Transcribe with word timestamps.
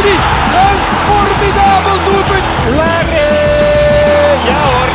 Een 0.00 0.78
formidabel 1.08 1.98
doelpunt. 2.06 2.46
Larry. 2.78 3.32
Ja 4.48 4.58
hoor. 4.68 4.88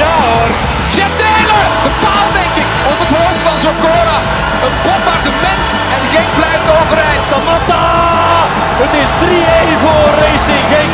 Ja 0.00 0.14
hoor. 0.24 0.50
Jeff 0.94 1.12
Taylor. 1.22 1.64
De 1.84 1.92
paal 2.04 2.28
denk 2.40 2.54
ik. 2.64 2.70
Op 2.92 2.98
het 3.02 3.10
hoofd 3.16 3.40
van 3.46 3.56
Zokora. 3.64 4.18
Een 4.64 4.76
bombardement. 4.84 5.68
En 5.94 6.02
Genk 6.12 6.30
blijft 6.40 6.68
overeind. 6.78 7.24
Samatta. 7.30 7.84
Het 8.82 8.92
is 9.02 9.10
3-1 9.22 9.80
voor 9.82 10.06
Racing 10.22 10.64
Genk. 10.72 10.92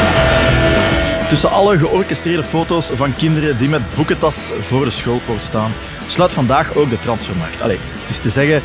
Tussen 1.29 1.51
alle 1.51 1.79
georchestreerde 1.79 2.43
foto's 2.43 2.91
van 2.95 3.17
kinderen 3.17 3.59
die 3.59 3.69
met 3.69 3.95
boekentas 3.95 4.37
voor 4.61 4.85
de 4.85 4.91
schoolpoort 4.91 5.43
staan, 5.43 5.73
sluit 6.07 6.33
vandaag 6.33 6.75
ook 6.75 6.91
de 6.91 6.99
transfermarkt. 6.99 7.63
Allee, 7.63 7.79
het 8.01 8.11
is 8.11 8.19
te 8.19 8.31
zeggen, 8.31 8.63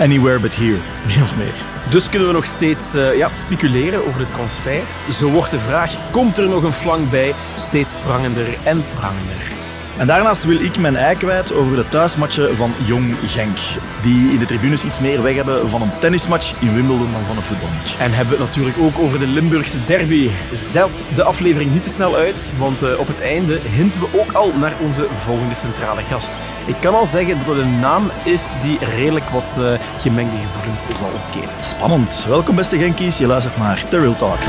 anywhere 0.00 0.38
but 0.38 0.56
here, 0.56 0.78
meer 1.06 1.22
of 1.22 1.36
meer. 1.36 1.77
Dus 1.90 2.08
kunnen 2.08 2.28
we 2.28 2.34
nog 2.34 2.44
steeds 2.44 2.94
uh, 2.94 3.16
ja, 3.16 3.32
speculeren 3.32 4.06
over 4.06 4.20
de 4.20 4.28
transfers. 4.28 5.18
Zo 5.18 5.30
wordt 5.30 5.50
de 5.50 5.58
vraag, 5.58 6.10
komt 6.10 6.38
er 6.38 6.48
nog 6.48 6.62
een 6.62 6.72
flank 6.72 7.10
bij? 7.10 7.34
Steeds 7.54 7.96
prangender 7.96 8.46
en 8.64 8.84
prangender. 8.94 9.57
En 9.98 10.06
daarnaast 10.06 10.44
wil 10.44 10.60
ik 10.60 10.78
mijn 10.78 10.96
ei 10.96 11.16
kwijt 11.16 11.52
over 11.52 11.76
de 11.76 11.88
thuismatchen 11.88 12.56
van 12.56 12.72
Jong 12.84 13.16
Genk. 13.26 13.58
Die 14.02 14.32
in 14.32 14.38
de 14.38 14.46
tribunes 14.46 14.82
iets 14.82 15.00
meer 15.00 15.22
weg 15.22 15.34
hebben 15.34 15.68
van 15.68 15.82
een 15.82 15.98
tennismatch 15.98 16.52
in 16.60 16.74
Wimbledon 16.74 17.12
dan 17.12 17.24
van 17.26 17.36
een 17.36 17.42
voetbalmatch. 17.42 17.98
En 17.98 18.12
hebben 18.12 18.36
we 18.36 18.42
het 18.42 18.48
natuurlijk 18.48 18.78
ook 18.78 18.98
over 18.98 19.18
de 19.18 19.26
Limburgse 19.26 19.84
derby. 19.86 20.30
Zet 20.52 21.08
de 21.14 21.22
aflevering 21.22 21.72
niet 21.72 21.82
te 21.82 21.88
snel 21.88 22.16
uit, 22.16 22.52
want 22.58 22.82
uh, 22.82 22.98
op 22.98 23.06
het 23.06 23.20
einde 23.20 23.58
hinten 23.62 24.00
we 24.00 24.20
ook 24.20 24.32
al 24.32 24.52
naar 24.60 24.72
onze 24.84 25.06
volgende 25.24 25.54
centrale 25.54 26.02
gast. 26.02 26.38
Ik 26.66 26.76
kan 26.80 26.94
al 26.94 27.06
zeggen 27.06 27.38
dat 27.38 27.56
het 27.56 27.64
een 27.64 27.80
naam 27.80 28.10
is 28.24 28.50
die 28.62 28.78
redelijk 28.96 29.28
wat 29.30 29.58
uh, 29.58 29.72
gemengde 29.96 30.36
gevoelens 30.36 30.86
zal 30.98 31.10
ontketen. 31.14 31.64
Spannend. 31.64 32.24
Welkom 32.28 32.56
beste 32.56 32.78
Genkies, 32.78 33.18
je 33.18 33.26
luistert 33.26 33.58
naar 33.58 33.84
The 33.88 33.98
Real 33.98 34.16
Talks. 34.16 34.46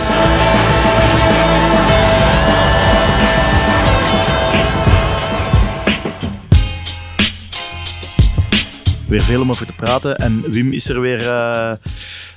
Weer 9.10 9.22
veel 9.22 9.42
om 9.42 9.50
over 9.50 9.66
te 9.66 9.74
praten. 9.74 10.18
En 10.18 10.52
Wim 10.52 10.72
is 10.72 10.90
er 10.90 11.02
weer, 11.02 11.22
uh, 11.22 11.72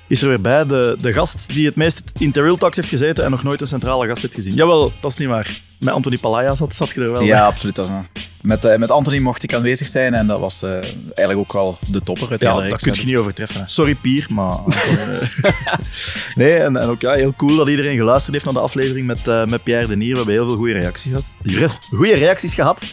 is 0.06 0.22
er 0.22 0.28
weer 0.28 0.40
bij. 0.40 0.66
De, 0.66 0.96
de 1.00 1.12
gast 1.12 1.54
die 1.54 1.66
het 1.66 1.76
meest 1.76 2.02
in 2.18 2.32
Terrell 2.32 2.56
Talks 2.56 2.76
heeft 2.76 2.88
gezeten 2.88 3.24
en 3.24 3.30
nog 3.30 3.42
nooit 3.42 3.60
een 3.60 3.66
centrale 3.66 4.08
gast 4.08 4.22
heeft 4.22 4.34
gezien. 4.34 4.54
Jawel, 4.54 4.92
dat 5.00 5.10
is 5.10 5.16
niet 5.16 5.28
waar. 5.28 5.60
Met 5.82 5.94
Anthony 5.94 6.18
Palaya 6.18 6.54
zat, 6.54 6.74
zat 6.74 6.90
je 6.90 7.00
er 7.00 7.12
wel 7.12 7.22
Ja, 7.22 7.38
bij. 7.38 7.46
absoluut. 7.46 7.74
Dat 7.74 7.90
met, 8.42 8.64
uh, 8.64 8.76
met 8.76 8.90
Anthony 8.90 9.18
mocht 9.18 9.42
ik 9.42 9.54
aanwezig 9.54 9.86
zijn 9.86 10.14
en 10.14 10.26
dat 10.26 10.40
was 10.40 10.62
uh, 10.62 10.72
eigenlijk 11.04 11.38
ook 11.38 11.52
wel 11.52 11.78
de 11.88 12.02
topper. 12.02 12.30
Uit 12.30 12.40
ja, 12.40 12.60
dat 12.60 12.82
kun 12.82 12.94
je 12.94 13.04
niet 13.04 13.16
overtreffen. 13.16 13.62
Sorry 13.66 13.94
Pier, 13.94 14.26
maar... 14.30 14.58
nee, 16.34 16.56
en, 16.56 16.76
en 16.76 16.88
ook 16.88 17.00
ja, 17.00 17.12
heel 17.12 17.34
cool 17.36 17.56
dat 17.56 17.68
iedereen 17.68 17.96
geluisterd 17.96 18.32
heeft 18.32 18.44
naar 18.44 18.54
de 18.54 18.60
aflevering 18.60 19.06
met, 19.06 19.28
uh, 19.28 19.44
met 19.44 19.62
Pierre 19.62 19.86
Denier. 19.86 20.10
We 20.10 20.16
hebben 20.16 20.34
heel 20.34 20.46
veel 20.46 20.56
goede 20.56 20.72
reacties 20.72 21.12
gehad. 21.42 21.78
Goede 21.90 22.14
reacties 22.14 22.54
gehad. 22.54 22.84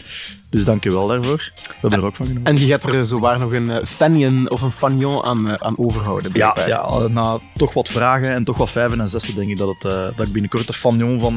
Dus 0.50 0.64
dank 0.64 0.84
je 0.84 0.90
wel 0.90 1.06
daarvoor. 1.06 1.52
We 1.54 1.74
hebben 1.80 1.98
er 1.98 2.04
ook 2.04 2.16
van 2.16 2.26
genomen. 2.26 2.46
En 2.46 2.58
je 2.58 2.66
gaat 2.66 2.84
er 2.84 3.04
zowaar 3.04 3.38
nog 3.38 3.52
een 3.52 3.86
fanion 3.86 4.50
of 4.50 4.62
een 4.62 4.72
fanion 4.72 5.24
aan, 5.24 5.62
aan 5.62 5.78
overhouden. 5.78 6.30
Ja, 6.34 6.56
ja, 6.66 7.06
na 7.08 7.38
toch 7.54 7.74
wat 7.74 7.88
vragen 7.88 8.30
en 8.32 8.44
toch 8.44 8.56
wat 8.56 8.70
vijven 8.70 9.00
en 9.00 9.08
zessen 9.08 9.34
denk 9.34 9.50
ik 9.50 9.56
dat, 9.56 9.68
het, 9.68 9.92
uh, 9.92 10.16
dat 10.16 10.26
ik 10.26 10.32
binnenkort 10.32 10.66
de 10.66 10.72
fanion 10.72 11.20
van 11.20 11.36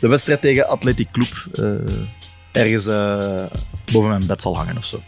de 0.00 0.08
wedstrijd 0.08 0.40
tegen 0.40 0.68
Athletic 0.78 1.08
Club 1.10 1.46
ergens 2.52 2.84
boven 3.92 4.08
mijn 4.08 4.26
bed 4.26 4.42
zal 4.42 4.56
hangen 4.56 4.76
of 4.76 4.84
zo. 4.84 5.02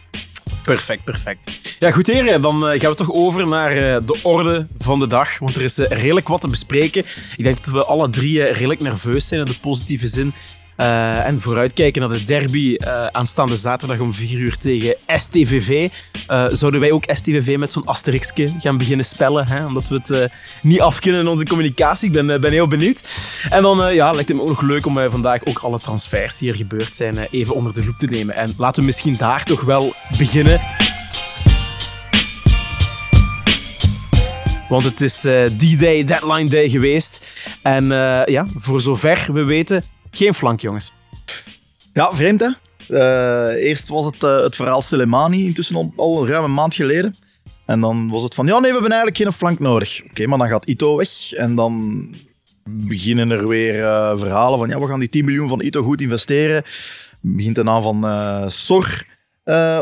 Perfect, 0.64 1.04
perfect. 1.04 1.60
Ja, 1.78 1.90
goed 1.90 2.06
heren, 2.06 2.42
dan 2.42 2.60
gaan 2.60 2.90
we 2.90 2.96
toch 2.96 3.12
over 3.12 3.48
naar 3.48 4.04
de 4.06 4.20
orde 4.22 4.66
van 4.78 4.98
de 4.98 5.06
dag. 5.06 5.38
Want 5.38 5.54
er 5.54 5.62
is 5.62 5.76
redelijk 5.76 6.28
wat 6.28 6.40
te 6.40 6.48
bespreken. 6.48 7.04
Ik 7.36 7.44
denk 7.44 7.64
dat 7.64 7.74
we 7.74 7.84
alle 7.84 8.10
drie 8.10 8.44
redelijk 8.44 8.80
nerveus 8.80 9.26
zijn 9.26 9.40
in 9.40 9.46
de 9.46 9.58
positieve 9.60 10.06
zin. 10.06 10.32
Uh, 10.80 11.26
en 11.26 11.40
vooruitkijken 11.40 12.00
naar 12.00 12.18
de 12.18 12.24
derby 12.24 12.76
uh, 12.78 13.06
aanstaande 13.06 13.56
zaterdag 13.56 13.98
om 13.98 14.14
4 14.14 14.38
uur 14.38 14.56
tegen 14.56 14.94
STVV. 15.06 15.88
Uh, 16.30 16.46
zouden 16.50 16.80
wij 16.80 16.92
ook 16.92 17.04
STVV 17.06 17.56
met 17.58 17.72
zo'n 17.72 17.84
asterixje 17.84 18.48
gaan 18.58 18.78
beginnen 18.78 19.06
spellen? 19.06 19.48
Hè? 19.48 19.66
Omdat 19.66 19.88
we 19.88 20.00
het 20.02 20.32
niet 20.62 20.80
af 20.80 20.98
kunnen 20.98 21.20
in 21.20 21.26
onze 21.26 21.44
communicatie. 21.44 22.06
Ik 22.06 22.12
ben, 22.12 22.40
ben 22.40 22.50
heel 22.50 22.66
benieuwd. 22.66 23.08
En 23.48 23.62
dan 23.62 23.94
ja, 23.94 24.10
lijkt 24.10 24.28
het 24.28 24.36
me 24.36 24.42
ook 24.42 24.48
nog 24.48 24.60
leuk 24.60 24.86
om 24.86 25.10
vandaag 25.10 25.44
ook 25.44 25.58
alle 25.58 25.78
transfers 25.78 26.38
die 26.38 26.50
er 26.50 26.56
gebeurd 26.56 26.94
zijn 26.94 27.18
even 27.30 27.54
onder 27.54 27.74
de 27.74 27.84
loep 27.84 27.98
te 27.98 28.06
nemen. 28.06 28.34
En 28.34 28.54
laten 28.56 28.80
we 28.80 28.86
misschien 28.86 29.16
daar 29.18 29.44
toch 29.44 29.60
wel 29.60 29.94
beginnen. 30.18 30.60
Want 34.68 34.84
het 34.84 35.00
is 35.00 35.20
D-Day, 35.56 36.04
deadline 36.04 36.48
day 36.48 36.68
geweest. 36.68 37.26
En 37.62 37.84
ja, 38.26 38.46
voor 38.58 38.80
zover 38.80 39.26
we 39.32 39.44
weten 39.44 39.84
geen 40.10 40.34
flank, 40.34 40.60
jongens. 40.60 40.92
Ja, 41.92 42.12
vreemd 42.12 42.40
hè? 42.40 42.48
Uh, 42.88 43.64
eerst 43.64 43.88
was 43.88 44.04
het 44.04 44.22
uh, 44.22 44.42
het 44.42 44.56
verhaal 44.56 44.82
Soleimani, 44.82 45.44
intussen 45.44 45.76
al, 45.76 45.92
al 45.96 46.28
ruim 46.28 46.44
een 46.44 46.54
maand 46.54 46.74
geleden. 46.74 47.14
En 47.66 47.80
dan 47.80 48.08
was 48.08 48.22
het 48.22 48.34
van, 48.34 48.46
ja 48.46 48.52
nee, 48.52 48.72
we 48.72 48.78
hebben 48.78 48.90
eigenlijk 48.90 49.22
geen 49.22 49.32
flank 49.32 49.58
nodig. 49.58 50.02
Oké, 50.10 50.26
maar 50.26 50.38
dan 50.38 50.48
gaat 50.48 50.66
Ito 50.66 50.96
weg. 50.96 51.32
En 51.32 51.54
dan 51.54 52.04
beginnen 52.64 53.30
er 53.30 53.48
weer 53.48 53.78
uh, 53.78 54.18
verhalen 54.18 54.58
van, 54.58 54.68
ja, 54.68 54.80
we 54.80 54.86
gaan 54.86 54.98
die 54.98 55.08
10 55.08 55.24
miljoen 55.24 55.48
van 55.48 55.62
Ito 55.62 55.82
goed 55.82 56.00
investeren. 56.00 56.62
Begint 57.20 57.54
de 57.54 57.62
naam 57.62 57.82
van 57.82 58.50
Sor 58.50 59.06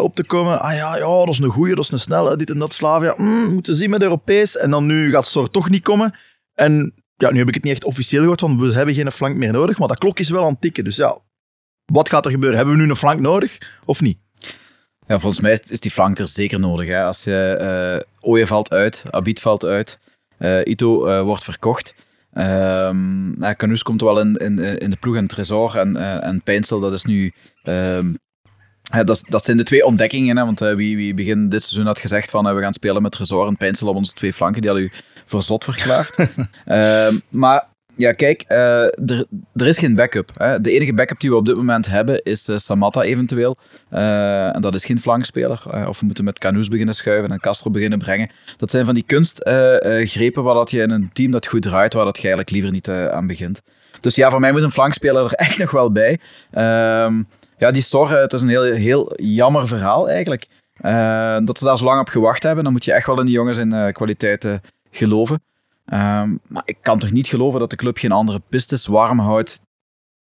op 0.01 0.15
te 0.15 0.25
komen. 0.27 0.61
Ah 0.61 0.75
ja, 0.75 0.97
ja, 0.97 1.07
dat 1.07 1.29
is 1.29 1.39
een 1.39 1.49
goeie, 1.49 1.75
dat 1.75 1.85
is 1.85 1.91
een 1.91 1.99
snelle, 1.99 2.37
dit 2.37 2.51
en 2.51 2.59
dat 2.59 2.73
Slavia. 2.73 3.15
Mm, 3.17 3.53
moeten 3.53 3.77
zien 3.77 3.91
met 3.91 4.03
Europees. 4.03 4.57
En 4.57 4.71
dan 4.71 4.87
nu 4.87 5.11
gaat 5.11 5.27
Sor 5.27 5.51
toch 5.51 5.69
niet 5.69 5.83
komen. 5.83 6.15
En 6.55 6.95
ja, 7.19 7.31
nu 7.31 7.39
heb 7.39 7.49
ik 7.49 7.55
het 7.55 7.65
niet 7.65 7.73
echt 7.73 7.85
officieel 7.85 8.21
gehoord, 8.21 8.41
want 8.41 8.61
we 8.61 8.73
hebben 8.73 8.95
geen 8.95 9.13
flank 9.13 9.37
meer 9.37 9.53
nodig. 9.53 9.79
Maar 9.79 9.89
dat 9.89 9.99
klok 9.99 10.19
is 10.19 10.31
wel 10.31 10.45
aan 10.45 10.53
het 10.53 10.61
tikken. 10.61 10.85
Dus 10.85 10.97
ja, 10.97 11.19
wat 11.85 12.09
gaat 12.09 12.25
er 12.25 12.31
gebeuren? 12.31 12.59
Hebben 12.59 12.77
we 12.77 12.83
nu 12.83 12.89
een 12.89 12.97
flank 12.97 13.21
nodig 13.21 13.59
of 13.85 14.01
niet? 14.01 14.19
Ja, 15.07 15.19
volgens 15.19 15.41
mij 15.41 15.61
is 15.69 15.81
die 15.81 15.91
flank 15.91 16.19
er 16.19 16.29
zeker 16.29 16.61
nodig. 16.61 16.89
Hè. 16.89 17.03
Als 17.03 17.25
je 17.25 18.03
uh, 18.21 18.31
Oye 18.31 18.47
valt 18.47 18.71
uit, 18.71 19.05
Abid 19.11 19.41
valt 19.41 19.65
uit, 19.65 19.99
uh, 20.39 20.61
Ito 20.65 21.09
uh, 21.09 21.23
wordt 21.23 21.45
verkocht. 21.45 21.95
Um, 22.35 23.37
komt 23.83 24.01
wel 24.01 24.21
in, 24.21 24.37
in, 24.37 24.59
in 24.59 24.91
de 24.91 24.97
ploeg 25.01 25.17
en 25.17 25.27
Tresor 25.27 25.77
en, 25.77 25.97
en 26.23 26.43
Pijnsel, 26.43 26.81
dat 26.81 26.93
is 26.93 27.05
nu 27.05 27.33
um, 27.65 28.19
dat, 29.05 29.25
dat, 29.29 29.45
zijn 29.45 29.57
de 29.57 29.63
twee 29.63 29.85
ontdekkingen. 29.85 30.37
Hè, 30.37 30.45
want 30.45 30.59
wie, 30.59 30.97
wie 30.97 31.15
begin 31.15 31.49
dit 31.49 31.63
seizoen 31.63 31.87
had 31.87 32.01
gezegd 32.01 32.31
van 32.31 32.55
we 32.55 32.61
gaan 32.61 32.73
spelen 32.73 33.03
met 33.03 33.13
Tresor 33.13 33.47
en 33.47 33.57
Pijnsel 33.57 33.89
op 33.89 33.97
onze 33.97 34.15
twee 34.15 34.33
flanken, 34.33 34.63
die 34.63 34.71
had 34.71 34.81
u 34.81 34.91
voor 35.29 35.43
zot 35.43 35.65
verklaard. 35.65 36.15
uh, 36.67 37.09
maar 37.29 37.67
ja, 37.97 38.11
kijk, 38.11 38.45
er, 38.49 39.27
er 39.55 39.67
is 39.67 39.79
geen 39.79 39.95
backup. 39.95 40.31
Hè. 40.35 40.61
De 40.61 40.71
enige 40.71 40.95
backup 40.95 41.21
die 41.21 41.31
we 41.31 41.37
op 41.37 41.45
dit 41.45 41.57
moment 41.57 41.87
hebben 41.87 42.23
is 42.23 42.49
Samatta 42.55 43.03
eventueel. 43.03 43.57
en 43.91 44.61
dat 44.61 44.75
is 44.75 44.85
geen 44.85 45.01
flankspeler. 45.01 45.89
of 45.89 46.01
we 46.01 46.07
moeten 46.07 46.25
met 46.25 46.39
Canoes 46.39 46.69
beginnen 46.69 46.95
schuiven 46.95 47.31
en 47.31 47.41
Castro 47.41 47.71
beginnen 47.71 47.99
brengen. 47.99 48.31
Dat 48.57 48.71
zijn 48.71 48.85
van 48.85 48.95
die 48.95 49.03
kunstgrepen 49.03 50.43
waar 50.43 50.55
dat 50.55 50.71
je 50.71 50.83
in 50.83 50.91
een 50.91 51.11
team 51.13 51.31
dat 51.31 51.47
goed 51.47 51.63
draait, 51.63 51.93
waar 51.93 52.05
dat 52.05 52.17
je 52.17 52.23
eigenlijk 52.23 52.51
liever 52.51 52.71
niet 52.71 52.89
aan 52.89 53.27
begint. 53.27 53.63
Dus 54.01 54.15
ja, 54.15 54.31
voor 54.31 54.41
mij 54.41 54.53
moet 54.53 54.63
een 54.63 54.71
flankspeler 54.71 55.25
er 55.25 55.33
echt 55.49 55.59
nog 55.59 55.71
wel 55.71 55.93
bij. 55.93 56.21
Ehm 56.51 57.23
ja, 57.59 57.71
die 57.71 57.83
zorgen, 57.83 58.21
het 58.21 58.33
is 58.33 58.43
een 58.43 58.49
heel, 58.49 58.63
heel 58.63 59.13
jammer 59.17 59.67
verhaal 59.67 60.09
eigenlijk. 60.09 60.47
Uh, 60.81 61.39
dat 61.45 61.59
ze 61.59 61.65
daar 61.65 61.79
zo 61.79 61.85
lang 61.85 62.01
op 62.01 62.09
gewacht 62.09 62.43
hebben. 62.43 62.65
Dan 62.65 62.73
moet 62.73 62.85
je 62.85 62.93
echt 62.93 63.07
wel 63.07 63.19
in 63.19 63.27
die 63.27 63.35
jongens 63.35 63.59
in 63.59 63.73
uh, 63.73 63.89
kwaliteiten 63.89 64.61
geloven. 64.99 65.43
Um, 65.93 66.41
maar 66.47 66.63
ik 66.65 66.77
kan 66.81 66.99
toch 66.99 67.11
niet 67.11 67.27
geloven 67.27 67.61
dat 67.61 67.71
de 67.71 67.77
club 67.77 67.99
geen 67.99 68.13
andere 68.13 68.41
pistes 68.49 68.87
warm 68.87 69.19
houdt. 69.19 69.61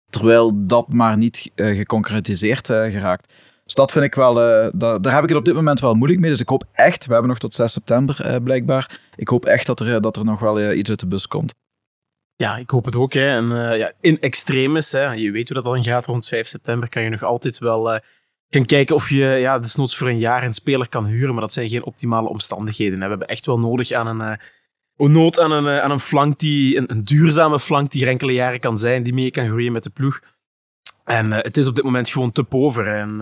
Terwijl 0.06 0.66
dat 0.66 0.92
maar 0.92 1.16
niet 1.16 1.50
uh, 1.54 1.76
geconcretiseerd 1.76 2.66
geraakt. 2.66 3.32
Dus 3.64 3.74
dat 3.74 3.92
vind 3.92 4.04
ik 4.04 4.14
wel, 4.14 4.34
da 4.34 4.98
daar 4.98 5.14
heb 5.14 5.22
ik 5.22 5.28
het 5.28 5.38
op 5.38 5.44
dit 5.44 5.54
moment 5.54 5.80
wel 5.80 5.94
moeilijk 5.94 6.20
mee. 6.20 6.30
Dus 6.30 6.40
ik 6.40 6.48
hoop 6.48 6.64
echt, 6.72 7.06
we 7.06 7.12
hebben 7.12 7.30
nog 7.30 7.38
tot 7.38 7.54
6 7.54 7.72
september 7.72 8.40
blijkbaar. 8.42 9.00
Ik 9.16 9.28
hoop 9.28 9.44
echt 9.44 9.66
dat 9.66 9.80
er, 9.80 10.00
dat 10.00 10.16
er 10.16 10.24
nog 10.24 10.40
wel 10.40 10.72
iets 10.72 10.90
uit 10.90 11.00
de 11.00 11.06
bus 11.06 11.26
komt. 11.26 11.54
Ja, 12.36 12.56
ik 12.56 12.70
hoop 12.70 12.84
het 12.84 12.96
ook. 12.96 13.12
Hè. 13.12 13.26
En, 13.26 13.76
ja, 13.78 13.92
in 14.00 14.20
extremis, 14.20 14.92
hè. 14.92 15.12
je 15.12 15.30
weet 15.30 15.48
hoe 15.48 15.62
dat 15.62 15.72
dan 15.72 15.82
gaat 15.82 16.06
rond 16.06 16.26
5 16.26 16.48
september, 16.48 16.88
kan 16.88 17.02
je 17.02 17.08
nog 17.08 17.22
altijd 17.22 17.58
wel 17.58 18.00
gaan 18.48 18.64
kijken 18.64 18.94
of 18.94 19.08
je 19.08 19.26
ja, 19.26 19.58
desnoods 19.58 19.96
voor 19.96 20.08
een 20.08 20.18
jaar 20.18 20.44
een 20.44 20.52
speler 20.52 20.88
kan 20.88 21.06
huren. 21.06 21.32
Maar 21.32 21.42
dat 21.42 21.52
zijn 21.52 21.68
geen 21.68 21.84
optimale 21.84 22.28
omstandigheden. 22.28 22.98
Hè. 22.98 23.04
We 23.04 23.10
hebben 23.10 23.28
echt 23.28 23.46
wel 23.46 23.58
nodig 23.58 23.92
aan 23.92 24.20
een, 24.20 24.38
nood 24.96 25.38
aan 25.38 25.52
een, 25.52 25.80
aan 25.80 25.90
een 25.90 26.00
flank, 26.00 26.38
die, 26.38 26.90
een, 26.90 27.04
duurzame 27.04 27.60
flank 27.60 27.90
die 27.90 28.02
er 28.02 28.08
enkele 28.08 28.32
jaren 28.32 28.60
kan 28.60 28.76
zijn, 28.76 29.02
die 29.02 29.14
mee 29.14 29.30
kan 29.30 29.46
groeien 29.48 29.72
met 29.72 29.82
de 29.82 29.90
ploeg. 29.90 30.20
En 31.04 31.30
het 31.30 31.56
is 31.56 31.66
op 31.66 31.74
dit 31.74 31.84
moment 31.84 32.08
gewoon 32.08 32.32
te 32.32 32.44
pover. 32.44 32.86
En 32.86 33.18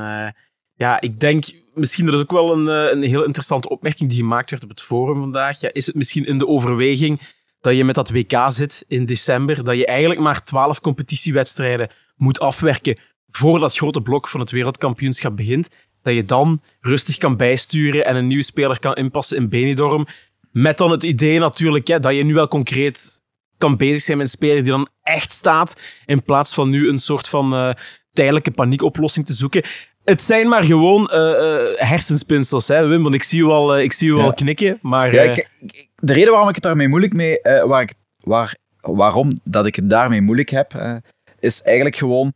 ja, 0.75 1.01
ik 1.01 1.21
denk 1.21 1.45
misschien 1.75 2.05
dat 2.05 2.15
het 2.15 2.23
ook 2.23 2.33
wel 2.33 2.53
een, 2.53 2.67
een 2.67 3.03
heel 3.03 3.25
interessante 3.25 3.69
opmerking 3.69 4.09
die 4.09 4.19
gemaakt 4.19 4.51
werd 4.51 4.63
op 4.63 4.69
het 4.69 4.83
forum 4.83 5.21
vandaag. 5.21 5.61
Ja, 5.61 5.73
is 5.73 5.87
het 5.87 5.95
misschien 5.95 6.25
in 6.27 6.39
de 6.39 6.47
overweging 6.47 7.21
dat 7.61 7.77
je 7.77 7.85
met 7.85 7.95
dat 7.95 8.11
WK 8.11 8.45
zit 8.47 8.85
in 8.89 9.07
december, 9.07 9.65
dat 9.65 9.77
je 9.77 9.87
eigenlijk 9.87 10.21
maar 10.21 10.45
twaalf 10.45 10.81
competitiewedstrijden 10.81 11.91
moet 12.17 12.41
afwerken 12.41 12.99
voor 13.29 13.59
dat 13.59 13.77
grote 13.77 14.01
blok 14.01 14.29
van 14.29 14.41
het 14.41 14.51
wereldkampioenschap 14.51 15.37
begint, 15.37 15.77
dat 16.03 16.15
je 16.15 16.25
dan 16.25 16.63
rustig 16.81 17.17
kan 17.17 17.37
bijsturen 17.37 18.05
en 18.05 18.17
een 18.17 18.27
nieuwe 18.27 18.43
speler 18.43 18.79
kan 18.79 18.95
inpassen 18.95 19.37
in 19.37 19.49
Benidorm. 19.49 20.07
Met 20.53 20.79
dan 20.79 20.91
het 20.91 21.03
idee 21.03 21.39
natuurlijk 21.39 21.87
hè, 21.87 22.01
dat 22.01 22.15
je 22.15 22.25
nu 22.25 22.35
wel 22.35 22.49
concreet 22.49 23.21
kan 23.59 23.77
bezig 23.77 24.03
zijn 24.03 24.17
met 24.19 24.27
een 24.27 24.33
speler 24.33 24.63
die 24.63 24.73
dan 24.73 24.89
echt 25.03 25.33
staat, 25.33 25.83
in 26.07 26.23
plaats 26.23 26.55
van 26.55 26.71
nu 26.71 26.89
een 26.89 26.99
soort 26.99 27.29
van 27.29 27.55
eh, 27.55 27.75
tijdelijke 28.13 28.51
paniekoplossing 28.51 29.27
te 29.27 29.33
zoeken. 29.33 29.65
Het 30.05 30.23
zijn 30.23 30.49
maar 30.49 30.63
gewoon 30.63 31.09
eh, 31.11 31.65
hersenspinsels, 31.89 32.69
hè, 32.69 32.87
Wim, 32.87 33.03
want 33.03 33.15
ik 33.15 33.23
zie 33.23 33.47
wel, 33.47 33.77
eh, 33.77 33.83
ik 33.83 33.93
zie 33.93 34.15
wel 34.15 34.25
Ja. 34.25 34.33
knikken, 34.33 34.79
maar... 34.83 35.15
Ja, 35.15 35.23
ik- 35.23 35.49
ik- 35.61 35.89
de 35.97 36.13
reden 36.13 36.31
waarom 36.31 36.49
ik 36.49 36.55
het 36.55 36.65
daarmee 36.65 36.89
moeilijk 36.89 37.13
mee, 37.13 37.39
waar 37.43 37.83
ik, 37.83 37.93
waar, 38.19 38.57
waarom 38.81 39.31
dat 39.45 39.67
ik 39.67 39.77
het 39.77 39.91
daarmee 39.91 40.21
moeilijk 40.21 40.49
heb, 40.49 41.01
is 41.39 41.63
eigenlijk 41.63 41.97
gewoon. 41.97 42.33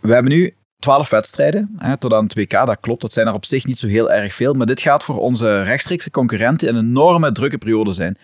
We 0.00 0.12
hebben 0.12 0.32
nu 0.32 0.55
12 0.78 1.08
wedstrijden 1.08 1.74
hè, 1.78 1.96
tot 1.96 2.12
aan 2.12 2.24
het 2.24 2.34
WK, 2.34 2.50
dat 2.50 2.80
klopt. 2.80 3.00
Dat 3.00 3.12
zijn 3.12 3.26
er 3.26 3.32
op 3.34 3.44
zich 3.44 3.64
niet 3.66 3.78
zo 3.78 3.86
heel 3.86 4.10
erg 4.10 4.34
veel. 4.34 4.54
Maar 4.54 4.66
dit 4.66 4.80
gaat 4.80 5.04
voor 5.04 5.18
onze 5.18 5.62
rechtstreekse 5.62 6.10
concurrenten 6.10 6.68
een 6.68 6.76
enorme 6.84 7.32
drukke 7.32 7.58
periode 7.58 7.92
zijn. 7.92 8.18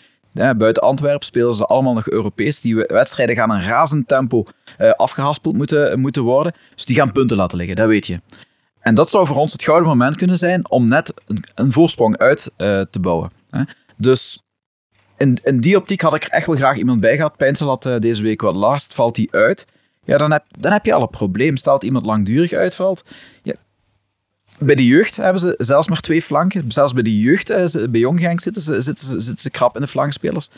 Buiten 0.57 0.83
Antwerpen 0.83 1.27
spelen 1.27 1.55
ze 1.55 1.67
allemaal 1.67 1.95
nog 1.95 2.09
Europees. 2.09 2.61
Die 2.61 2.77
we- 2.77 2.91
wedstrijden 2.93 3.37
gaan 3.37 3.53
in 3.55 3.61
razend 3.69 4.09
tempo 4.09 4.45
eh, 4.79 4.91
afgehaspeld 4.91 5.57
moeten, 5.57 6.01
moeten 6.01 6.23
worden. 6.23 6.55
Dus 6.75 6.85
die 6.87 6.97
gaan 6.97 7.13
punten 7.13 7.37
laten 7.37 7.59
liggen, 7.59 7.77
dat 7.77 7.87
weet 7.89 8.07
je. 8.07 8.21
En 8.81 8.95
dat 8.95 9.11
zou 9.11 9.27
voor 9.27 9.37
ons 9.37 9.53
het 9.53 9.63
gouden 9.63 9.89
moment 9.89 10.17
kunnen 10.17 10.39
zijn 10.39 10.71
om 10.71 10.89
net 10.89 11.15
een, 11.27 11.45
een 11.55 11.73
voorsprong 11.73 12.19
uit 12.19 12.51
eh, 12.57 12.81
te 12.91 13.01
bouwen. 13.01 13.31
Hè. 13.51 13.63
Dus 13.97 14.43
in, 15.17 15.39
in 15.43 15.61
die 15.61 15.77
optiek 15.77 16.01
had 16.01 16.15
ik 16.15 16.23
er 16.25 16.31
echt 16.31 16.47
wel 16.47 16.57
graag 16.57 16.77
iemand 16.77 17.01
bij 17.01 17.17
gehad. 17.17 17.37
Pijnsel 17.37 17.69
had 17.69 17.87
eh, 17.87 17.99
deze 17.99 18.23
week 18.23 18.41
wat 18.41 18.55
last, 18.55 18.95
valt 18.95 19.17
hij 19.17 19.29
uit. 19.31 19.67
Ja, 20.05 20.17
dan 20.17 20.33
heb, 20.33 20.45
dan 20.51 20.73
heb 20.73 20.85
je 20.85 20.93
al 20.93 21.03
een 21.03 21.11
probleem. 21.11 21.55
Dat 21.63 21.85
iemand 21.85 22.07
langdurig 22.07 22.53
uitvalt. 22.53 23.03
Ja, 23.43 23.55
bij 24.59 24.75
de 24.75 24.87
jeugd 24.87 25.17
hebben 25.17 25.41
ze 25.41 25.55
zelfs 25.59 25.89
maar 25.89 26.01
twee 26.01 26.23
flanken. 26.23 26.73
Zelfs 26.73 26.93
bij 26.93 27.03
de 27.03 27.21
jeugd, 27.21 27.51
eh, 27.51 27.85
bij 27.91 28.01
Jong 28.01 28.21
Genk 28.21 28.41
zitten 28.41 28.63
ze, 28.63 28.81
zitten, 28.81 29.07
ze, 29.07 29.21
zitten 29.21 29.43
ze 29.43 29.51
krap 29.51 29.75
in 29.75 29.81
de 29.81 29.87
flankspelers. 29.87 30.49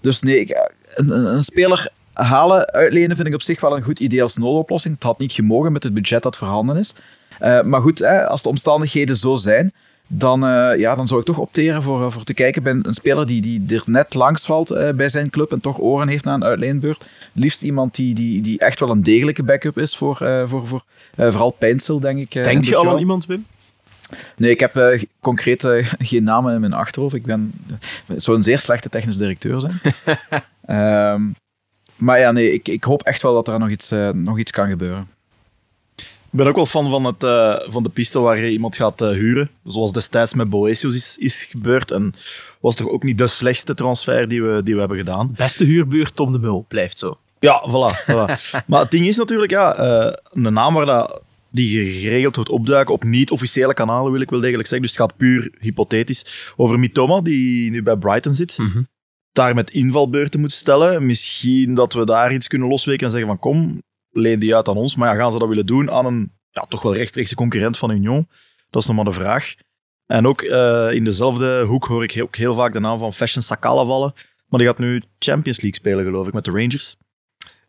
Dus 0.00 0.20
nee, 0.20 0.54
eh, 0.54 0.70
een, 0.94 1.10
een, 1.10 1.24
een 1.24 1.42
speler 1.42 1.92
halen, 2.12 2.72
uitlenen 2.72 3.16
vind 3.16 3.28
ik 3.28 3.34
op 3.34 3.42
zich 3.42 3.60
wel 3.60 3.76
een 3.76 3.82
goed 3.82 3.98
idee 3.98 4.22
als 4.22 4.36
noodoplossing. 4.36 4.94
Het 4.94 5.02
had 5.02 5.18
niet 5.18 5.32
gemogen 5.32 5.72
met 5.72 5.82
het 5.82 5.94
budget 5.94 6.22
dat 6.22 6.36
voorhanden 6.36 6.76
is. 6.76 6.94
Eh, 7.38 7.62
maar 7.62 7.80
goed, 7.80 7.98
hè, 7.98 8.26
als 8.26 8.42
de 8.42 8.48
omstandigheden 8.48 9.16
zo 9.16 9.34
zijn, 9.34 9.72
dan, 10.06 10.44
eh, 10.46 10.78
ja, 10.78 10.94
dan 10.94 11.06
zou 11.06 11.20
ik 11.20 11.26
toch 11.26 11.38
opteren 11.38 11.82
voor, 11.82 12.04
eh, 12.06 12.10
voor 12.10 12.24
te 12.24 12.34
kijken 12.34 12.62
bij 12.62 12.72
een, 12.82 12.94
speler 12.94 13.26
die, 13.26 13.40
die 13.40 13.76
er 13.76 13.82
net 13.86 14.14
langs 14.14 14.46
valt 14.46 14.70
eh, 14.70 14.90
bij 14.92 15.08
zijn 15.08 15.30
club 15.30 15.52
en 15.52 15.60
toch 15.60 15.78
oren 15.80 16.08
heeft 16.08 16.24
naar 16.24 16.34
een 16.34 16.44
uitleenbeurt. 16.44 17.08
Liefst 17.32 17.62
iemand 17.62 17.94
die, 17.94 18.14
die, 18.14 18.40
die 18.40 18.58
echt 18.58 18.80
wel 18.80 18.90
een 18.90 19.02
degelijke 19.02 19.42
backup 19.42 19.78
is 19.78 19.96
voor, 19.96 20.16
voor, 20.46 20.66
voor 20.66 20.84
vooral 21.16 21.50
Pijnsel, 21.50 22.00
denk 22.00 22.18
ik. 22.18 22.32
Denk 22.32 22.64
je 22.64 22.76
al 22.76 22.88
aan 22.90 22.98
iemand, 22.98 23.26
Wim? 23.26 23.46
Nee, 24.36 24.50
ik 24.50 24.60
heb 24.60 24.74
g- 24.74 25.04
concreet 25.20 25.68
geen 25.98 26.24
namen 26.24 26.54
in 26.54 26.60
mijn 26.60 26.72
achterhoofd. 26.72 27.14
Ik 27.14 27.24
ben, 27.24 27.52
zou 28.16 28.36
een 28.36 28.42
zeer 28.42 28.58
slechte 28.58 28.88
technisch 28.88 29.16
directeur 29.16 29.60
zijn. 29.60 29.80
Ehm, 30.66 31.22
maar 31.96 32.18
ja, 32.18 32.32
nee, 32.32 32.52
ik, 32.52 32.68
ik 32.68 32.84
hoop 32.84 33.02
echt 33.02 33.22
wel 33.22 33.34
dat 33.34 33.48
er 33.48 33.58
nog 33.58 33.68
iets, 33.68 33.90
nog 34.12 34.38
iets 34.38 34.50
kan 34.50 34.68
gebeuren. 34.68 35.08
Ik 36.34 36.40
ben 36.40 36.48
ook 36.48 36.56
wel 36.56 36.66
fan 36.66 36.90
van, 36.90 37.04
het, 37.04 37.22
eh, 37.22 37.54
van 37.66 37.82
de 37.82 37.88
piste 37.88 38.20
waar 38.20 38.38
je 38.38 38.50
iemand 38.50 38.76
gaat 38.76 39.02
eh, 39.02 39.08
huren. 39.08 39.50
Zoals 39.64 39.92
destijds 39.92 40.34
met 40.34 40.48
Boetius 40.48 40.94
is, 40.94 41.16
is 41.18 41.44
gebeurd. 41.44 41.90
En 41.90 42.14
was 42.60 42.74
toch 42.74 42.88
ook 42.88 43.02
niet 43.02 43.18
de 43.18 43.26
slechtste 43.26 43.74
transfer 43.74 44.28
die 44.28 44.42
we, 44.42 44.62
die 44.62 44.74
we 44.74 44.80
hebben 44.80 44.98
gedaan. 44.98 45.34
Beste 45.36 45.64
huurbuur, 45.64 46.12
Tom 46.12 46.32
de 46.32 46.38
Mul. 46.38 46.64
Blijft 46.68 46.98
zo. 46.98 47.18
Ja, 47.38 47.64
voilà. 47.68 48.10
voilà. 48.10 48.40
maar 48.66 48.80
het 48.80 48.90
ding 48.90 49.06
is 49.06 49.16
natuurlijk, 49.16 49.50
ja, 49.50 49.74
eh, 49.74 50.12
een 50.32 50.52
naam 50.52 50.74
waar 50.74 50.86
dat, 50.86 51.22
die 51.50 51.92
geregeld 51.92 52.36
wordt 52.36 52.50
opduiken 52.50 52.94
op 52.94 53.04
niet-officiële 53.04 53.74
kanalen, 53.74 54.12
wil 54.12 54.20
ik 54.20 54.30
wel 54.30 54.40
degelijk 54.40 54.68
zeggen. 54.68 54.86
Dus 54.86 54.96
het 54.96 55.06
gaat 55.06 55.16
puur 55.16 55.52
hypothetisch 55.58 56.52
over 56.56 56.78
Mitoma, 56.78 57.20
die 57.20 57.70
nu 57.70 57.82
bij 57.82 57.96
Brighton 57.96 58.34
zit. 58.34 58.58
Mhm. 58.58 58.82
Daar 59.32 59.54
met 59.54 59.70
invalbeurten 59.70 60.40
moet 60.40 60.52
stellen. 60.52 61.06
Misschien 61.06 61.74
dat 61.74 61.92
we 61.92 62.04
daar 62.06 62.32
iets 62.32 62.48
kunnen 62.48 62.68
losweken 62.68 63.04
en 63.04 63.10
zeggen 63.10 63.28
van 63.28 63.38
kom, 63.38 63.82
leen 64.14 64.38
die 64.38 64.56
uit 64.56 64.68
aan 64.68 64.76
ons. 64.76 64.96
Maar 64.96 65.14
ja, 65.14 65.20
gaan 65.20 65.32
ze 65.32 65.38
dat 65.38 65.48
willen 65.48 65.66
doen 65.66 65.90
aan 65.90 66.06
een 66.06 66.32
ja, 66.50 66.62
toch 66.68 66.82
wel 66.82 66.94
rechtstreekse 66.94 67.34
concurrent 67.34 67.78
van 67.78 67.90
Union? 67.90 68.28
Dat 68.70 68.82
is 68.82 68.88
nog 68.88 68.96
maar 68.96 69.04
de 69.04 69.12
vraag. 69.12 69.54
En 70.06 70.26
ook 70.26 70.42
eh, 70.42 70.92
in 70.92 71.04
dezelfde 71.04 71.62
hoek 71.62 71.84
hoor 71.86 72.02
ik 72.02 72.34
heel 72.34 72.54
vaak 72.54 72.72
de 72.72 72.80
naam 72.80 72.98
van 72.98 73.12
Fashion 73.12 73.42
Sakala 73.42 73.84
vallen. 73.84 74.14
Maar 74.48 74.58
die 74.58 74.68
gaat 74.68 74.78
nu 74.78 75.02
Champions 75.18 75.60
League 75.60 75.80
spelen, 75.80 76.04
geloof 76.04 76.26
ik, 76.26 76.32
met 76.32 76.44
de 76.44 76.50
Rangers. 76.50 76.96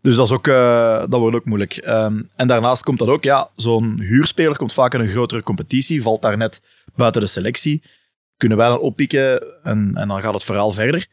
Dus 0.01 0.15
dat, 0.15 0.25
is 0.25 0.31
ook, 0.31 0.47
eh, 0.47 0.99
dat 1.09 1.19
wordt 1.19 1.35
ook 1.35 1.45
moeilijk. 1.45 1.77
Ehm, 1.77 2.21
en 2.35 2.47
daarnaast 2.47 2.83
komt 2.83 2.99
dat 2.99 3.07
ook, 3.07 3.23
ja, 3.23 3.49
zo'n 3.55 3.99
huurspeler 3.99 4.57
komt 4.57 4.73
vaak 4.73 4.93
in 4.93 4.99
een 4.99 5.09
grotere 5.09 5.43
competitie, 5.43 6.01
valt 6.01 6.21
daar 6.21 6.37
net 6.37 6.61
buiten 6.95 7.21
de 7.21 7.27
selectie. 7.27 7.83
Kunnen 8.37 8.57
wij 8.57 8.67
dan 8.67 8.79
oppikken 8.79 9.43
en, 9.63 9.91
en 9.95 10.07
dan 10.07 10.21
gaat 10.21 10.33
het 10.33 10.43
verhaal 10.43 10.71
verder. 10.71 11.07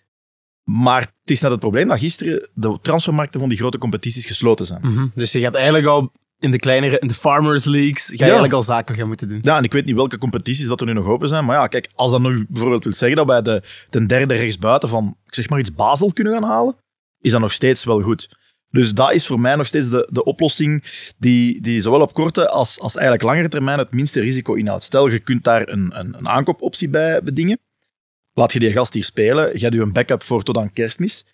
Maar 0.72 1.00
het 1.00 1.30
is 1.30 1.40
net 1.40 1.50
het 1.50 1.60
probleem 1.60 1.88
dat 1.88 1.98
gisteren 1.98 2.48
de 2.54 2.78
transfermarkten 2.82 3.40
van 3.40 3.48
die 3.48 3.58
grote 3.58 3.78
competities 3.78 4.26
gesloten 4.26 4.66
zijn. 4.66 4.80
Mhm. 4.82 5.06
Dus 5.14 5.32
je 5.32 5.40
gaat 5.40 5.54
eigenlijk 5.54 5.86
al 5.86 6.12
in 6.38 6.50
de 6.50 6.58
kleinere, 6.58 6.98
in 6.98 7.08
de 7.08 7.14
Farmers 7.14 7.64
Leagues, 7.64 8.06
ga 8.06 8.12
je 8.14 8.22
eigenlijk 8.22 8.52
al 8.52 8.62
zaken 8.62 8.94
gaan 8.94 9.06
moeten 9.06 9.28
doen. 9.28 9.38
Ja, 9.42 9.56
en 9.56 9.64
ik 9.64 9.72
weet 9.72 9.86
niet 9.86 9.94
welke 9.94 10.18
competities 10.18 10.66
dat 10.66 10.80
er 10.80 10.86
nu 10.86 10.92
nog 10.92 11.06
open 11.06 11.28
zijn. 11.28 11.44
Maar 11.44 11.56
ja, 11.56 11.66
kijk, 11.66 11.90
als 11.94 12.10
dat 12.10 12.20
nu 12.20 12.46
bijvoorbeeld 12.48 12.84
wil 12.84 12.92
zeggen 12.92 13.16
dat 13.16 13.26
wij 13.26 13.42
de, 13.42 13.62
de 13.90 14.06
derde 14.06 14.34
rechtsbuiten 14.34 14.88
van, 14.88 15.16
ik 15.26 15.34
zeg 15.34 15.48
maar 15.48 15.58
iets, 15.58 15.74
Basel 15.74 16.12
kunnen 16.12 16.32
gaan 16.32 16.50
halen, 16.50 16.76
is 17.20 17.30
dat 17.30 17.40
nog 17.40 17.52
steeds 17.52 17.84
wel 17.84 18.00
goed. 18.00 18.36
Dus 18.70 18.94
dat 18.94 19.12
is 19.12 19.26
voor 19.26 19.40
mij 19.40 19.54
nog 19.54 19.66
steeds 19.66 19.88
de, 19.88 20.08
de 20.10 20.24
oplossing 20.24 20.84
die, 21.18 21.60
die 21.60 21.80
zowel 21.80 22.00
op 22.00 22.14
korte 22.14 22.48
als, 22.48 22.80
als 22.80 22.94
eigenlijk 22.94 23.24
langere 23.24 23.48
termijn 23.48 23.78
het 23.78 23.92
minste 23.92 24.20
risico 24.20 24.54
inhoudt. 24.54 24.84
Stel, 24.84 25.08
je 25.08 25.18
kunt 25.18 25.44
daar 25.44 25.68
een, 25.68 25.98
een, 25.98 26.14
een 26.18 26.28
aankoopoptie 26.28 26.88
bij 26.88 27.22
bedingen. 27.22 27.58
Laat 28.34 28.52
je 28.52 28.58
die 28.58 28.72
gast 28.72 28.94
hier 28.94 29.04
spelen. 29.04 29.44
Hebt 29.44 29.74
je 29.74 29.80
een 29.80 29.92
backup 29.92 30.22
voor 30.22 30.42
tot 30.42 30.56
aan 30.56 30.72
kerstmis. 30.72 31.24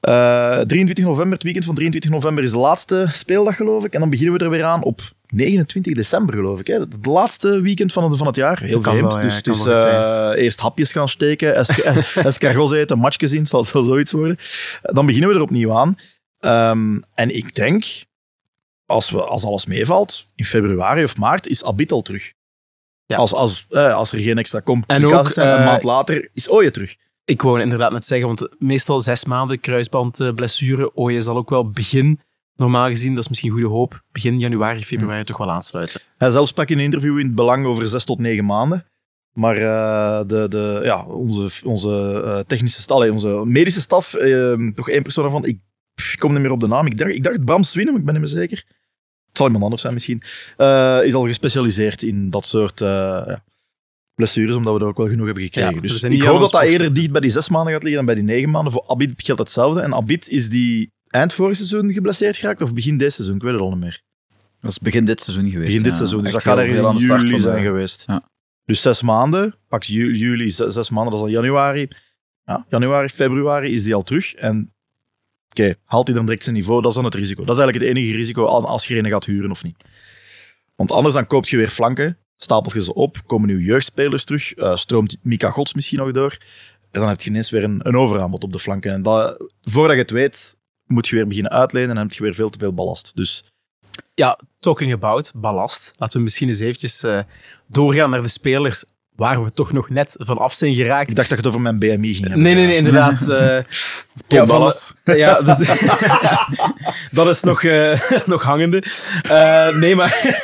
Eh, 0.00 0.60
23 0.60 1.04
november, 1.04 1.32
het 1.32 1.42
weekend 1.42 1.64
van 1.64 1.74
23 1.74 2.10
november 2.10 2.44
is 2.44 2.50
de 2.50 2.58
laatste 2.58 3.08
speeldag, 3.12 3.56
geloof 3.56 3.84
ik. 3.84 3.94
En 3.94 4.00
dan 4.00 4.10
beginnen 4.10 4.38
we 4.38 4.44
er 4.44 4.50
weer 4.50 4.64
aan 4.64 4.82
op 4.82 5.00
29 5.26 5.94
december, 5.94 6.34
geloof 6.34 6.60
ik. 6.60 6.66
Hè. 6.66 6.78
Het 6.78 7.06
laatste 7.06 7.60
weekend 7.60 7.92
van 7.92 8.04
het, 8.04 8.18
van 8.18 8.26
het 8.26 8.36
jaar. 8.36 8.60
Heel 8.62 8.82
vreemd. 8.82 9.12
wel, 9.12 9.22
ja, 9.22 9.40
dus 9.40 9.42
dus 9.42 9.64
eh, 9.64 10.30
eerst 10.36 10.60
hapjes 10.60 10.92
gaan 10.92 11.08
steken, 11.08 11.54
esca- 11.54 11.94
escargots 12.28 12.72
eten, 12.72 12.98
matchjes 12.98 13.32
in, 13.32 13.46
zal, 13.46 13.64
zal 13.64 13.82
zoiets 13.82 14.12
worden. 14.12 14.36
Dan 14.82 15.06
beginnen 15.06 15.30
we 15.30 15.34
er 15.36 15.42
opnieuw 15.42 15.72
aan. 15.72 15.94
Ehm, 16.38 16.98
en 17.14 17.36
ik 17.36 17.54
denk, 17.54 17.84
als, 18.86 19.10
we, 19.10 19.22
als 19.22 19.44
alles 19.44 19.66
meevalt, 19.66 20.26
in 20.34 20.44
februari 20.44 21.04
of 21.04 21.16
maart 21.16 21.46
is 21.46 21.64
Abit 21.64 21.92
al 21.92 22.02
terug. 22.02 22.32
Ja. 23.06 23.16
Als, 23.16 23.34
als, 23.34 23.66
eh, 23.70 23.94
als 23.94 24.12
er 24.12 24.18
geen 24.18 24.38
extra 24.38 24.60
complicaties 24.60 25.18
ook, 25.18 25.28
zijn, 25.28 25.48
een 25.48 25.58
eh, 25.58 25.66
maand 25.66 25.82
later 25.82 26.30
is 26.34 26.50
Ooie 26.50 26.70
terug. 26.70 26.96
Ik 27.24 27.42
wou 27.42 27.60
inderdaad 27.60 27.92
net 27.92 28.06
zeggen, 28.06 28.26
want 28.26 28.48
meestal 28.58 29.00
zes 29.00 29.24
maanden 29.24 29.60
kruisbandblessure. 29.60 30.94
Oje 30.94 31.20
zal 31.20 31.36
ook 31.36 31.50
wel 31.50 31.70
begin, 31.70 32.20
normaal 32.56 32.88
gezien, 32.88 33.14
dat 33.14 33.22
is 33.22 33.28
misschien 33.28 33.50
goede 33.50 33.66
hoop, 33.66 34.02
begin 34.12 34.38
januari, 34.38 34.84
februari 34.84 35.24
toch 35.24 35.36
wel 35.36 35.50
aansluiten. 35.50 36.00
Hij 36.18 36.30
zelf 36.30 36.48
sprak 36.48 36.68
in 36.68 36.78
een 36.78 36.84
interview 36.84 37.18
in 37.18 37.26
het 37.26 37.34
belang 37.34 37.66
over 37.66 37.86
zes 37.86 38.04
tot 38.04 38.18
negen 38.18 38.44
maanden. 38.44 38.86
Maar 39.32 39.56
eh, 39.56 40.26
de, 40.26 40.48
de, 40.48 40.80
ja, 40.82 41.04
onze, 41.06 41.66
onze 41.66 42.22
eh, 42.24 42.38
technische 42.38 42.82
staf, 42.82 43.10
onze 43.10 43.42
medische 43.44 43.80
staf, 43.80 44.14
eh, 44.14 44.70
toch 44.74 44.88
één 44.88 45.02
persoon 45.02 45.24
ervan, 45.24 45.44
ik, 45.44 45.58
pff, 45.94 46.12
ik 46.12 46.18
kom 46.18 46.32
niet 46.32 46.42
meer 46.42 46.50
op 46.50 46.60
de 46.60 46.66
naam. 46.66 46.86
Ik 46.86 46.98
dacht, 46.98 47.10
ik 47.10 47.22
dacht 47.22 47.44
Bram 47.44 47.62
Swinem, 47.62 47.96
ik 47.96 48.04
ben 48.04 48.14
niet 48.14 48.22
meer 48.22 48.32
zeker. 48.32 48.64
Het 49.32 49.40
zal 49.40 49.46
iemand 49.46 49.64
anders 49.64 49.82
zijn 49.82 49.94
misschien. 49.94 50.22
eh, 50.56 50.98
is 51.04 51.14
al 51.14 51.24
gespecialiseerd 51.26 52.02
in 52.02 52.30
dat 52.30 52.44
soort 52.44 52.80
eh, 52.80 53.36
blessures, 54.14 54.54
omdat 54.54 54.74
we 54.74 54.80
er 54.80 54.86
ook 54.86 54.96
wel 54.96 55.08
genoeg 55.08 55.26
hebben 55.26 55.42
gekregen. 55.44 55.74
Ja, 55.74 55.80
dus 55.80 56.02
ik 56.02 56.22
hoop 56.22 56.40
dat 56.40 56.50
dat 56.50 56.62
eerder 56.62 56.94
dicht 56.94 57.10
bij 57.12 57.20
die 57.20 57.30
zes 57.30 57.48
maanden 57.48 57.72
gaat 57.72 57.82
liggen 57.82 58.04
dan 58.04 58.14
bij 58.14 58.24
die 58.24 58.34
negen 58.34 58.50
maanden. 58.50 58.72
Voor 58.72 58.84
Abid 58.86 59.12
geldt 59.16 59.40
hetzelfde. 59.40 59.80
En 59.80 59.94
Abid 59.94 60.28
is 60.28 60.48
die 60.48 60.90
eind 61.08 61.32
vorig 61.32 61.56
seizoen 61.56 61.92
geblesseerd 61.92 62.36
geraakt, 62.36 62.60
of 62.60 62.74
begin 62.74 62.96
dit 62.98 63.12
seizoen, 63.12 63.36
ik 63.36 63.42
weet 63.42 63.52
het 63.52 63.60
al 63.60 63.70
niet 63.70 63.78
meer. 63.80 64.02
Dat 64.60 64.70
is 64.70 64.78
begin 64.78 65.04
dit 65.04 65.20
seizoen 65.20 65.50
geweest. 65.50 65.66
Begin 65.68 65.82
dit 65.82 65.92
ja. 65.92 65.98
seizoen. 65.98 66.22
Dus 66.22 66.32
dat 66.32 66.42
gaat 66.42 66.58
er 66.58 66.64
heel 66.64 66.84
aan 66.86 66.90
in 66.90 66.96
de 66.96 67.02
start 67.04 67.22
juli 67.22 67.38
zijn 67.38 67.62
geweest. 67.62 68.04
Ja. 68.06 68.22
Dus 68.64 68.80
zes 68.80 69.02
maanden. 69.02 69.54
Pak 69.68 69.82
ju- 69.82 70.14
juli, 70.16 70.50
zes, 70.50 70.74
zes 70.74 70.90
maanden, 70.90 71.12
dat 71.12 71.20
is 71.22 71.26
al 71.28 71.32
januari. 71.42 71.88
Ja, 72.44 72.66
januari, 72.68 73.08
februari 73.08 73.72
is 73.72 73.82
die 73.82 73.94
al 73.94 74.02
terug. 74.02 74.34
En 74.34 74.74
oké, 75.58 75.74
haalt 75.84 76.06
hij 76.06 76.16
dan 76.16 76.24
direct 76.24 76.42
zijn 76.42 76.54
niveau? 76.54 76.80
Dat 76.82 76.90
is 76.90 76.96
dan 76.96 77.04
het 77.04 77.14
risico. 77.14 77.44
Dat 77.44 77.54
is 77.56 77.60
eigenlijk 77.62 77.84
het 77.90 77.96
enige 77.96 78.16
risico 78.16 78.44
al- 78.44 78.66
als 78.66 78.86
je 78.86 78.94
er 78.96 79.04
een 79.04 79.10
gaat 79.10 79.24
huren 79.24 79.50
of 79.50 79.62
niet. 79.62 79.84
Want 80.76 80.92
anders 80.92 81.14
dan 81.14 81.26
koop 81.26 81.46
je 81.46 81.56
weer 81.56 81.68
flanken, 81.68 82.18
stapelt 82.36 82.74
je 82.74 82.82
ze 82.82 82.94
op, 82.94 83.16
komen 83.26 83.46
nieuwe 83.46 83.62
jeugdspelers 83.62 84.24
terug, 84.24 84.52
eh, 84.54 84.76
stroomt 84.76 85.16
Mika 85.22 85.50
Gods 85.50 85.74
misschien 85.74 85.98
nog 85.98 86.10
door. 86.12 86.38
En 86.90 87.00
dan 87.00 87.08
heb 87.08 87.20
je 87.20 87.30
ineens 87.30 87.50
weer 87.50 87.64
een, 87.64 87.80
een 87.82 87.96
overaanbod 87.96 88.44
op 88.44 88.52
de 88.52 88.58
flanken. 88.58 88.92
En 88.92 89.02
dat, 89.02 89.44
voordat 89.60 89.94
je 89.96 90.02
het 90.02 90.10
weet, 90.10 90.56
moet 90.86 91.08
je 91.08 91.14
weer 91.16 91.26
beginnen 91.26 91.52
uitlenen 91.52 91.88
en 91.88 91.94
dan 91.94 92.04
heb 92.04 92.12
je 92.12 92.22
weer 92.22 92.34
veel 92.34 92.50
te 92.50 92.58
veel 92.58 92.74
ballast. 92.74 93.16
Dus 93.16 93.44
Ja, 94.14 94.38
talking 94.60 94.92
about 94.92 95.32
ballast. 95.34 95.90
Laten 95.98 96.16
we 96.18 96.22
misschien 96.24 96.48
eens 96.48 96.60
eventjes 96.60 97.02
eh, 97.02 97.20
doorgaan 97.66 98.10
naar 98.10 98.22
de 98.22 98.28
spelers 98.28 98.84
waar 99.16 99.44
we 99.44 99.52
toch 99.52 99.72
nog 99.72 99.88
net 99.88 100.14
van 100.18 100.38
af 100.38 100.54
zijn 100.54 100.74
geraakt. 100.74 101.10
ik 101.10 101.16
dacht 101.16 101.28
dat 101.28 101.38
je 101.38 101.44
het 101.44 101.54
over 101.54 101.60
mijn 101.60 101.78
BMI 101.78 102.12
ging 102.14 102.26
hebben. 102.26 102.42
Nee, 102.42 102.54
nee, 102.54 102.66
nee, 102.66 102.76
inderdaad. 102.76 103.28
eh 103.28 103.58
ja, 104.28 104.46
van- 104.46 104.72
ja, 105.04 105.40
dus, 105.40 105.58
dat 107.10 107.26
is 107.26 107.42
nog, 107.42 107.62
eh, 107.62 108.00
nog 108.26 108.42
hangende. 108.42 108.84
Eh, 109.22 109.76
nee, 109.76 109.96
maar 109.96 110.40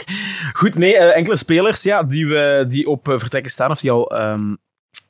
goed, 0.53 0.75
nee, 0.75 0.97
enkele 0.97 1.37
spelers 1.37 1.83
ja, 1.83 2.03
die, 2.03 2.27
we, 2.27 2.65
die 2.69 2.89
op 2.89 3.15
vertrekken 3.19 3.51
staan 3.51 3.71
of 3.71 3.81
die 3.81 3.91
al 3.91 4.11
ehm, 4.11 4.55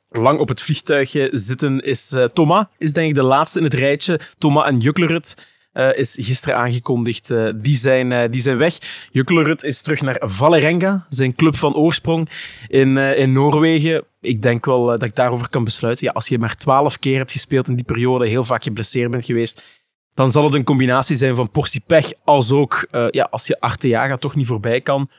lang 0.09 0.39
op 0.39 0.47
het 0.47 0.61
vliegtuig 0.61 1.15
eh, 1.15 1.27
zitten, 1.31 1.79
is 1.79 2.15
Thomas. 2.33 2.65
Is 2.77 2.93
denk 2.93 3.09
ik 3.09 3.15
de 3.15 3.23
laatste 3.23 3.57
in 3.57 3.63
het 3.63 3.73
rijtje. 3.73 4.19
Thomas 4.37 4.67
en 4.67 4.79
Juklerud 4.79 5.35
eh, 5.79 5.97
is 5.97 6.17
gisteren 6.19 6.55
aangekondigd. 6.55 7.31
Eh, 7.31 7.49
die, 7.55 7.75
zijn, 7.75 8.11
eh, 8.11 8.31
die 8.31 8.41
zijn 8.41 8.57
weg. 8.57 8.77
Juklerud 9.11 9.63
is 9.63 9.81
terug 9.81 10.01
naar 10.01 10.21
Valerenga, 10.25 11.05
zijn 11.09 11.35
club 11.35 11.55
van 11.55 11.75
oorsprong 11.75 12.29
in, 12.67 12.97
in 12.97 13.31
Noorwegen. 13.31 14.03
Ik 14.21 14.41
denk 14.41 14.65
wel 14.65 14.85
dat 14.85 15.03
ik 15.03 15.15
daarover 15.15 15.49
kan 15.49 15.63
besluiten. 15.63 16.05
Ja, 16.05 16.11
als 16.11 16.27
je 16.27 16.39
maar 16.39 16.57
twaalf 16.57 16.99
keer 16.99 17.17
hebt 17.17 17.31
gespeeld 17.31 17.67
in 17.67 17.75
die 17.75 17.85
periode, 17.85 18.27
heel 18.27 18.43
vaak 18.43 18.63
geblesseerd 18.63 19.11
bent 19.11 19.25
geweest, 19.25 19.81
dan 20.13 20.31
zal 20.31 20.43
het 20.43 20.53
een 20.53 20.63
combinatie 20.63 21.15
zijn 21.15 21.35
van 21.35 21.51
portie 21.51 21.83
pech, 21.87 22.11
als 22.23 22.51
ook 22.51 22.87
ja, 23.11 23.27
als 23.31 23.47
je 23.47 23.59
Arteaga 23.59 24.17
toch 24.17 24.35
niet 24.35 24.47
voorbij 24.47 24.81
kan. 24.81 25.09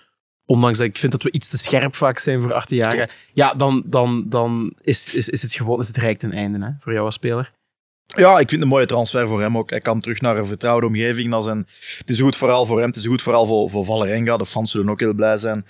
Ondanks 0.47 0.79
dat 0.79 0.87
ik 0.87 0.99
vind 0.99 1.13
dat 1.13 1.23
we 1.23 1.31
iets 1.31 1.49
te 1.49 1.59
scherp 1.59 1.95
vaak 1.95 2.19
zijn 2.19 2.41
voor 2.41 2.53
Arteaga. 2.53 3.07
Ja, 3.33 3.55
dan, 3.55 3.83
dan, 3.87 4.25
dan 4.29 4.73
is, 4.81 5.15
is, 5.15 5.29
is 5.29 5.43
het 5.43 5.53
gewoon 5.53 5.81
is 5.81 5.89
het 5.89 5.97
rijk 5.97 6.19
ten 6.19 6.33
einde 6.33 6.67
hè, 6.67 6.71
voor 6.81 6.93
jou 6.93 7.05
als 7.05 7.15
speler. 7.15 7.53
Ja, 8.17 8.31
ik 8.31 8.37
vind 8.37 8.51
het 8.51 8.61
een 8.61 8.69
mooie 8.69 8.87
transfer 8.87 9.29
voor 9.29 9.41
hem 9.41 9.59
ook. 9.59 9.71
Hij 9.71 9.81
kan 9.81 10.01
terug 10.01 10.21
naar 10.21 10.37
een 10.37 10.47
vertrouwde 10.47 10.87
omgeving. 10.87 11.31
Dat 11.31 11.45
het 11.45 12.11
is 12.11 12.21
goed 12.21 12.37
verhaal 12.37 12.67
voor 12.67 12.79
hem. 12.79 12.87
Het 12.87 12.97
is 12.97 13.07
goed 13.07 13.23
verhaal 13.23 13.47
voor, 13.47 13.71
voor 13.71 13.85
Valerenga. 13.85 14.37
De 14.37 14.47
fans 14.47 14.71
zullen 14.71 14.91
ook 14.91 15.01
heel 15.01 15.15
blij 15.15 15.37
zijn. 15.37 15.67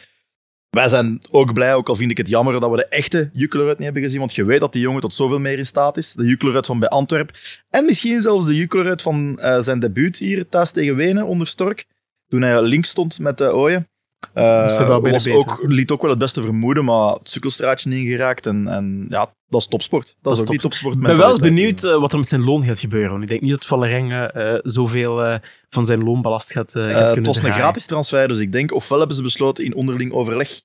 Wij 0.70 0.88
zijn 0.88 1.20
ook 1.30 1.52
blij, 1.52 1.75
ook 1.75 1.88
al 1.88 1.94
vind 1.94 2.11
ik 2.11 2.16
het 2.16 2.28
jammer 2.28 2.61
dat 2.61 2.70
we 2.70 2.76
de 2.76 2.88
echte 2.88 3.30
Juklerud 3.32 3.76
niet 3.76 3.85
hebben 3.85 4.02
gezien. 4.02 4.18
Want 4.18 4.35
je 4.35 4.44
weet 4.44 4.61
dat 4.61 4.73
die 4.73 4.82
jongen 4.82 5.00
tot 5.00 5.14
zoveel 5.14 5.38
meer 5.38 5.59
in 5.59 5.66
staat 5.66 5.97
is. 5.97 6.12
De 6.12 6.25
Juklerud 6.25 6.66
van 6.66 6.78
bij 6.78 6.88
Antwerpen. 6.88 7.35
En 7.70 7.85
misschien 7.85 8.20
zelfs 8.20 8.47
de 8.47 8.54
Juklerud 8.54 9.02
van 9.02 9.38
eh, 9.38 9.61
zijn 9.61 9.80
debuut 9.80 10.16
hier 10.16 10.49
thuis 10.49 10.70
tegen 10.70 10.97
Wenen 10.97 11.26
onder 11.26 11.47
Stork. 11.47 11.87
Toen 12.28 12.42
hij 12.42 12.62
links 12.62 12.88
stond 12.88 13.18
met 13.18 13.38
de 13.38 13.54
Ooyen. 13.54 13.78
Eh, 13.78 13.85
De 14.33 14.99
was 15.00 15.29
ook, 15.29 15.62
liet 15.67 15.91
ook 15.91 16.00
wel 16.00 16.11
het 16.11 16.19
beste 16.19 16.43
vermoeden, 16.43 16.85
maar 16.85 17.12
het 17.12 17.29
sukkelstraatje 17.29 17.97
ingeraakt. 17.97 18.47
En, 18.47 18.69
en 18.69 19.07
ja, 19.09 19.35
dat 19.49 19.61
is 19.61 19.67
topsport. 19.67 20.17
Dat, 20.23 20.33
is 20.33 20.39
top. 20.39 20.49
die 20.49 20.61
topsport. 20.61 20.95
Ik 20.95 21.00
ben 21.00 21.17
wel 21.17 21.31
eens 21.31 21.39
benieuwd 21.39 21.85
eh, 21.85 22.00
wat 22.00 22.12
er 22.12 22.19
met 22.19 22.29
zijn 22.29 22.45
loon 22.45 22.65
gaat 22.65 22.79
gebeuren. 22.79 23.11
Want 23.11 23.23
ik 23.23 23.29
denk 23.29 23.41
niet 23.41 23.50
dat 23.50 23.67
Valerenga 23.67 24.31
eh 24.31 24.59
zoveel 24.62 25.41
van 25.69 25.87
zijn 25.87 26.05
loonbelast 26.05 26.53
gaat, 26.53 26.71
gaat 26.71 26.87
kunnen 26.87 27.15
het 27.15 27.27
was 27.27 27.43
een 27.43 27.53
gratis 27.53 27.87
transfer, 27.87 28.29
dus 28.29 28.39
ik 28.39 28.53
denk 28.53 28.73
ofwel 28.73 28.99
hebben 28.99 29.17
ze 29.17 29.23
besloten 29.23 29.65
in 29.65 29.75
onderling 29.75 30.12
overleg 30.12 30.61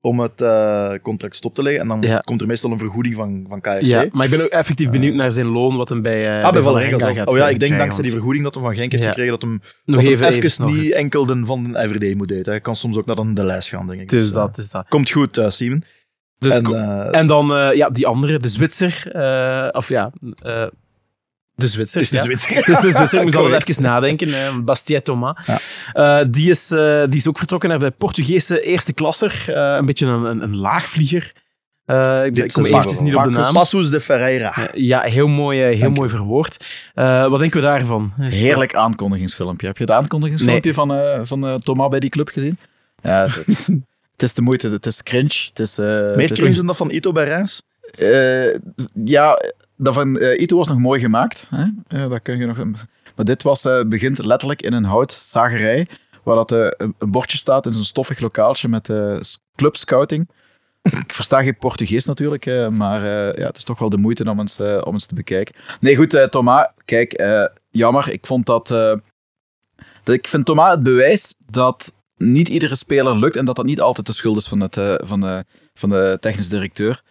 om 0.00 0.20
het 0.20 0.40
eh, 0.40 0.90
contract 1.02 1.34
stop 1.36 1.54
te 1.54 1.62
leggen. 1.62 1.82
En 1.82 1.88
dan 1.88 2.00
Ja. 2.02 2.18
komt 2.18 2.40
er 2.40 2.46
meestal 2.46 2.70
een 2.70 2.78
vergoeding 2.78 3.14
van, 3.14 3.46
van 3.48 3.60
KFC. 3.60 3.82
Ja, 3.82 4.04
maar 4.12 4.24
ik 4.24 4.30
ben 4.30 4.40
ook 4.42 4.48
effectief 4.50 4.90
benieuwd 4.90 5.14
naar 5.14 5.32
zijn 5.32 5.46
loon, 5.46 5.76
wat 5.76 5.88
hem 5.88 6.02
bij, 6.02 6.38
eh 6.38 6.44
ah, 6.44 6.52
bij 6.52 6.62
Valerenga 6.62 6.98
gaat 7.06 7.14
zelf. 7.14 7.28
Oh 7.28 7.36
ja, 7.36 7.44
eh, 7.46 7.50
ik 7.50 7.58
denk 7.58 7.58
krijgen, 7.58 7.78
dankzij 7.78 8.02
die 8.02 8.12
vergoeding 8.12 8.44
dat 8.44 8.54
hij 8.54 8.62
van 8.62 8.74
Genk 8.74 8.90
heeft 8.90 9.02
Ja. 9.02 9.08
gekregen, 9.08 9.32
dat 9.32 9.42
hem, 9.42 9.50
Nog 9.50 9.60
dat 9.84 9.94
hem 9.94 10.04
even, 10.04 10.26
even, 10.26 10.42
even 10.42 10.66
niet 10.66 10.84
het. 10.86 10.94
enkel 10.94 11.26
de 11.26 11.40
van 11.44 11.72
de 11.72 11.78
Everyday 11.78 12.14
moet 12.14 12.30
eten. 12.30 12.52
Hij 12.52 12.60
kan 12.60 12.76
soms 12.76 12.96
ook 12.96 13.06
naar 13.06 13.16
de, 13.16 13.32
de 13.32 13.44
lijst 13.44 13.68
gaan, 13.68 13.86
denk 13.86 14.00
ik. 14.00 14.08
Dus, 14.08 14.32
dat, 14.32 14.48
eh, 14.52 14.58
is 14.58 14.70
dat. 14.70 14.88
Komt 14.88 15.10
goed, 15.10 15.36
eh 15.36 15.48
Simon. 15.48 15.82
Dus 16.38 16.56
en, 16.56 16.64
eh, 16.74 17.18
En 17.20 17.26
dan 17.26 17.52
eh, 17.54 17.74
ja, 17.76 17.90
die 17.90 18.06
andere, 18.06 18.38
de 18.38 18.48
Zwitser. 18.48 19.02
eh, 19.12 19.68
of 19.72 19.88
ja, 19.88 20.12
eh, 20.42 20.66
de 21.58 21.66
Zwitser. 21.66 22.00
het 22.00 22.10
is 22.10 22.10
de 22.10 22.16
ja. 22.16 22.22
Zwitser. 22.22 22.56
Het 22.56 22.68
is 22.68 22.78
de 22.80 22.90
Zwitser, 22.92 23.18
ik 23.18 23.24
moest 23.24 23.36
Correct. 23.36 23.68
even 23.68 23.82
nadenken. 23.82 24.34
eh 24.46 24.56
Bastien 24.58 25.02
Thomas. 25.02 25.46
Ja. 25.46 26.20
Eh, 26.20 26.26
die, 26.30 26.50
is, 26.50 26.70
eh, 26.70 27.02
die 27.08 27.16
is 27.18 27.28
ook 27.28 27.38
vertrokken 27.38 27.68
naar 27.68 27.78
de 27.78 27.90
Portugese 27.90 28.60
eerste 28.62 28.92
klasser. 28.92 29.44
Eh, 29.46 29.76
een 29.78 29.86
beetje 29.86 30.06
een, 30.06 30.24
een, 30.24 30.42
een 30.42 30.56
laagvlieger. 30.56 31.32
Eh, 31.84 32.24
ik, 32.24 32.36
ik 32.36 32.52
kom 32.52 32.64
eventjes 32.64 33.00
niet 33.00 33.14
op 33.16 33.24
de 33.24 33.30
naam. 33.30 33.52
Passos 33.52 33.90
de 33.90 34.00
Ferreira. 34.00 34.70
Ja, 34.74 35.00
heel 35.00 35.26
mooi, 35.26 35.60
heel 35.60 35.90
mooi 35.90 36.08
verwoord. 36.08 36.64
Eh, 36.94 37.26
wat 37.28 37.38
denken 37.40 37.60
we 37.60 37.66
daarvan? 37.66 38.12
Is 38.20 38.24
dat- 38.24 38.34
Heerlijk 38.40 38.74
aankondigingsfilmpje. 38.74 39.66
Heb 39.66 39.76
je 39.76 39.84
het 39.84 39.92
aankondigingsfilmpje 39.92 40.74
van, 40.74 40.92
eh, 40.94 41.20
van 41.22 41.46
eh, 41.46 41.54
Thomas 41.54 41.88
bij 41.88 42.00
die 42.00 42.10
club 42.10 42.28
gezien? 42.28 42.58
Ja, 43.02 43.22
het, 43.26 43.34
het 44.12 44.22
is 44.22 44.34
de 44.34 44.42
moeite. 44.42 44.68
Het 44.70 44.86
is 44.86 45.02
cringe. 45.02 45.34
Het 45.48 45.58
is, 45.58 45.78
eh, 45.78 45.84
Meer 45.86 46.16
het 46.20 46.30
is- 46.30 46.38
cringe 46.38 46.56
dan 46.56 46.66
dat 46.66 46.76
van 46.76 46.90
Ito 46.90 47.12
bij 47.12 47.24
Reims? 47.24 47.62
Eh, 47.98 48.54
ja, 49.04 49.38
dat 49.78 49.94
van 49.94 50.18
eh, 50.18 50.40
Ito 50.40 50.56
was 50.56 50.68
nog 50.68 50.78
mooi 50.78 51.00
gemaakt. 51.00 51.46
Hè? 51.50 51.64
Eh, 51.88 52.10
dat 52.10 52.22
kun 52.22 52.38
je 52.38 52.46
nog, 52.46 52.56
maar 53.16 53.24
dit 53.24 53.42
was, 53.42 53.64
eh, 53.64 53.80
begint 53.84 54.24
letterlijk 54.24 54.62
in 54.62 54.72
een 54.72 54.84
houtzagerij, 54.84 55.86
waar 56.22 56.36
dat, 56.36 56.50
een, 56.52 56.94
bordje 56.98 57.38
staat 57.38 57.66
in 57.66 57.72
zo'n 57.72 57.84
stoffig 57.84 58.20
lokaaltje 58.20 58.68
met 58.68 58.88
eh, 58.88 59.16
s- 59.20 59.40
club 59.54 59.76
scouting. 59.76 60.28
Ik 60.82 61.14
versta 61.14 61.42
geen 61.42 61.58
Portugees 61.58 62.04
natuurlijk, 62.06 62.70
maar 62.70 63.04
ja, 63.38 63.46
het 63.46 63.56
is 63.56 63.64
toch 63.64 63.78
wel 63.78 63.88
de 63.88 63.96
moeite 63.96 64.30
om 64.30 64.40
eens, 64.40 64.60
om 64.60 64.92
eens 64.92 65.06
te 65.06 65.14
bekijken. 65.14 65.54
Nee, 65.80 65.96
goed, 65.96 66.26
Thomas, 66.30 66.66
kijk, 66.84 67.22
jammer. 67.70 68.12
Ik 68.12 68.26
vond 68.26 68.46
dat, 68.46 68.66
dat... 68.66 69.00
Ik 70.04 70.28
vind 70.28 70.44
Thomas 70.46 70.70
het 70.70 70.82
bewijs 70.82 71.34
dat 71.46 71.94
niet 72.16 72.48
iedere 72.48 72.74
speler 72.74 73.16
lukt 73.18 73.36
en 73.36 73.44
dat 73.44 73.56
dat 73.56 73.64
niet 73.64 73.80
altijd 73.80 74.06
de 74.06 74.12
schuld 74.12 74.36
is 74.36 74.48
van, 74.48 74.60
het, 74.60 74.74
van, 75.04 75.20
de, 75.20 75.44
van 75.74 75.88
de 75.88 76.16
technisch 76.20 76.48
directeur. 76.48 77.02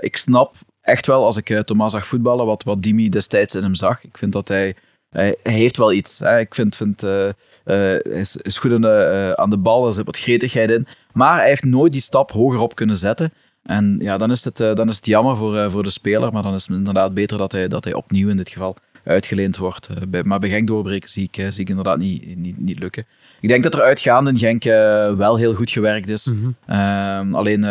Ik 0.00 0.16
snap 0.16 0.54
echt 0.88 1.06
wel, 1.06 1.24
als 1.24 1.36
ik 1.36 1.50
eh, 1.50 1.60
Thomas 1.60 1.92
zag 1.92 2.06
voetballen, 2.06 2.46
wat, 2.46 2.62
wat 2.62 2.82
Dimi 2.82 3.08
destijds 3.08 3.54
in 3.54 3.62
hem 3.62 3.74
zag. 3.74 4.04
Ik 4.04 4.18
vind 4.18 4.32
dat 4.32 4.48
hij... 4.48 4.74
Hij, 5.08 5.36
heeft 5.42 5.76
wel 5.76 5.92
iets. 5.92 6.18
Hè. 6.18 6.38
Ik 6.38 6.54
vind, 6.54 6.76
vind 6.76 7.02
eh, 7.02 7.28
eh, 7.28 7.34
hij 7.64 8.00
is, 8.00 8.36
is 8.36 8.58
goed 8.58 8.72
aan 8.72 8.80
de, 8.80 9.32
aan 9.36 9.50
de 9.50 9.58
bal, 9.58 9.86
er 9.86 9.92
zit 9.92 10.04
wat 10.04 10.18
gretigheid 10.18 10.70
in. 10.70 10.86
Maar 11.12 11.38
hij 11.38 11.48
heeft 11.48 11.64
nooit 11.64 11.92
die 11.92 12.00
stap 12.00 12.32
hoger 12.32 12.58
op 12.60 12.74
kunnen 12.74 12.96
zetten. 12.96 13.32
En 13.62 13.96
ja, 14.00 14.18
dan 14.18 14.30
is 14.30 14.44
het, 14.44 14.56
dan 14.56 14.88
is 14.88 14.96
het 14.96 15.06
jammer 15.06 15.36
voor, 15.36 15.70
voor 15.70 15.82
de 15.82 15.90
speler, 15.90 16.32
maar 16.32 16.42
dan 16.42 16.54
is 16.54 16.66
het 16.66 16.76
inderdaad 16.76 17.14
beter 17.14 17.38
dat 17.38 17.52
hij, 17.52 17.68
dat 17.68 17.84
hij 17.84 17.94
opnieuw 17.94 18.28
in 18.28 18.36
dit 18.36 18.48
geval 18.48 18.76
uitgeleend 19.08 19.56
wordt. 19.56 19.86
Eh, 19.86 19.96
bij, 20.08 20.22
maar 20.22 20.38
bij 20.38 20.48
Genk 20.48 20.66
doorbreken 20.66 21.08
zie 21.08 21.24
ik, 21.24 21.36
eh, 21.36 21.50
zie 21.50 21.62
ik 21.62 21.68
inderdaad 21.68 21.98
niet, 21.98 22.36
niet, 22.36 22.58
niet 22.58 22.78
lukken. 22.78 23.06
Ik 23.40 23.48
denk 23.48 23.62
dat 23.62 23.74
er 23.74 23.80
uitgaande 23.80 24.30
in 24.30 24.38
Genk 24.38 24.64
eh, 24.64 25.14
wel 25.14 25.36
heel 25.36 25.54
goed 25.54 25.70
gewerkt 25.70 26.08
is. 26.08 26.26
Mhm. 26.26 26.50
Ehm, 26.66 27.34
alleen 27.34 27.66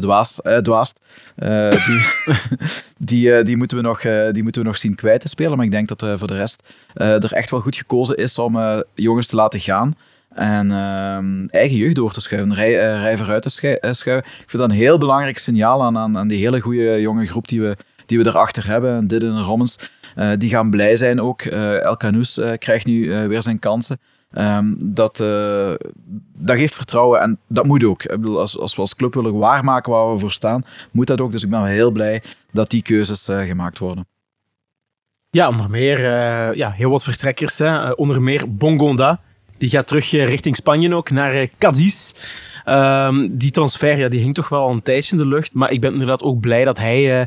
Dwaas, 0.00 0.40
Dwaast, 0.62 1.00
die, 1.86 2.06
die, 2.98 3.42
die, 3.42 3.56
moeten 3.56 3.76
we 3.76 3.82
nog, 3.82 4.00
die 4.32 4.42
moeten 4.42 4.62
we 4.62 4.68
nog 4.68 4.76
zien 4.76 4.94
kwijt 4.94 5.20
te 5.20 5.28
spelen. 5.28 5.56
Maar 5.56 5.66
ik 5.66 5.72
denk 5.72 5.88
dat 5.88 6.18
voor 6.18 6.28
de 6.28 6.36
rest 6.36 6.68
er 6.94 7.32
echt 7.32 7.50
wel 7.50 7.60
goed 7.60 7.76
gekozen 7.76 8.16
is 8.16 8.38
om 8.38 8.82
jongens 8.94 9.26
te 9.26 9.36
laten 9.36 9.60
gaan. 9.60 9.94
En 10.34 10.70
ehm, 10.70 11.46
eigen 11.46 11.76
jeugd 11.76 11.94
door 11.94 12.12
te 12.12 12.20
schuiven, 12.20 12.54
rij, 12.54 12.74
rij 12.74 13.16
vooruit 13.16 13.42
te 13.42 13.78
eh, 13.78 13.92
schuiven. 13.92 14.30
Ik 14.30 14.50
vind 14.50 14.62
dat 14.62 14.70
een 14.70 14.76
heel 14.76 14.98
belangrijk 14.98 15.38
signaal 15.38 15.82
aan, 15.82 15.98
aan, 15.98 16.18
aan 16.18 16.28
die 16.28 16.38
hele 16.38 16.60
goede 16.60 17.00
jonge 17.00 17.26
groep 17.26 17.48
die 17.48 17.60
we, 17.60 17.76
die 18.06 18.18
we 18.18 18.26
erachter 18.26 18.66
hebben. 18.66 18.96
En 18.96 19.06
dit 19.06 19.22
en 19.22 19.42
Rommens, 19.42 19.90
die 20.38 20.50
gaan 20.50 20.70
blij 20.70 20.96
zijn 20.96 21.20
ook. 21.20 21.42
Eh 21.42 21.82
El 21.82 21.96
Canoes 21.96 22.38
eh, 22.38 22.52
krijgt 22.58 22.86
nu 22.86 23.12
eh, 23.12 23.26
weer 23.26 23.42
zijn 23.42 23.58
kansen. 23.58 23.98
Ehm, 24.30 24.74
dat, 24.84 25.20
eh, 25.20 25.72
dat 26.36 26.56
geeft 26.56 26.74
vertrouwen 26.74 27.20
en 27.20 27.38
dat 27.48 27.66
moet 27.66 27.84
ook. 27.84 28.02
Ik 28.02 28.20
bedoel, 28.20 28.40
als, 28.40 28.58
als 28.58 28.74
we 28.74 28.80
als 28.80 28.94
club 28.94 29.14
willen 29.14 29.38
waarmaken 29.38 29.92
waar 29.92 30.12
we 30.12 30.18
voor 30.18 30.32
staan, 30.32 30.64
moet 30.92 31.06
dat 31.06 31.20
ook. 31.20 31.32
Dus 31.32 31.42
ik 31.42 31.50
ben 31.50 31.64
heel 31.64 31.90
blij 31.90 32.22
dat 32.52 32.70
die 32.70 32.82
keuzes 32.82 33.28
eh, 33.28 33.40
gemaakt 33.40 33.78
worden. 33.78 34.06
Ja, 35.30 35.48
onder 35.48 35.70
meer 35.70 35.98
eh, 35.98 36.54
ja, 36.54 36.70
heel 36.70 36.90
wat 36.90 37.04
vertrekkers. 37.04 37.58
Hè. 37.58 37.84
Eh, 37.84 37.92
onder 37.96 38.22
meer 38.22 38.56
Bongonda. 38.56 39.20
Die 39.58 39.68
gaat 39.68 39.86
terug 39.86 40.12
eh, 40.12 40.26
richting 40.26 40.56
Spanje 40.56 40.94
ook, 40.94 41.10
naar 41.10 41.32
eh, 41.32 41.48
Cadiz. 41.58 42.14
Ehm, 42.64 43.28
die 43.30 43.50
transfer 43.50 43.98
ja, 43.98 44.08
die 44.08 44.20
hing 44.20 44.34
toch 44.34 44.48
wel 44.48 44.70
een 44.70 44.82
tijdje 44.82 45.12
in 45.12 45.22
de 45.22 45.26
lucht. 45.28 45.54
Maar 45.54 45.70
ik 45.70 45.80
ben 45.80 45.92
inderdaad 45.92 46.22
ook 46.22 46.40
blij 46.40 46.64
dat 46.64 46.78
hij 46.78 47.20
eh, 47.20 47.26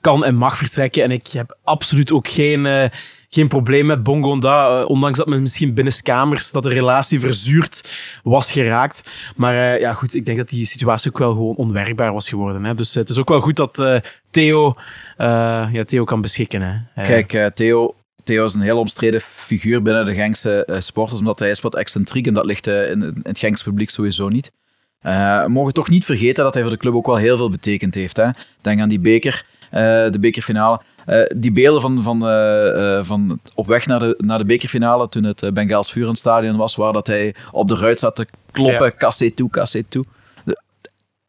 kan 0.00 0.24
en 0.24 0.34
mag 0.34 0.56
vertrekken. 0.56 1.02
En 1.02 1.10
ik 1.10 1.26
heb 1.26 1.58
absoluut 1.62 2.12
ook 2.12 2.28
geen, 2.28 2.66
eh, 2.66 2.90
geen 3.28 3.48
probleem 3.48 3.86
met 3.86 4.02
Bongonda. 4.02 4.80
eh, 4.80 4.88
ondanks 4.88 5.18
dat 5.18 5.26
men 5.26 5.40
misschien 5.40 5.74
binnenskamers 5.74 6.50
dat 6.50 6.62
de 6.62 6.68
relatie 6.68 7.20
verzuurd 7.20 7.92
was 8.22 8.52
geraakt. 8.52 9.12
Maar 9.36 9.54
eh, 9.54 9.80
ja, 9.80 9.94
goed, 9.94 10.14
ik 10.14 10.24
denk 10.24 10.38
dat 10.38 10.48
die 10.48 10.66
situatie 10.66 11.10
ook 11.10 11.18
wel 11.18 11.32
gewoon 11.32 11.56
onwerkbaar 11.56 12.12
was 12.12 12.28
geworden. 12.28 12.64
Hè. 12.64 12.74
Dus 12.74 12.94
het 12.94 13.08
is 13.08 13.18
ook 13.18 13.28
wel 13.28 13.40
goed 13.40 13.56
dat 13.56 14.02
Theo, 14.30 14.76
ja, 15.16 15.84
Theo 15.84 16.04
kan 16.04 16.20
beschikken. 16.20 16.86
Hè. 16.94 17.02
Kijk, 17.02 17.54
Theo, 17.54 17.94
Theo 18.24 18.44
is 18.44 18.54
een 18.54 18.60
heel 18.60 18.78
omstreden 18.78 19.20
figuur 19.20 19.82
binnen 19.82 20.04
de 20.04 20.14
Genkse 20.14 20.78
sporters, 20.78 21.20
omdat 21.20 21.38
hij 21.38 21.50
is 21.50 21.60
wat 21.60 21.76
excentriek 21.76 22.26
en 22.26 22.34
dat 22.34 22.44
ligt 22.44 22.66
in, 22.66 23.02
in 23.02 23.20
het 23.22 23.38
Genkse 23.38 23.64
publiek 23.64 23.90
sowieso 23.90 24.28
niet. 24.28 24.52
We 25.00 25.46
mogen 25.48 25.72
toch 25.72 25.88
niet 25.88 26.04
vergeten 26.04 26.44
dat 26.44 26.54
hij 26.54 26.62
voor 26.62 26.72
de 26.72 26.78
club 26.78 26.94
ook 26.94 27.06
wel 27.06 27.16
heel 27.16 27.36
veel 27.36 27.50
betekend 27.50 27.94
heeft. 27.94 28.16
Hè? 28.16 28.28
Denk 28.60 28.80
aan 28.80 28.88
die 28.88 29.00
beker, 29.00 29.44
de 29.70 30.16
bekerfinale. 30.20 30.80
Eh, 31.06 31.20
die 31.36 31.52
beelden 31.52 31.82
van, 31.82 32.02
van, 32.02 32.26
eh, 32.26 32.96
eh, 32.98 33.04
van 33.04 33.40
op 33.54 33.66
weg 33.66 33.86
naar 33.86 33.98
de, 33.98 34.14
naar 34.24 34.38
de 34.38 34.44
bekerfinale, 34.44 35.08
toen 35.08 35.24
het 35.24 35.50
Bengaals 35.54 35.92
vuur 35.92 36.02
in 36.02 36.08
het 36.08 36.18
stadion 36.18 36.56
was, 36.56 36.76
waar 36.76 36.92
dat 36.92 37.06
hij 37.06 37.34
op 37.52 37.68
de 37.68 37.74
ruit 37.76 37.98
zat 37.98 38.16
te 38.16 38.26
kloppen, 38.52 38.92
Ja. 38.98 39.30
toe, 39.34 39.50
cassé 39.50 39.82
toe. 39.88 40.04
De- 40.44 40.60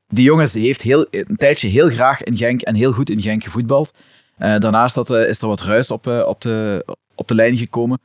die 0.07 0.23
jongens 0.23 0.53
heeft 0.53 0.81
heel, 0.81 1.07
een 1.11 1.35
tijdje 1.37 1.67
heel 1.67 1.89
graag 1.89 2.23
in 2.23 2.35
Genk 2.37 2.61
en 2.61 2.75
heel 2.75 2.91
goed 2.91 3.09
in 3.09 3.21
Genk 3.21 3.43
gevoetbald. 3.43 3.93
Eh, 4.37 4.57
daarnaast 4.57 4.95
dat, 4.95 5.09
eh, 5.11 5.27
is 5.27 5.41
er 5.41 5.47
wat 5.47 5.61
ruis 5.61 5.91
op, 5.91 6.07
eh, 6.07 6.23
op, 6.27 6.41
de, 6.41 6.85
op 7.15 7.27
de 7.27 7.35
lijn 7.35 7.57
gekomen. 7.57 7.99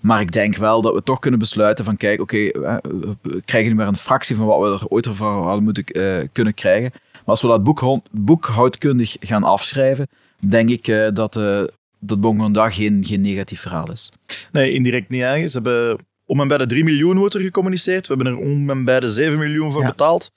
Maar 0.00 0.20
ik 0.20 0.32
denk 0.32 0.56
wel 0.56 0.82
dat 0.82 0.94
we 0.94 1.02
toch 1.02 1.18
kunnen 1.18 1.38
besluiten 1.40 1.84
van 1.84 1.96
kijk, 1.96 2.20
oké, 2.20 2.36
eh, 2.48 2.76
we 3.22 3.40
krijgen 3.44 3.70
nu 3.70 3.76
maar 3.76 3.86
een 3.86 3.96
fractie 3.96 4.36
van 4.36 4.46
wat 4.46 4.60
we 4.60 4.66
er 4.84 4.88
ooit 4.88 5.08
voor 5.10 5.42
hadden 5.42 5.64
moeten 5.64 5.84
eh, 5.84 6.28
kunnen 6.32 6.54
krijgen. 6.54 6.92
Maar 7.30 7.38
als 7.38 7.48
we 7.48 7.56
dat 7.56 7.64
boekhou- 7.64 8.02
boekhoudkundig 8.10 9.16
gaan 9.20 9.42
afschrijven, 9.44 10.08
denk 10.48 10.68
ik 10.68 10.88
eh, 10.88 11.08
dat, 11.12 11.36
eh 11.36 11.62
dat 12.00 12.20
Bongonda 12.20 12.70
geen, 12.70 13.04
geen 13.04 13.20
negatief 13.20 13.60
verhaal 13.60 13.90
is. 13.90 14.12
Nee, 14.52 14.72
indirect 14.72 15.08
niet 15.08 15.20
eigenlijk. 15.20 15.52
Ze 15.52 15.60
hebben 15.62 15.98
om 16.26 16.40
en 16.40 16.48
bij 16.48 16.58
de 16.58 16.66
3 16.66 16.84
miljoen 16.84 17.18
wordt 17.18 17.34
er 17.34 17.40
gecommuniceerd. 17.40 18.06
We 18.06 18.14
hebben 18.14 18.32
er 18.32 18.38
om 18.38 18.70
en 18.70 18.84
bij 18.84 19.00
de 19.00 19.10
7 19.10 19.38
miljoen 19.38 19.72
voor 19.72 19.82
Ja. 19.82 19.88
betaald. 19.88 20.30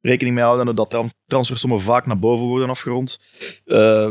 rekening 0.00 0.34
mee 0.34 0.44
houden 0.44 0.74
dat 0.74 0.90
tran- 0.90 1.10
transfersommen 1.26 1.80
vaak 1.80 2.06
naar 2.06 2.18
boven 2.18 2.46
worden 2.46 2.68
afgerond. 2.68 3.18
Eh 3.64 4.10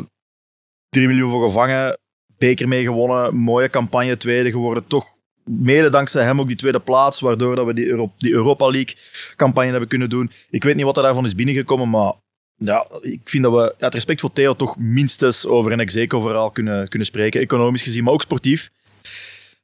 3 0.89 1.07
miljoen 1.07 1.29
voor 1.31 1.43
gevangen, 1.45 1.99
beker 2.37 2.67
mee 2.67 2.83
gewonnen, 2.83 3.35
mooie 3.35 3.69
campagne, 3.69 4.17
tweede 4.17 4.51
geworden. 4.51 4.87
Toch 4.87 5.15
mede 5.43 5.89
dankzij 5.89 6.23
hem 6.23 6.39
ook 6.39 6.47
die 6.47 6.55
tweede 6.55 6.79
plaats, 6.79 7.19
waardoor 7.19 7.55
dat 7.55 7.65
we 7.65 7.73
die, 7.73 7.87
Euro 7.87 8.13
die 8.17 8.31
Europa 8.31 8.69
League 8.69 8.95
campagne 9.35 9.71
hebben 9.71 9.89
kunnen 9.89 10.09
doen. 10.09 10.31
Ik 10.49 10.63
weet 10.63 10.75
niet 10.75 10.85
wat 10.85 10.97
er 10.97 11.03
daarvan 11.03 11.25
is 11.25 11.35
binnengekomen, 11.35 11.89
maar 11.89 12.13
ja, 12.55 12.87
ik 13.01 13.21
vind 13.23 13.43
dat 13.43 13.53
we 13.53 13.75
het 13.77 13.93
respect 13.93 14.21
voor 14.21 14.33
Theo 14.33 14.55
toch 14.55 14.77
minstens 14.77 15.45
over 15.45 15.71
een 15.71 15.79
Execo-verhaal 15.79 16.51
kunnen, 16.51 16.87
kunnen 16.87 17.07
spreken. 17.07 17.41
Economisch 17.41 17.83
gezien, 17.83 18.03
maar 18.03 18.13
ook 18.13 18.21
sportief. 18.21 18.71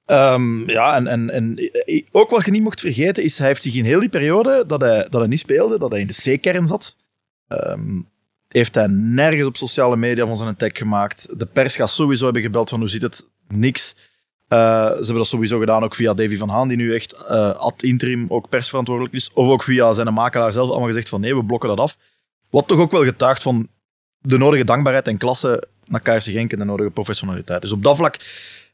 Ehm, 0.05 0.69
ja, 0.69 0.95
en, 0.95 1.07
en, 1.07 1.29
en 1.29 1.71
ook 2.11 2.29
wat 2.29 2.45
je 2.45 2.51
niet 2.51 2.63
mocht 2.63 2.79
vergeten 2.79 3.23
is, 3.23 3.37
hij 3.37 3.47
heeft 3.47 3.61
zich 3.61 3.75
in 3.75 3.85
heel 3.85 3.99
die 3.99 4.09
periode 4.09 4.63
dat 4.67 4.81
hij, 4.81 5.07
dat 5.09 5.19
hij 5.19 5.27
niet 5.27 5.39
speelde, 5.39 5.77
dat 5.77 5.91
hij 5.91 5.99
in 5.99 6.07
de 6.07 6.37
C-kern 6.37 6.67
zat, 6.67 6.95
ehm, 7.47 8.01
heeft 8.47 8.75
hij 8.75 8.87
nergens 8.87 9.45
op 9.45 9.57
sociale 9.57 9.97
media 9.97 10.25
van 10.25 10.37
zijn 10.37 10.55
tag 10.55 10.69
gemaakt. 10.73 11.39
De 11.39 11.45
pers 11.45 11.75
gaat 11.75 11.89
sowieso 11.89 12.23
hebben 12.23 12.41
gebeld 12.41 12.69
van 12.69 12.79
hoe 12.79 12.89
zit 12.89 13.01
het? 13.01 13.29
Niks. 13.47 13.95
Eh, 14.47 14.57
ze 14.87 14.95
hebben 14.95 15.15
dat 15.15 15.27
sowieso 15.27 15.59
gedaan 15.59 15.83
ook 15.83 15.95
via 15.95 16.13
Davy 16.13 16.37
van 16.37 16.49
Haan, 16.49 16.67
die 16.67 16.77
nu 16.77 16.93
echt 16.93 17.13
eh, 17.13 17.51
ad 17.55 17.83
interim 17.83 18.25
ook 18.29 18.49
persverantwoordelijk 18.49 19.15
is. 19.15 19.31
Of 19.33 19.47
ook 19.47 19.63
via 19.63 19.93
zijn 19.93 20.13
makelaar 20.13 20.53
zelf 20.53 20.69
allemaal 20.69 20.87
gezegd 20.87 21.09
van 21.09 21.21
nee, 21.21 21.35
we 21.35 21.45
blokken 21.45 21.69
dat 21.69 21.79
af. 21.79 21.97
Wat 22.49 22.67
toch 22.67 22.79
ook 22.79 22.91
wel 22.91 23.03
getuigt 23.03 23.41
van 23.41 23.67
de 24.19 24.37
nodige 24.37 24.63
dankbaarheid 24.63 25.07
en 25.07 25.17
klasse 25.17 25.67
naar 25.85 26.01
KRC 26.01 26.21
Genk 26.21 26.51
en 26.51 26.59
de 26.59 26.65
nodige 26.65 26.89
professionaliteit. 26.89 27.61
Dus 27.61 27.71
op 27.71 27.83
dat 27.83 27.95
vlak, 27.95 28.19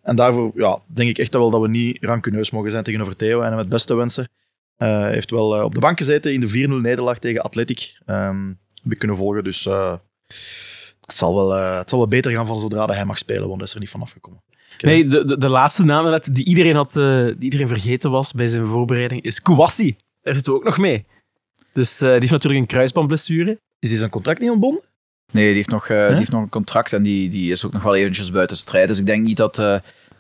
en 0.01 0.15
daarvoor 0.15 0.51
ja, 0.56 0.80
denk 0.88 1.10
ik 1.10 1.18
echt 1.18 1.34
wel 1.34 1.50
dat 1.50 1.62
we 1.62 1.70
niet 1.70 1.98
rancuneus 2.03 2.51
mogen 2.51 2.72
zijn 2.72 2.84
tegenover 2.84 3.15
Theo 3.15 3.42
en 3.42 3.50
hem 3.50 3.58
het 3.58 3.70
beste 3.70 3.96
wensen. 3.96 4.30
Hij 4.75 5.12
heeft 5.12 5.32
wel 5.32 5.63
op 5.63 5.74
de 5.74 5.80
bank 5.80 5.98
gezeten 5.98 6.34
in 6.34 6.39
de 6.39 6.68
4-0 6.68 6.82
nederlaag 6.82 7.20
tegen 7.20 7.42
Athletic. 7.42 7.98
Ehm 8.06 8.51
heb 8.84 8.92
ik 8.92 9.00
kunnen 9.00 9.18
volgen, 9.18 9.44
dus 9.44 9.63
het, 9.63 11.15
zal 11.15 11.36
wel, 11.36 11.51
het 11.77 11.89
zal 11.89 12.00
wel 12.00 12.08
beter 12.08 12.32
gaan 12.32 12.46
van 12.46 12.60
zodra 12.60 12.86
hij 12.86 13.06
mag 13.06 13.18
spelen, 13.18 13.48
want 13.48 13.56
hij 13.56 13.68
is 13.68 13.74
er 13.74 13.80
niet 13.80 13.89
van 13.89 14.01
afgekomen. 14.01 14.44
Nee, 14.80 15.08
de, 15.08 15.25
de, 15.25 15.38
de 15.38 15.50
laatste 15.50 15.84
naam 15.84 16.10
net, 16.10 16.30
die 16.36 16.46
iedereen, 16.46 16.75
had, 16.75 16.96
eh, 16.96 17.25
die 17.25 17.36
iedereen 17.39 17.68
vergeten 17.68 18.12
was 18.12 18.32
bij 18.32 18.48
zijn 18.48 18.65
voorbereiding 18.65 19.22
is 19.22 19.42
Kouassi. 19.42 19.96
Daar 20.22 20.34
zitten 20.34 20.53
we 20.53 20.60
ook 20.60 20.65
nog 20.65 20.77
mee. 20.77 21.06
Dus 21.74 22.01
eh, 22.01 22.10
die 22.10 22.20
heeft 22.20 22.32
natuurlijk 22.32 22.62
een 22.62 22.68
kruisbandblessure. 22.68 23.60
Is 23.80 23.89
hij 23.89 23.98
zijn 23.98 24.10
contract 24.10 24.39
niet 24.39 24.50
ontbonden? 24.50 24.84
Nee, 25.32 25.46
die 25.46 25.56
heeft, 25.56 25.70
nog, 25.70 25.88
eh, 25.88 26.08
die 26.08 26.18
heeft 26.18 26.32
nog 26.32 26.42
een 26.42 26.50
contract 26.50 26.94
en 26.94 27.03
die, 27.03 27.30
die 27.30 27.51
is 27.51 27.65
ook 27.65 27.74
nog 27.74 27.84
wel 27.84 27.96
eventjes 27.96 28.32
buiten 28.32 28.58
strijd. 28.58 28.88
Dus 28.88 29.00
ik 29.00 29.06
denk 29.06 29.25
niet 29.25 29.38
dat, 29.38 29.60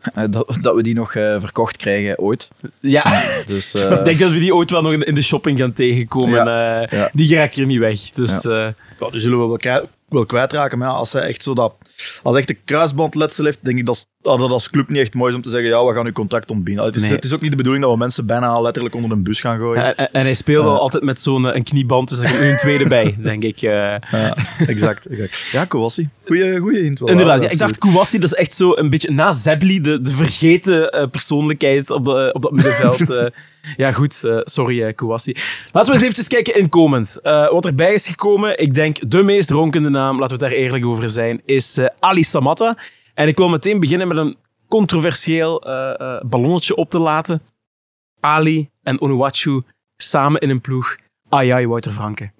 dat, 0.29 0.57
dat 0.61 0.75
we 0.75 0.83
die 0.83 0.93
nog 0.93 1.15
eh, 1.15 1.39
verkocht 1.39 1.77
krijgen 1.77 2.19
ooit. 2.19 2.49
Ja, 2.79 3.23
Dus, 3.45 3.73
ik 3.75 3.81
eh, 3.81 4.03
denk 4.03 4.19
dat 4.19 4.31
we 4.31 4.39
die 4.39 4.55
ooit 4.55 4.69
wel 4.69 4.81
nog 4.81 4.93
in, 4.93 5.01
in 5.01 5.15
de 5.15 5.21
shopping 5.21 5.59
gaan 5.59 5.73
tegenkomen. 5.73 6.39
Eh, 6.39 6.99
ja. 6.99 7.09
Die 7.13 7.27
geraakt 7.27 7.55
hier 7.55 7.65
niet 7.65 7.79
weg. 7.79 7.99
Dus 7.99 8.45
eh, 8.45 8.67
Ja, 8.99 9.09
die 9.11 9.19
zullen 9.19 9.39
we 9.39 9.47
wel, 9.47 9.83
wel 10.13 10.25
kwijtraken. 10.25 10.77
Maar 10.77 10.87
ja, 10.87 10.93
als 10.93 11.13
hij 11.13 11.21
echt 11.21 11.43
zo 11.43 11.53
dat... 11.53 11.73
Als 12.23 12.35
echt 12.37 12.49
een 12.49 12.57
kruisbandletsel 12.65 13.45
heeft, 13.45 13.57
denk 13.61 13.77
ik 13.77 13.85
dat, 13.85 14.07
dat 14.21 14.39
als 14.39 14.69
club 14.69 14.89
niet 14.89 15.01
echt 15.01 15.13
mooi 15.13 15.29
is 15.29 15.35
om 15.35 15.41
te 15.43 15.49
zeggen 15.49 15.69
ja, 15.69 15.85
we 15.85 15.93
gaan 15.93 16.05
uw 16.05 16.11
contract 16.11 16.51
ontbinden. 16.51 16.85
Het 16.85 16.95
is, 16.95 17.01
Nee. 17.01 17.11
het 17.11 17.25
is 17.25 17.33
ook 17.33 17.41
niet 17.41 17.51
de 17.51 17.57
bedoeling 17.57 17.83
dat 17.83 17.93
we 17.93 17.99
mensen 17.99 18.25
bijna 18.25 18.61
letterlijk 18.61 18.95
onder 18.95 19.11
een 19.11 19.23
bus 19.23 19.41
gaan 19.41 19.57
gooien. 19.57 19.83
en, 19.85 19.95
en- 19.95 20.09
en 20.13 20.21
hij 20.21 20.33
speelt 20.33 20.63
wel 20.63 20.73
Eh. 20.73 20.79
altijd 20.79 21.03
met 21.03 21.21
zo'n 21.21 21.47
eh, 21.47 21.55
een 21.55 21.63
knieband, 21.63 22.09
dus 22.09 22.19
er 22.19 22.27
komt 22.29 22.39
nu 22.39 22.49
een 22.49 22.57
tweede 22.57 22.87
bij, 22.87 23.15
denk 23.23 23.43
ik. 23.43 23.61
eh. 23.61 23.71
Ja, 23.71 24.35
exact, 24.67 25.05
exact. 25.05 25.37
Ja, 25.51 25.65
Kowassi. 25.65 26.09
Goeie, 26.25 26.59
goeie 26.59 26.81
hint 26.81 26.99
wel. 26.99 27.09
Inderdaad, 27.09 27.41
Ja, 27.41 27.49
ik 27.49 27.57
dacht. 27.57 27.77
Kouassi, 27.77 28.19
dat 28.19 28.31
is 28.33 28.37
echt 28.37 28.53
zo 28.53 28.75
een 28.75 28.89
beetje 28.89 29.11
na 29.11 29.31
Zebli, 29.31 29.81
de, 29.81 30.01
de 30.01 30.11
vergeten 30.11 31.07
persoonlijkheid 31.11 31.89
op, 31.89 32.05
de, 32.05 32.29
op 32.33 32.41
dat 32.41 32.51
middenveld. 32.51 32.99
ja, 33.77 33.91
goed, 33.91 34.23
eh, 34.23 34.39
sorry 34.43 34.81
uh, 34.81 34.93
Kouassi. 34.95 35.35
Laten 35.71 35.87
we 35.89 35.93
eens 35.93 36.01
eventjes 36.01 36.27
kijken 36.27 36.55
in 36.55 36.69
comments. 36.69 37.21
Eh, 37.21 37.49
wat 37.51 37.65
erbij 37.65 37.93
is 37.93 38.07
gekomen, 38.07 38.59
ik 38.59 38.73
denk 38.73 39.11
de 39.11 39.23
meest 39.23 39.49
ronkende 39.49 39.89
naam, 39.89 40.19
laten 40.19 40.37
we 40.37 40.43
het 40.43 40.53
daar 40.53 40.63
eerlijk 40.63 40.85
over 40.85 41.09
zijn, 41.09 41.41
is 41.45 41.79
Ali 41.99 42.23
Samatta. 42.23 42.77
En 43.13 43.27
ik 43.27 43.37
wil 43.37 43.49
meteen 43.49 43.79
beginnen 43.79 44.07
met 44.07 44.17
een 44.17 44.35
controversieel 44.67 45.63
ballonnetje 46.25 46.75
op 46.75 46.89
te 46.89 46.99
laten. 46.99 47.41
Ali 48.19 48.69
en 48.83 49.01
Onuachu 49.01 49.61
samen 49.97 50.41
in 50.41 50.49
een 50.49 50.61
ploeg. 50.61 50.97
Ai 51.29 51.67
Wouter 51.67 51.91
Franke. 51.91 52.31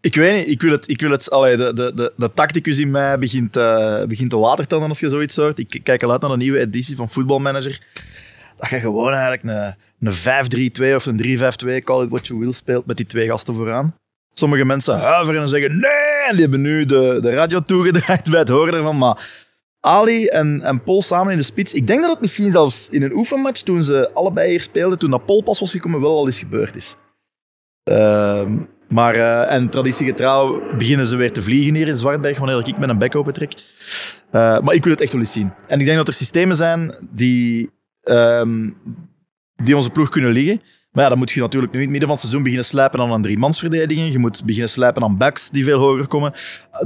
Ik 0.00 0.14
weet 0.14 0.36
niet, 0.36 0.48
ik 0.48 0.60
wil 0.60 0.72
het... 0.72 0.90
Ik 0.90 1.00
wil 1.00 1.10
het 1.10 1.30
allee, 1.30 1.56
de, 1.56 1.72
de, 1.72 2.12
de, 2.16 2.30
tacticus 2.34 2.78
in 2.78 2.90
mij 2.90 3.18
begint, 3.18 3.52
begint 4.08 4.30
te 4.30 4.36
watertanden 4.36 4.88
als 4.88 5.00
je 5.00 5.08
zoiets 5.08 5.36
hoort. 5.36 5.58
Ik 5.58 5.80
kijk 5.82 6.02
al 6.02 6.10
uit 6.10 6.20
naar 6.20 6.30
de 6.30 6.36
nieuwe 6.36 6.58
editie 6.58 6.96
van 6.96 7.10
Voetbalmanager. 7.10 7.80
Dat 8.56 8.68
je 8.68 8.78
gewoon 8.80 9.12
eigenlijk 9.12 9.42
een, 9.42 9.74
een 10.08 10.70
5-3-2 10.92 10.94
of 10.94 11.06
een 11.06 11.38
3-5-2, 11.80 11.84
call 11.84 12.02
it 12.02 12.08
what 12.08 12.26
you 12.26 12.38
will, 12.38 12.52
speelt 12.52 12.86
met 12.86 12.96
die 12.96 13.06
twee 13.06 13.28
gasten 13.28 13.54
vooraan. 13.54 13.94
Sommige 14.32 14.64
mensen 14.64 14.98
huiveren 14.98 15.40
en 15.40 15.48
zeggen 15.48 15.70
nee, 15.70 16.28
en 16.28 16.32
die 16.32 16.40
hebben 16.40 16.60
nu 16.60 16.84
de, 16.84 17.18
de 17.22 17.30
radio 17.30 17.60
toegedraaid 17.60 18.30
bij 18.30 18.38
het 18.38 18.48
horen 18.48 18.74
ervan. 18.74 18.98
Maar 18.98 19.48
Ali 19.80 20.26
en, 20.26 20.62
en 20.62 20.82
Paul 20.82 21.02
samen 21.02 21.32
in 21.32 21.38
de 21.38 21.44
spits, 21.44 21.72
ik 21.72 21.86
denk 21.86 22.00
dat 22.00 22.10
het 22.10 22.20
misschien 22.20 22.50
zelfs 22.50 22.88
in 22.90 23.02
een 23.02 23.12
oefenmatch, 23.12 23.62
toen 23.62 23.82
ze 23.82 24.10
allebei 24.14 24.50
hier 24.50 24.60
speelden, 24.60 24.98
toen 24.98 25.10
dat 25.10 25.24
Paul 25.24 25.42
pas 25.42 25.60
was 25.60 25.70
gekomen, 25.70 26.00
wel 26.00 26.16
al 26.16 26.26
eens 26.26 26.38
gebeurd 26.38 26.76
is. 26.76 26.96
Ehm, 27.82 28.56
maar, 28.88 29.14
eh, 29.14 29.54
en 29.54 29.68
traditiegetrouw 29.68 30.62
beginnen 30.76 31.06
ze 31.06 31.16
weer 31.16 31.32
te 31.32 31.42
vliegen 31.42 31.74
hier 31.74 31.88
in 31.88 31.96
Zwartberg, 31.96 32.38
wanneer 32.38 32.68
ik 32.68 32.78
met 32.78 32.88
een 32.88 32.98
bek 32.98 33.16
open 33.16 33.32
trek. 33.32 33.52
Eh, 34.30 34.58
maar 34.60 34.74
ik 34.74 34.82
wil 34.82 34.92
het 34.92 35.00
echt 35.00 35.12
wel 35.12 35.20
eens 35.20 35.32
zien. 35.32 35.52
En 35.66 35.80
ik 35.80 35.84
denk 35.84 35.96
dat 35.96 36.08
er 36.08 36.14
systemen 36.14 36.56
zijn 36.56 36.94
die, 37.10 37.70
ehm, 38.10 38.70
die 39.62 39.76
onze 39.76 39.90
ploeg 39.90 40.08
kunnen 40.08 40.30
liggen. 40.30 40.62
Maar 40.90 41.02
ja, 41.02 41.08
dan 41.08 41.18
moet 41.18 41.30
je 41.30 41.40
natuurlijk 41.40 41.72
nu 41.72 41.78
in 41.78 41.84
het 41.84 41.90
midden 41.90 42.08
van 42.08 42.18
het 42.18 42.20
seizoen 42.20 42.42
beginnen 42.42 42.68
slijpen 42.68 43.00
aan 43.00 43.12
een 43.12 43.22
driemansverdediging. 43.22 44.12
Je 44.12 44.18
moet 44.18 44.44
beginnen 44.44 44.70
slijpen 44.70 45.02
aan 45.02 45.16
backs 45.16 45.50
die 45.50 45.64
veel 45.64 45.78
hoger 45.78 46.06
komen. 46.06 46.32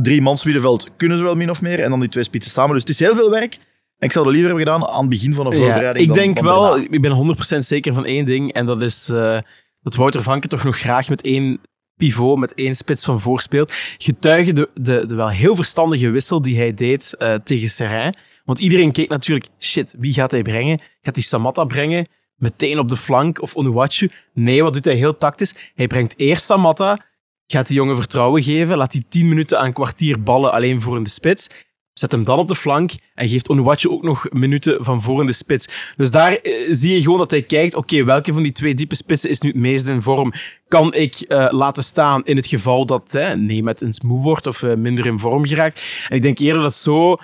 Drie 0.03 0.23
mans 0.23 0.45
middenveld 0.45 0.89
kunnen 0.97 1.19
ze 1.19 1.25
wel 1.25 1.35
min 1.35 1.51
of 1.51 1.63
meer. 1.63 1.81
En 1.81 1.91
dan 1.91 2.01
die 2.01 2.09
twee 2.09 2.25
spitsen 2.25 2.53
samen. 2.53 2.73
Dus 2.73 2.81
het 2.81 2.91
is 2.91 2.99
heel 2.99 3.15
veel 3.15 3.31
werk. 3.31 3.55
En 3.99 4.07
ik 4.07 4.13
zou 4.13 4.25
het 4.25 4.35
liever 4.35 4.55
hebben 4.55 4.73
gedaan 4.73 4.89
aan 4.89 5.01
het 5.01 5.09
begin 5.11 5.35
van 5.35 5.47
een 5.47 5.53
voorbereiding. 5.53 5.99
ik 5.99 6.07
dan- 6.07 6.17
denk 6.17 6.37
dan 6.37 6.45
wel, 6.45 6.79
ik 6.79 7.01
ben 7.01 7.11
100% 7.11 7.65
zeker 7.65 7.95
van 7.95 8.05
één 8.05 8.25
ding. 8.25 8.53
En 8.53 8.67
dat 8.67 8.83
is 8.83 9.09
eh, 9.09 9.39
dat 9.83 9.95
Wouter 9.95 10.23
Vanken 10.23 10.49
toch 10.49 10.65
nog 10.65 10.79
graag 10.79 11.09
met 11.09 11.23
één 11.23 11.61
pivot, 11.97 12.39
met 12.39 12.55
één 12.55 12.75
spits 12.77 13.05
van 13.05 13.21
voor 13.21 13.41
speelt. 13.41 13.73
Getuige 13.99 14.53
de, 14.53 14.69
de, 14.75 15.07
de 15.07 15.15
wel 15.15 15.29
heel 15.29 15.55
verstandige 15.57 16.11
wissel 16.11 16.43
die 16.43 16.57
hij 16.57 16.75
deed 16.75 17.15
eh, 17.19 17.35
tegen 17.35 17.69
Serrain. 17.69 18.17
Want 18.45 18.59
iedereen 18.59 18.93
keek 18.93 19.09
natuurlijk, 19.09 19.49
shit, 19.59 19.95
wie 19.99 20.13
gaat 20.13 20.31
hij 20.31 20.43
brengen? 20.43 20.81
Gaat 21.03 21.15
hij 21.15 21.25
Samatta 21.25 21.65
brengen? 21.65 22.07
Meteen 22.37 22.79
op 22.79 22.89
de 22.89 22.97
flank 22.97 23.43
of 23.43 23.57
Onuachu? 23.57 24.11
Nee, 24.35 24.63
wat 24.63 24.73
doet 24.73 24.85
hij 24.85 24.95
heel 24.95 25.17
tactisch? 25.17 25.55
Hij 25.75 25.87
brengt 25.87 26.19
eerst 26.19 26.45
Samatta, 26.45 27.05
gaat 27.47 27.67
die 27.67 27.77
jongen 27.77 27.97
vertrouwen 27.97 28.43
geven, 28.43 28.77
laat 28.77 28.93
hij 28.93 29.05
10 29.09 29.29
minuten 29.29 29.59
aan 29.59 29.67
een 29.67 29.73
kwartier 29.73 30.23
ballen 30.23 30.53
alleen 30.53 30.81
voor 30.81 30.97
in 30.97 31.03
de 31.03 31.11
spits. 31.11 31.49
Zet 31.93 32.11
hem 32.11 32.25
dan 32.25 32.39
op 32.39 32.49
de 32.49 32.55
flank 32.55 32.91
en 33.15 33.29
geeft 33.29 33.49
Onuachu 33.49 33.89
ook 33.89 34.03
nog 34.03 34.27
minuten 34.31 34.85
van 34.85 35.03
voor 35.03 35.21
in 35.21 35.27
de 35.27 35.33
spits. 35.33 35.93
Dus 35.97 36.11
daar 36.11 36.33
eh, 36.33 36.67
zie 36.71 36.95
je 36.95 37.03
gewoon 37.03 37.19
dat 37.19 37.31
hij 37.31 37.43
kijkt, 37.43 37.75
oké, 37.75 38.05
welke 38.05 38.33
van 38.33 38.43
die 38.43 38.53
twee 38.53 38.75
diepe 38.75 38.95
spitsen 38.95 39.31
is 39.31 39.41
nu 39.41 39.49
het 39.49 39.59
meest 39.59 39.87
in 39.87 40.03
vorm? 40.03 40.33
Kan 40.69 40.95
ik 40.95 41.15
eh, 41.15 41.47
laten 41.51 41.85
staan 41.85 42.25
in 42.25 42.37
het 42.37 42.47
geval 42.47 42.87
dat 42.87 43.15
eh, 43.15 43.33
Nemet 43.33 43.83
eens 43.83 44.01
moe 44.01 44.23
wordt 44.23 44.47
of 44.47 44.63
eh, 44.63 44.75
minder 44.75 45.07
in 45.07 45.19
vorm 45.19 45.47
geraakt? 45.47 45.83
En 46.09 46.17
ik 46.17 46.23
denk 46.23 46.39
eerder 46.39 46.63
dat 46.63 46.75
zo 46.75 47.17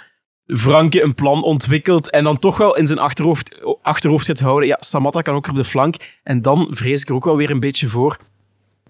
Franke 0.57 1.03
een 1.03 1.15
plan 1.15 1.43
ontwikkelt 1.43 2.11
en 2.11 2.25
dan 2.25 2.39
toch 2.39 2.57
wel 2.57 2.77
in 2.77 2.87
zijn 2.87 2.99
achterhoofd, 2.99 3.59
achterhoofd 3.83 4.27
gaat 4.27 4.41
houden. 4.41 4.69
Ja, 4.69 4.77
Samatta 4.81 5.23
kan 5.23 5.35
ook 5.35 5.49
op 5.49 5.57
de 5.57 5.65
flank. 5.65 5.97
En 6.23 6.43
dan 6.43 6.69
vrees 6.71 7.01
ik 7.01 7.09
er 7.09 7.15
ook 7.15 7.25
wel 7.25 7.37
weer 7.37 7.51
een 7.51 7.61
beetje 7.61 7.89
voor 7.89 8.19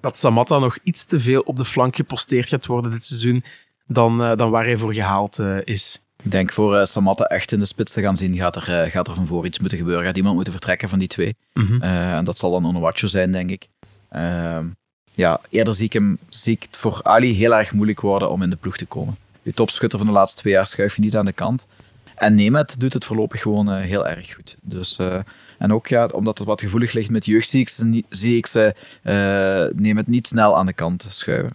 dat 0.00 0.16
Samatta 0.16 0.58
nog 0.58 0.78
iets 0.82 1.04
te 1.04 1.20
veel 1.20 1.40
op 1.40 1.56
de 1.56 1.64
flank 1.64 1.96
geposteerd 1.96 2.48
gaat 2.48 2.66
worden 2.66 2.90
dit 2.90 3.04
seizoen 3.04 3.44
dan, 3.86 4.22
eh, 4.22 4.36
dan 4.36 4.50
waar 4.50 4.64
hij 4.64 4.76
voor 4.76 4.94
gehaald 4.94 5.38
eh, 5.38 5.56
is. 5.64 6.00
Ik 6.22 6.30
denk 6.30 6.52
voor 6.52 6.76
eh, 6.76 6.84
Samatta 6.84 7.24
echt 7.24 7.52
in 7.52 7.58
de 7.58 7.64
spits 7.64 7.92
te 7.92 8.02
gaan 8.02 8.16
zien, 8.16 8.36
gaat 8.36 8.56
er, 8.56 8.90
gaat 8.90 9.08
er 9.08 9.14
van 9.14 9.26
voor 9.26 9.46
iets 9.46 9.58
moeten 9.58 9.78
gebeuren. 9.78 10.04
Gaat 10.04 10.16
iemand 10.16 10.34
moeten 10.34 10.52
vertrekken 10.52 10.88
van 10.88 10.98
die 10.98 11.08
twee. 11.08 11.36
Mhm. 11.54 11.82
En 11.82 12.24
dat 12.24 12.38
zal 12.38 12.50
dan 12.50 12.66
Onuachu 12.66 13.08
zijn, 13.08 13.32
denk 13.32 13.50
ik. 13.50 13.68
Ehm, 14.08 14.66
ja, 15.12 15.40
eerder 15.48 15.74
zie 15.74 15.84
ik, 15.84 15.92
hem, 15.92 16.18
zie 16.28 16.52
ik 16.52 16.62
het 16.62 16.76
voor 16.76 17.00
Ali 17.02 17.34
heel 17.34 17.54
erg 17.54 17.72
moeilijk 17.72 18.00
worden 18.00 18.30
om 18.30 18.42
in 18.42 18.50
de 18.50 18.56
ploeg 18.56 18.76
te 18.76 18.86
komen. 18.86 19.16
Je 19.42 19.52
topschutter 19.52 19.98
van 19.98 20.08
de 20.08 20.14
laatste 20.14 20.40
twee 20.40 20.52
jaar 20.52 20.66
schuif 20.66 20.96
je 20.96 21.02
niet 21.02 21.16
aan 21.16 21.24
de 21.24 21.32
kant. 21.32 21.66
En 22.20 22.34
Nemet 22.34 22.80
doet 22.80 22.92
het 22.92 23.04
voorlopig 23.04 23.40
gewoon 23.40 23.70
eh, 23.70 23.80
heel 23.80 24.08
erg 24.08 24.34
goed. 24.34 24.56
Dus, 24.62 24.96
eh, 24.96 25.20
en 25.58 25.72
ook 25.72 25.86
ja, 25.86 26.06
omdat 26.06 26.38
het 26.38 26.46
wat 26.46 26.60
gevoelig 26.60 26.92
ligt 26.92 27.10
met 27.10 27.24
jeugd, 27.24 27.48
zie 27.48 27.60
ik 27.60 27.68
ze, 27.68 28.04
zie 28.08 28.36
ik 28.36 28.46
ze 28.46 28.74
eh, 29.02 30.04
niet 30.06 30.26
snel 30.26 30.56
aan 30.56 30.66
de 30.66 30.72
kant 30.72 31.06
schuiven. 31.08 31.52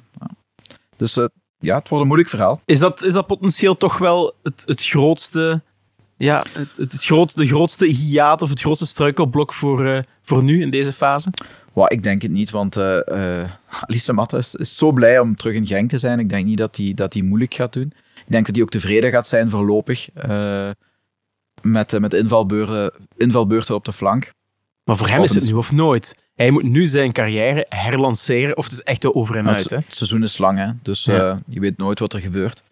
Dus 0.98 1.14
ja, 1.60 1.78
het 1.78 1.90
wordt 1.90 2.02
een 2.02 2.08
moeilijk 2.08 2.30
verhaal. 2.30 2.62
Is 2.66 2.80
dat, 2.80 3.04
is 3.04 3.14
dat 3.14 3.28
potentieel 3.28 3.78
toch 3.78 3.98
wel 3.98 4.34
het, 4.44 4.64
het 4.66 4.84
grootste, 4.84 5.62
ja, 6.18 6.46
het, 6.54 6.78
het, 6.78 6.92
het 6.92 7.04
groot, 7.04 7.36
de 7.36 7.48
grootste 7.48 7.86
hiaat 7.86 8.42
of 8.42 8.50
het 8.50 8.60
grootste 8.60 8.86
struikelblok 8.86 9.54
voor, 9.54 9.86
eh, 9.86 10.00
voor 10.22 10.44
nu 10.44 10.62
in 10.62 10.70
deze 10.70 10.94
fase? 10.94 11.30
Well, 11.74 11.86
ik 11.88 12.04
denk 12.04 12.22
het 12.22 12.32
niet, 12.32 12.50
want 12.50 12.76
eh 12.78 13.42
eh 13.42 13.50
Alice 13.82 14.14
Matta 14.14 14.38
is, 14.38 14.56
is 14.56 14.78
zo 14.78 14.92
blij 14.92 15.20
om 15.20 15.36
terug 15.36 15.54
in 15.54 15.66
Genk 15.66 15.90
te 15.90 15.98
zijn. 15.98 16.20
Ik 16.20 16.30
denk 16.30 16.46
niet 16.46 16.58
dat 16.58 16.76
hij 16.78 16.92
dat 16.94 17.14
hij 17.14 17.22
moeilijk 17.22 17.54
gaat 17.54 17.74
doen. 17.74 17.94
Ik 18.16 18.32
denk 18.32 18.46
dat 18.46 18.56
hij 18.56 18.64
ook 18.64 18.70
tevreden 18.72 19.12
gaat 19.12 19.28
zijn 19.28 19.50
voorlopig 19.50 20.10
eh, 20.12 20.70
met, 21.62 21.94
eh, 21.94 22.00
met 22.00 22.14
invalbeurten, 22.14 22.92
invalbeurten 23.18 23.76
op 23.76 23.86
de 23.86 23.94
flank. 23.94 24.32
Maar 24.84 24.98
voor 24.98 25.08
hem 25.08 25.20
Of 25.20 25.26
is 25.26 25.34
het 25.36 25.46
nu 25.46 25.54
of 25.54 25.72
nooit. 25.72 26.24
Hij 26.36 26.52
moet 26.52 26.64
nu 26.64 26.86
zijn 26.86 27.12
carrière 27.12 27.66
herlanceren 27.70 28.58
of 28.58 28.64
het 28.64 28.74
is 28.74 28.82
echt 28.82 29.14
over 29.14 29.36
en 29.36 29.44
Maar 29.44 29.54
uit. 29.54 29.62
het, 29.62 29.72
Hè? 29.72 29.78
het 29.78 29.96
seizoen 29.96 30.24
is 30.24 30.38
lang, 30.38 30.58
hè? 30.58 30.68
dus 30.82 31.04
Ja. 31.06 31.30
eh, 31.30 31.38
je 31.48 31.60
weet 31.60 31.78
nooit 31.78 32.00
wat 32.00 32.14
er 32.14 32.20
gebeurt. 32.20 32.64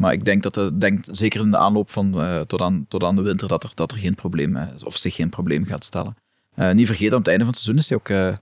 Maar 0.00 0.12
ik 0.12 0.24
denk 0.24 0.42
dat 0.42 0.54
het, 0.54 0.80
denk, 0.80 1.04
zeker 1.10 1.40
in 1.40 1.50
de 1.50 1.56
aanloop 1.56 1.90
van, 1.90 2.20
eh, 2.20 2.40
tot, 2.40 2.60
aan, 2.60 2.84
tot 2.88 3.04
aan 3.04 3.16
de 3.16 3.22
winter 3.22 3.48
dat 3.48 3.62
er, 3.62 3.72
dat 3.74 3.92
er 3.92 3.98
geen 3.98 4.14
probleem 4.14 4.56
eh, 4.56 4.68
of 4.84 4.96
zich 4.96 5.14
geen 5.14 5.28
probleem 5.28 5.64
gaat 5.64 5.84
stellen. 5.84 6.16
Eh, 6.54 6.72
niet 6.72 6.86
vergeten, 6.86 7.12
aan 7.12 7.18
het 7.18 7.28
einde 7.28 7.44
van 7.44 7.52
het 7.52 7.62
seizoen 7.62 7.82
is 7.82 7.88
hij 7.88 7.98
ook 7.98 8.38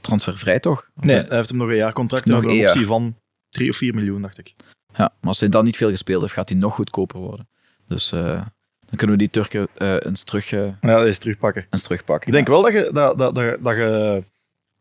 transfervrij, 0.00 0.60
toch? 0.60 0.90
Nee, 0.94 1.16
hij 1.16 1.36
heeft 1.36 1.48
hem 1.48 1.58
nog 1.58 1.68
een 1.68 1.76
jaar 1.76 1.92
contract 1.92 2.24
Nog 2.24 2.42
een 2.42 2.48
optie 2.48 2.60
jaar. 2.60 2.84
van 2.84 3.16
3 3.50 3.70
of 3.70 3.76
4 3.76 3.94
miljoen, 3.94 4.22
dacht 4.22 4.38
ik. 4.38 4.54
Ja, 4.94 5.12
maar 5.20 5.28
als 5.28 5.40
hij 5.40 5.48
dan 5.48 5.64
niet 5.64 5.76
veel 5.76 5.90
gespeeld 5.90 6.20
heeft, 6.20 6.32
gaat 6.34 6.48
hij 6.48 6.58
nog 6.58 6.74
goedkoper 6.74 7.18
worden. 7.18 7.48
Dus 7.88 8.08
dan 8.08 8.96
kunnen 8.96 9.16
we 9.16 9.22
die 9.22 9.30
Turken 9.30 9.68
eens, 9.98 10.24
terug, 10.24 10.50
Ja, 10.80 11.04
is 11.04 11.18
terugpakken. 11.18 11.66
eens 11.70 11.82
terugpakken. 11.82 12.26
Ik 12.26 12.32
denk 12.34 12.48
wel 12.48 12.62
dat 12.62 12.72
je, 12.72 12.90
dat, 12.92 13.18
dat, 13.18 13.34
dat, 13.34 13.64
dat 13.64 13.76
je 13.76 14.22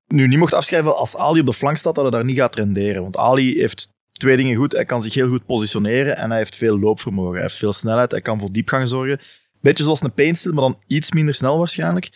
nu 0.08 0.28
niet 0.28 0.40
mocht 0.40 0.54
afschrijven 0.54 0.96
als 0.96 1.18
Ali 1.18 1.40
op 1.40 1.46
de 1.46 1.54
flank 1.54 1.78
staat, 1.78 1.96
dat 1.96 2.04
hij 2.04 2.14
daar 2.14 2.26
niet 2.26 2.38
gaat 2.38 2.56
renderen. 2.56 3.02
Want 3.02 3.18
Ali 3.18 3.60
heeft 3.60 3.96
twee 4.18 4.38
dingen 4.38 4.56
goed. 4.56 4.72
Hij 4.72 4.86
kan 4.86 5.02
zich 5.02 5.14
heel 5.14 5.28
goed 5.28 5.46
positioneren 5.46 6.18
en 6.18 6.30
hij 6.30 6.38
heeft 6.38 6.56
veel 6.56 6.80
loopvermogen. 6.80 7.34
Hij 7.34 7.42
heeft 7.42 7.56
veel 7.56 7.74
snelheid, 7.74 8.12
hij 8.12 8.22
kan 8.22 8.40
voor 8.40 8.52
diepgang 8.52 8.88
zorgen. 8.88 9.20
Beetje 9.62 9.84
zoals 9.84 10.02
een 10.02 10.14
Painstil, 10.14 10.54
maar 10.54 10.64
dan 10.64 10.80
iets 10.88 11.12
minder 11.12 11.36
snel 11.36 11.58
waarschijnlijk. 11.58 12.12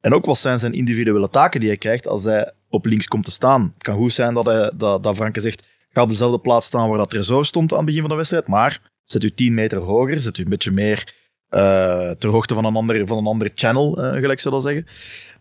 En 0.00 0.14
ook 0.14 0.24
wat 0.24 0.38
zijn 0.38 0.58
zijn 0.58 0.72
individuele 0.72 1.30
taken 1.30 1.60
die 1.60 1.68
hij 1.68 1.78
krijgt 1.78 2.08
als 2.08 2.24
hij 2.24 2.52
op 2.68 2.86
links 2.86 3.06
komt 3.06 3.24
te 3.24 3.30
staan. 3.30 3.72
Het 3.74 3.82
kan 3.82 3.96
goed 3.96 4.12
zijn 4.12 4.34
dat, 4.34 4.72
dat, 4.76 5.02
dat 5.02 5.14
Franke 5.14 5.40
zegt, 5.40 5.66
ga 5.90 6.02
op 6.02 6.08
dezelfde 6.08 6.38
plaats 6.38 6.66
staan 6.66 6.88
waar 6.88 6.98
dat 6.98 7.10
Tresor 7.10 7.46
stond 7.46 7.70
aan 7.70 7.76
het 7.76 7.86
begin 7.86 8.00
van 8.00 8.10
de 8.10 8.16
wedstrijd, 8.16 8.46
maar 8.46 8.80
zet 9.04 9.22
u 9.22 9.30
10 9.34 9.54
meter 9.54 9.78
hoger, 9.78 10.20
zet 10.20 10.38
u 10.38 10.42
een 10.42 10.48
beetje 10.48 10.70
meer 10.70 11.14
eh, 11.48 12.10
ter 12.10 12.30
hoogte 12.30 12.54
van 12.54 12.64
een 12.64 12.76
ander, 12.76 13.06
van 13.06 13.18
een 13.18 13.26
ander 13.26 13.50
channel, 13.54 14.02
eh, 14.02 14.12
gelijk 14.12 14.40
ze 14.40 14.50
dat 14.50 14.62
zeggen. 14.62 14.86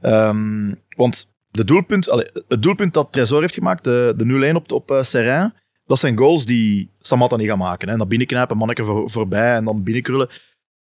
Ehm, 0.01 0.73
want 0.95 1.34
de 1.51 1.63
doelpunt, 1.63 2.06
het 2.47 2.63
doelpunt 2.63 2.93
dat 2.93 3.12
Tresor 3.12 3.41
heeft 3.41 3.54
gemaakt, 3.54 3.84
de, 3.84 4.13
de 4.17 4.25
0-1 4.25 4.56
op, 4.56 4.71
op 4.71 4.99
Serrain, 5.01 5.54
dat 5.86 6.00
zijn 6.00 6.17
goals 6.17 6.45
die 6.45 6.89
Samatta 7.00 7.36
niet 7.36 7.48
gaat 7.48 7.58
maken. 7.58 7.89
Hè. 7.89 7.98
Dat 7.98 8.08
binnenknijpen, 8.08 8.58
manneke 8.58 8.84
voor, 8.84 9.10
voorbij 9.10 9.56
en 9.56 9.65
dan 9.65 9.84
binnenkrullen. 9.84 10.30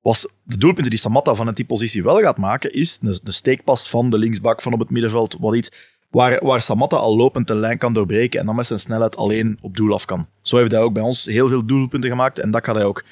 Was 0.00 0.26
de 0.42 0.58
doelpunten 0.58 0.90
die 0.90 1.00
Samatta 1.00 1.34
van 1.34 1.54
die 1.54 1.64
positie 1.64 2.02
wel 2.02 2.20
gaat 2.20 2.38
maken, 2.38 2.72
is 2.72 2.98
de, 2.98 3.20
steekpas 3.24 3.88
van 3.90 4.10
de 4.10 4.18
linksbak 4.18 4.62
van 4.62 4.72
op 4.72 4.78
het 4.78 4.90
middenveld, 4.90 5.36
wat 5.40 5.54
iets 5.54 5.70
waar, 6.10 6.44
waar 6.44 6.60
Samatta 6.60 6.96
al 6.96 7.16
lopend 7.16 7.46
de 7.46 7.54
lijn 7.54 7.78
kan 7.78 7.92
doorbreken 7.92 8.40
en 8.40 8.46
dan 8.46 8.54
met 8.54 8.66
zijn 8.66 8.80
snelheid 8.80 9.16
alleen 9.16 9.58
op 9.60 9.76
doel 9.76 9.94
af 9.94 10.04
kan. 10.04 10.26
Zo 10.42 10.56
heeft 10.56 10.70
hij 10.70 10.80
ook 10.80 10.92
bij 10.92 11.02
ons 11.02 11.24
heel 11.24 11.48
veel 11.48 11.66
doelpunten 11.66 12.10
gemaakt 12.10 12.38
en 12.38 12.50
dat 12.50 12.64
gaat 12.64 12.74
hij 12.74 12.84
ook 12.84 13.04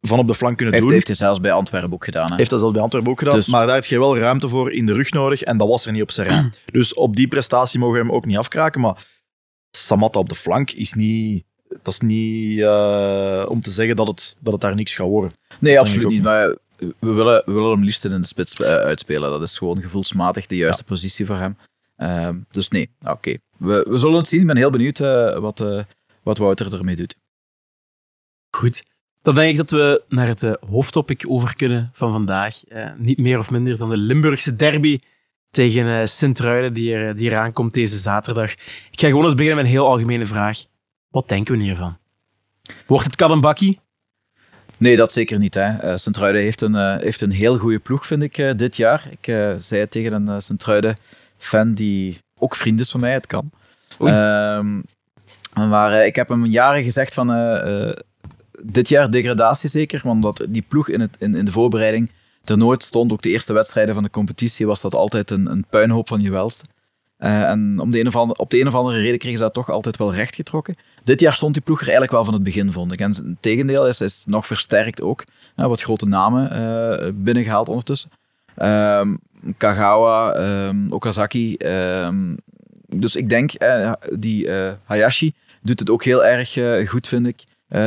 van 0.00 0.18
op 0.18 0.26
de 0.26 0.34
flank 0.34 0.56
kunnen 0.56 0.74
heeft, 0.74 0.86
doen. 0.86 0.94
heeft 0.94 1.06
hij 1.06 1.16
zelfs 1.16 1.40
bij 1.40 1.52
Antwerpen 1.52 1.92
ook 1.92 2.04
gedaan. 2.04 2.30
Hè? 2.30 2.36
Heeft 2.36 2.50
dat 2.50 2.58
zelfs 2.58 2.74
bij 2.74 2.82
Antwerpen 2.82 3.10
ook 3.10 3.18
gedaan. 3.18 3.34
Dus- 3.34 3.46
Maar 3.48 3.66
daar 3.66 3.74
heb 3.74 3.84
je 3.84 3.98
wel 3.98 4.18
ruimte 4.18 4.48
voor 4.48 4.72
in 4.72 4.86
de 4.86 4.92
rug 4.92 5.10
nodig. 5.10 5.42
En 5.42 5.56
dat 5.56 5.68
was 5.68 5.86
er 5.86 5.92
niet 5.92 6.02
op 6.02 6.10
Serrain. 6.10 6.52
dus 6.72 6.94
op 6.94 7.16
die 7.16 7.28
prestatie 7.28 7.78
mogen 7.78 7.94
we 7.98 8.06
hem 8.06 8.12
ook 8.12 8.26
niet 8.26 8.36
afkraken. 8.36 8.80
Maar 8.80 9.06
Samatta 9.70 10.18
op 10.18 10.28
de 10.28 10.34
flank 10.34 10.70
is 10.70 10.92
niet... 10.94 11.44
Dat 11.68 11.92
is 11.92 12.00
niet 12.00 12.60
eh, 12.60 13.46
om 13.48 13.60
te 13.60 13.70
zeggen 13.70 13.96
dat 13.96 14.06
het, 14.06 14.36
dat 14.40 14.52
het 14.52 14.62
daar 14.62 14.74
niks 14.74 14.94
gaat 14.94 15.06
worden. 15.06 15.30
Nee, 15.58 15.80
absoluut 15.80 16.08
niet. 16.08 16.22
Maar 16.22 16.56
we 16.76 17.12
willen, 17.12 17.42
we 17.46 17.52
willen 17.52 17.70
hem 17.70 17.84
liefst 17.84 18.04
in 18.04 18.20
de 18.20 18.26
spits 18.26 18.54
eh, 18.54 18.74
uitspelen. 18.74 19.30
Dat 19.30 19.42
is 19.42 19.58
gewoon 19.58 19.82
gevoelsmatig 19.82 20.46
de 20.46 20.56
juiste 20.56 20.84
positie 20.84 21.26
voor 21.26 21.36
hem. 21.36 21.56
Ehm, 22.00 22.38
dus 22.50 22.68
nee, 22.68 22.90
oké. 23.00 23.36
We, 23.56 23.86
we 23.88 23.98
zullen 23.98 24.16
het 24.16 24.28
zien. 24.28 24.40
Ik 24.40 24.46
ben 24.46 24.56
heel 24.56 24.70
benieuwd 24.70 25.00
eh, 25.00 25.38
wat, 25.38 25.60
eh, 25.60 25.82
wat 26.22 26.38
Wouter 26.38 26.74
ermee 26.74 26.96
doet. 26.96 27.16
Goed. 28.50 28.84
Dan 29.22 29.34
denk 29.34 29.50
ik 29.50 29.56
dat 29.56 29.70
we 29.70 30.02
naar 30.08 30.26
het 30.26 30.56
hoofdtopic 30.70 31.24
over 31.28 31.56
kunnen 31.56 31.90
van 31.92 32.12
vandaag. 32.12 32.64
Eh, 32.64 32.90
niet 32.96 33.18
meer 33.18 33.38
of 33.38 33.50
minder 33.50 33.78
dan 33.78 33.90
de 33.90 33.96
Limburgse 33.96 34.56
derby 34.56 35.00
tegen 35.50 36.00
eh 36.00 36.06
Sint-Truiden 36.06 36.72
die, 36.72 36.94
er, 36.94 37.16
die 37.16 37.30
eraan 37.30 37.52
komt 37.52 37.74
deze 37.74 37.98
zaterdag. 37.98 38.52
Ik 38.90 39.00
ga 39.00 39.06
gewoon 39.06 39.24
eens 39.24 39.34
beginnen 39.34 39.56
met 39.56 39.64
een 39.64 39.70
heel 39.70 39.86
algemene 39.86 40.26
vraag. 40.26 40.64
Wat 41.08 41.28
denken 41.28 41.56
we 41.56 41.62
hiervan? 41.62 41.98
Wordt 42.86 43.04
het 43.04 43.16
kat 43.16 43.30
en 43.30 43.40
bakkie? 43.40 43.80
Nee, 44.76 44.96
dat 44.96 45.12
zeker 45.12 45.38
niet. 45.38 45.54
Hè. 45.54 45.76
Eh, 45.76 45.96
Sint-Truiden 45.96 46.42
heeft 46.42 46.60
een, 46.60 46.74
eh, 46.74 46.96
heeft 46.96 47.20
een 47.20 47.30
heel 47.30 47.58
goede 47.58 47.78
ploeg, 47.78 48.06
vind 48.06 48.22
ik, 48.22 48.58
dit 48.58 48.76
jaar. 48.76 49.08
Ik 49.10 49.24
zei 49.58 49.80
het 49.80 49.90
tegen 49.90 50.12
een 50.12 50.28
uh, 50.28 50.38
Sint-Truiden-fan 50.38 51.74
die 51.74 52.18
ook 52.38 52.56
vriend 52.56 52.80
is 52.80 52.90
van 52.90 53.00
mij. 53.00 53.12
Het 53.12 53.26
kan. 53.26 53.50
Ehm, 53.98 54.80
maar 55.54 56.06
ik 56.06 56.16
heb 56.16 56.28
hem 56.28 56.46
jaren 56.46 56.82
gezegd 56.82 57.14
van... 57.14 57.28
dit 58.62 58.88
jaar 58.88 59.10
degradatie 59.10 59.70
zeker, 59.70 60.00
want 60.04 60.14
omdat 60.14 60.46
die 60.50 60.64
ploeg 60.68 60.88
in, 60.88 61.00
het, 61.00 61.16
in, 61.18 61.34
in 61.34 61.44
de 61.44 61.52
voorbereiding 61.52 62.10
er 62.44 62.58
nooit 62.58 62.82
stond. 62.82 63.12
Ook 63.12 63.22
de 63.22 63.28
eerste 63.28 63.52
wedstrijden 63.52 63.94
van 63.94 64.02
de 64.02 64.10
competitie 64.10 64.66
was 64.66 64.80
dat 64.80 64.94
altijd 64.94 65.30
een, 65.30 65.46
een 65.46 65.64
puinhoop 65.70 66.08
van 66.08 66.20
je 66.20 66.30
welste. 66.30 66.64
Uh, 67.18 67.42
en 67.42 67.78
om 67.78 67.90
de 67.90 68.00
een 68.00 68.06
of 68.06 68.14
op 68.16 68.50
de 68.50 68.60
een 68.60 68.66
of 68.66 68.74
andere 68.74 69.00
reden 69.00 69.18
kregen 69.18 69.38
ze 69.38 69.44
dat 69.44 69.52
toch 69.52 69.70
altijd 69.70 69.96
wel 69.96 70.14
rechtgetrokken. 70.14 70.76
Dit 71.04 71.20
jaar 71.20 71.34
stond 71.34 71.54
die 71.54 71.62
ploeg 71.62 71.78
er 71.78 71.82
eigenlijk 71.82 72.12
wel 72.12 72.24
van 72.24 72.34
het 72.34 72.42
begin, 72.42 72.72
vond 72.72 72.92
ik. 72.92 73.00
En 73.00 73.10
het 73.10 73.24
tegendeel 73.40 73.86
is, 73.86 74.00
is 74.00 74.24
nog 74.26 74.46
versterkt 74.46 75.02
ook. 75.02 75.24
Wat 75.54 75.82
grote 75.82 76.06
namen 76.06 76.52
uh, 76.52 77.10
binnengehaald 77.14 77.68
ondertussen. 77.68 78.10
Um, 78.56 79.18
Kagawa, 79.56 80.36
um, 80.68 80.92
Okazaki. 80.92 81.56
Um, 81.58 82.36
dus 82.86 83.16
ik 83.16 83.28
denk, 83.28 83.62
uh, 83.62 83.92
die 84.18 84.50
Hayashi 84.84 85.34
doet 85.62 85.78
het 85.78 85.90
ook 85.90 86.04
heel 86.04 86.24
erg 86.24 86.58
goed, 86.88 87.08
vind 87.08 87.26
ik, 87.26 87.44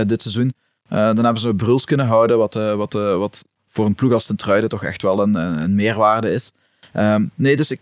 dit 0.07 0.21
seizoen. 0.21 0.53
dan 0.87 1.23
hebben 1.23 1.39
ze 1.39 1.55
Bruls 1.55 1.85
kunnen 1.85 2.05
houden, 2.05 2.37
wat, 2.37 2.53
wat, 2.53 2.93
wat 2.93 3.45
voor 3.73 3.85
een 3.85 3.95
ploeg 3.95 4.13
als 4.13 4.25
Sint-Truiden 4.25 4.69
toch 4.69 4.83
echt 4.83 5.01
wel 5.01 5.21
een, 5.21 5.35
een 5.35 5.75
meerwaarde 5.75 6.31
is. 6.31 6.51
nee, 7.35 7.55
dus 7.55 7.71
ik, 7.71 7.79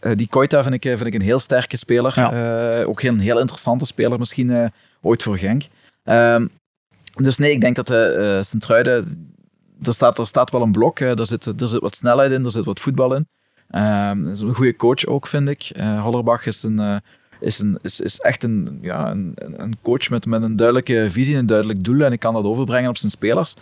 uh, 0.00 0.12
die 0.16 0.28
Koita 0.28 0.62
vind 0.62 0.74
ik, 0.74 0.82
vind 0.82 1.06
ik 1.06 1.14
een 1.14 1.20
heel 1.20 1.38
sterke 1.38 1.76
speler. 1.76 2.12
Ja. 2.16 2.80
Uh, 2.80 2.88
ook 2.88 3.02
een 3.02 3.18
heel 3.18 3.38
interessante 3.38 3.86
speler, 3.86 4.18
misschien 4.18 4.50
uh, 4.50 4.66
ooit 5.00 5.22
voor 5.22 5.38
Genk. 5.38 5.62
Um, 6.04 6.50
dus 7.14 7.38
nee, 7.38 7.52
ik 7.52 7.60
denk 7.60 7.76
dat 7.76 7.86
de 7.86 8.38
Sint-Truiden... 8.42 9.26
Er 9.82 9.92
staat, 9.92 10.18
er 10.18 10.26
staat 10.26 10.50
wel 10.50 10.62
een 10.62 10.72
blok, 10.72 11.00
er 11.00 11.26
zit, 11.26 11.44
er 11.60 11.68
zit 11.68 11.80
wat 11.80 11.96
snelheid 11.96 12.32
in, 12.32 12.44
er 12.44 12.50
zit 12.50 12.64
wat 12.64 12.80
voetbal 12.80 13.14
in. 13.14 13.28
Um, 13.70 14.30
is 14.30 14.40
een 14.40 14.54
goede 14.54 14.76
coach 14.76 15.06
ook, 15.06 15.26
vind 15.26 15.48
ik. 15.48 15.70
Hollerbach 16.02 16.46
is, 16.46 16.62
een, 16.62 17.02
is, 17.40 17.58
een, 17.58 17.78
is, 17.82 18.00
is 18.00 18.18
echt 18.18 18.42
een, 18.42 18.78
ja, 18.82 19.10
een, 19.10 19.32
een 19.36 19.76
coach 19.82 20.10
met, 20.10 20.26
met 20.26 20.42
een 20.42 20.56
duidelijke 20.56 21.06
visie 21.10 21.34
en 21.34 21.40
een 21.40 21.46
duidelijk 21.46 21.84
doel. 21.84 22.00
En 22.00 22.12
ik 22.12 22.20
kan 22.20 22.34
dat 22.34 22.44
overbrengen 22.44 22.90
op 22.90 22.96
zijn 22.96 23.10
spelers. 23.10 23.54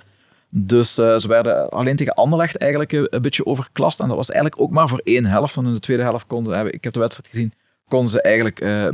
Dus 0.59 0.99
uh, 0.99 1.17
ze 1.17 1.29
werden 1.29 1.69
alleen 1.69 1.97
tegen 1.97 2.15
Anderlecht 2.15 2.57
eigenlijk 2.57 2.93
een, 2.93 3.07
een, 3.11 3.23
beetje 3.23 3.47
overklast. 3.47 4.01
En 4.01 4.09
dat 4.09 4.17
was 4.17 4.31
eigenlijk 4.31 4.61
ook 4.61 4.71
maar 4.71 4.89
voor 4.89 5.01
één 5.05 5.25
helft. 5.25 5.55
Want 5.55 5.67
in 5.67 5.73
de 5.73 5.81
tweede 5.81 6.03
helft 6.03 6.27
konden 6.27 6.59
ze, 6.59 6.71
ik 6.71 6.85
heb 6.85 6.93
de 6.93 6.99
wedstrijd 6.99 7.29
gezien, 7.29 7.53
konden 7.89 8.11
ze 8.11 8.23
eigenlijk, 8.23 8.61
uh, 8.61 8.85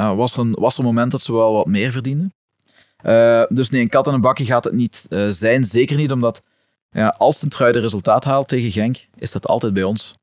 uh, 0.00 0.14
was, 0.16 0.34
er 0.34 0.40
een, 0.40 0.52
was 0.52 0.74
er 0.74 0.80
een 0.80 0.86
moment 0.86 1.10
dat 1.10 1.20
ze 1.20 1.32
wel 1.32 1.52
wat 1.52 1.66
meer 1.66 1.92
verdienden. 1.92 2.34
Uh, 3.04 3.42
dus 3.48 3.70
nee, 3.70 3.82
een 3.82 3.88
kat 3.88 4.06
en 4.06 4.14
een 4.14 4.20
bakje 4.20 4.44
gaat 4.44 4.64
het 4.64 4.72
niet 4.72 5.06
uh, 5.08 5.26
zijn. 5.28 5.64
Zeker 5.64 5.96
niet 5.96 6.12
omdat 6.12 6.42
ja, 6.90 7.14
als 7.18 7.42
een 7.42 7.48
trui 7.48 7.72
de 7.72 7.78
resultaat 7.78 8.24
haalt 8.24 8.48
tegen 8.48 8.70
Genk, 8.70 9.06
is 9.16 9.32
dat 9.32 9.46
altijd 9.46 9.72
bij 9.72 9.82
ons. 9.82 10.14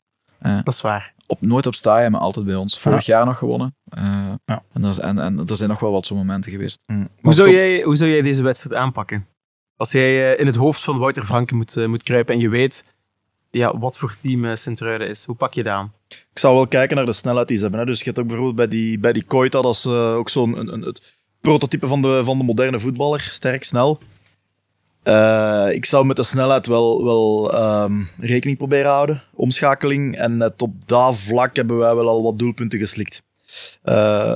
Uh, 0.42 0.56
dat 0.64 0.74
is 0.74 0.82
waar. 0.82 1.14
Op, 1.28 1.42
nooit 1.42 1.66
op 1.66 1.76
staaien, 1.76 2.12
maar 2.12 2.22
altijd 2.22 2.46
bij 2.46 2.56
ons. 2.56 2.80
Vorig 2.80 3.06
ja. 3.06 3.16
jaar 3.16 3.26
nog 3.26 3.38
gewonnen. 3.38 3.76
ja. 4.46 4.64
en, 4.74 4.84
er, 4.84 5.00
en, 5.00 5.20
en 5.20 5.48
er 5.48 5.58
zijn 5.58 5.70
nog 5.70 5.80
wel 5.80 5.92
wat 5.92 6.06
zo'n 6.06 6.18
momenten 6.18 6.52
geweest. 6.52 6.84
Mm. 6.86 7.10
Hoe, 7.22 7.34
zou 7.34 7.50
jij, 7.50 7.82
hoe 7.84 7.96
zou 7.96 8.10
jij 8.12 8.22
deze 8.22 8.44
wedstrijd 8.44 8.82
aanpakken? 8.82 9.26
Als 9.78 9.92
jij 9.92 10.34
uh, 10.34 10.40
in 10.40 10.46
het 10.46 10.56
hoofd 10.56 10.84
van 10.84 10.98
Wouter 10.98 11.26
Franke 11.26 11.56
moet, 11.56 11.76
uh, 11.76 11.88
moet 11.88 12.04
kruipen 12.04 12.34
en 12.34 12.40
je 12.40 12.50
weet 12.50 12.96
ja, 13.52 13.78
wat 13.78 13.98
voor 13.98 14.16
team 14.22 14.46
uh, 14.46 14.56
Sint-Truiden 14.56 15.08
is, 15.08 15.26
hoe 15.26 15.36
pak 15.36 15.54
je 15.54 15.64
dat 15.64 15.74
aan? 15.74 15.94
Ik 16.08 16.40
zou 16.40 16.56
wel 16.56 16.68
kijken 16.68 16.96
naar 16.96 17.06
de 17.06 17.14
snelheid 17.14 17.48
die 17.48 17.58
ze 17.58 17.64
hebben. 17.64 17.80
Hè. 17.80 17.86
Dus 17.86 18.00
je 18.00 18.06
hebt 18.06 18.20
ook 18.20 18.28
bijvoorbeeld 18.28 18.56
bij 18.56 18.68
die, 18.68 19.00
bij 19.00 19.14
die 19.14 19.26
Koita, 19.26 19.62
dat 19.62 19.76
is 19.76 19.86
ook 19.86 20.30
zo'n 20.30 20.60
een, 20.60 20.74
een, 20.74 20.82
het 20.82 21.14
prototype 21.42 21.88
van 21.88 22.02
de, 22.02 22.22
van 22.24 22.38
de 22.38 22.44
moderne 22.44 22.80
voetballer. 22.80 23.28
Sterk, 23.32 23.64
snel. 23.64 24.00
Ik 25.72 25.86
zou 25.86 26.06
met 26.06 26.16
de 26.16 26.24
snelheid 26.24 26.68
wel, 26.68 27.04
wel 27.04 27.56
um, 27.84 28.10
rekening 28.20 28.58
proberen 28.58 28.92
houden. 28.92 29.22
Omschakeling. 29.34 30.18
En 30.18 30.38
net 30.38 30.62
op 30.62 30.74
dat 30.86 31.18
vlak 31.18 31.56
hebben 31.56 31.78
wij 31.78 31.96
wel 31.96 32.10
al 32.10 32.24
wat 32.24 32.40
doelpunten 32.40 32.80
geslikt. 32.80 33.22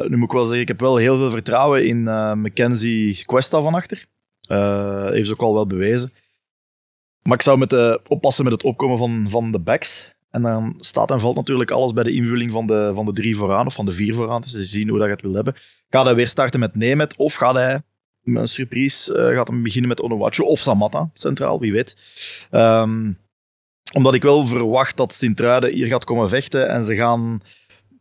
Nu 0.08 0.17
moet 0.17 0.28
ik 0.28 0.32
wel 0.32 0.43
zeggen, 0.43 0.62
ik 0.62 0.67
heb 0.67 0.80
wel 0.80 0.97
heel 0.97 1.17
veel 1.17 1.30
vertrouwen 1.30 1.86
in 1.86 2.04
Mackenzie 2.41 3.25
Cuesta 3.25 3.62
van 3.62 3.73
achter. 3.73 4.06
Uh, 4.52 5.10
heeft 5.10 5.28
ze 5.28 5.34
ook 5.34 5.42
al 5.42 5.54
wel 5.54 5.68
bewezen. 5.68 6.14
Maar 7.22 7.34
ik 7.34 7.42
zou 7.42 7.58
met 7.58 7.70
de, 7.70 8.02
oppassen 8.08 8.44
met 8.44 8.54
het 8.54 8.64
opkomen 8.64 8.98
van, 8.98 9.26
van 9.30 9.52
de 9.52 9.60
backs. 9.60 10.18
En 10.30 10.42
dan 10.42 10.76
staat 10.80 11.12
en 11.12 11.20
valt 11.20 11.36
natuurlijk 11.36 11.72
alles 11.72 11.94
bij 11.94 12.04
de 12.04 12.14
invulling 12.14 12.52
van 12.52 12.68
de, 12.68 12.92
van 12.96 13.06
de 13.06 13.14
drie 13.14 13.36
vooraan 13.36 13.66
of 13.66 13.74
van 13.74 13.86
de 13.86 13.92
vier 13.92 14.14
vooraan. 14.14 14.42
Dus 14.42 14.52
je 14.52 14.66
zien 14.66 14.90
hoe 14.90 14.98
dat 14.98 15.08
je 15.08 15.14
het 15.14 15.22
wil 15.22 15.34
hebben. 15.34 15.54
Gaat 15.90 16.06
hij 16.06 16.16
weer 16.16 16.28
starten 16.28 16.60
met 16.60 16.76
Nemet 16.76 17.18
of 17.18 17.34
gaat 17.34 17.56
hij 17.56 17.82
een 18.24 18.48
surprise 18.48 19.18
uh, 19.18 19.36
gaat 19.36 19.48
hem 19.48 19.64
beginnen 19.64 19.90
met 19.90 20.02
Onuwachu 20.02 20.44
of 20.44 20.60
Samatta 20.60 21.10
centraal, 21.14 21.60
wie 21.60 21.72
weet. 21.72 21.96
Um, 22.52 23.18
omdat 23.94 24.14
ik 24.14 24.24
wel 24.24 24.46
verwacht 24.46 24.98
dat 24.98 25.14
Sint-Truiden 25.14 25.74
hier 25.74 25.88
gaat 25.88 26.04
komen 26.04 26.30
vechten 26.30 26.70
en 26.70 26.84
ze 26.84 26.96
gaan, 26.96 27.42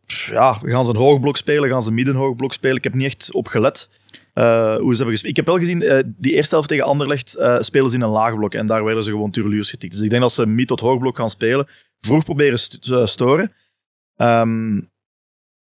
ja, 0.05 0.53
gaan 0.53 0.85
ze 0.85 0.89
een 0.89 0.97
hoogblok 0.97 1.37
spelen, 1.37 1.69
gaan 1.69 1.83
ze 1.83 1.91
middenhoogblok 1.91 2.53
spelen. 2.53 2.77
Ik 2.77 2.83
heb 2.83 2.93
niet 2.93 3.05
echt 3.05 3.33
op 3.33 3.47
gelet. 3.47 3.89
Eh, 4.33 4.75
hoe 4.75 4.91
ze 4.91 4.95
hebben 4.95 5.09
gespeeld. 5.11 5.25
Ik 5.31 5.35
heb 5.35 5.45
wel 5.45 5.57
gezien, 5.57 5.81
eh, 5.81 6.03
die 6.05 6.33
eerste 6.33 6.53
helft 6.53 6.69
tegen 6.69 6.85
Anderlecht 6.85 7.35
eh, 7.35 7.55
spelen 7.59 7.89
ze 7.89 7.95
in 7.95 8.01
een 8.01 8.09
laag 8.09 8.35
blok. 8.35 8.53
En 8.53 8.65
daar 8.65 8.83
werden 8.83 9.03
ze 9.03 9.09
gewoon 9.11 9.31
turluurs 9.31 9.69
getikt. 9.69 9.93
Dus 9.93 10.01
ik 10.01 10.09
denk 10.09 10.21
dat 10.21 10.31
ze 10.31 10.45
mid 10.45 10.67
tot 10.67 10.79
hoog 10.79 10.99
blok 10.99 11.17
gaan 11.17 11.29
spelen. 11.29 11.67
Vroeg 11.99 12.23
proberen 12.23 12.59
st- 12.59 12.81
te 12.81 13.05
storen. 13.05 13.51
Ehm, 14.15 14.81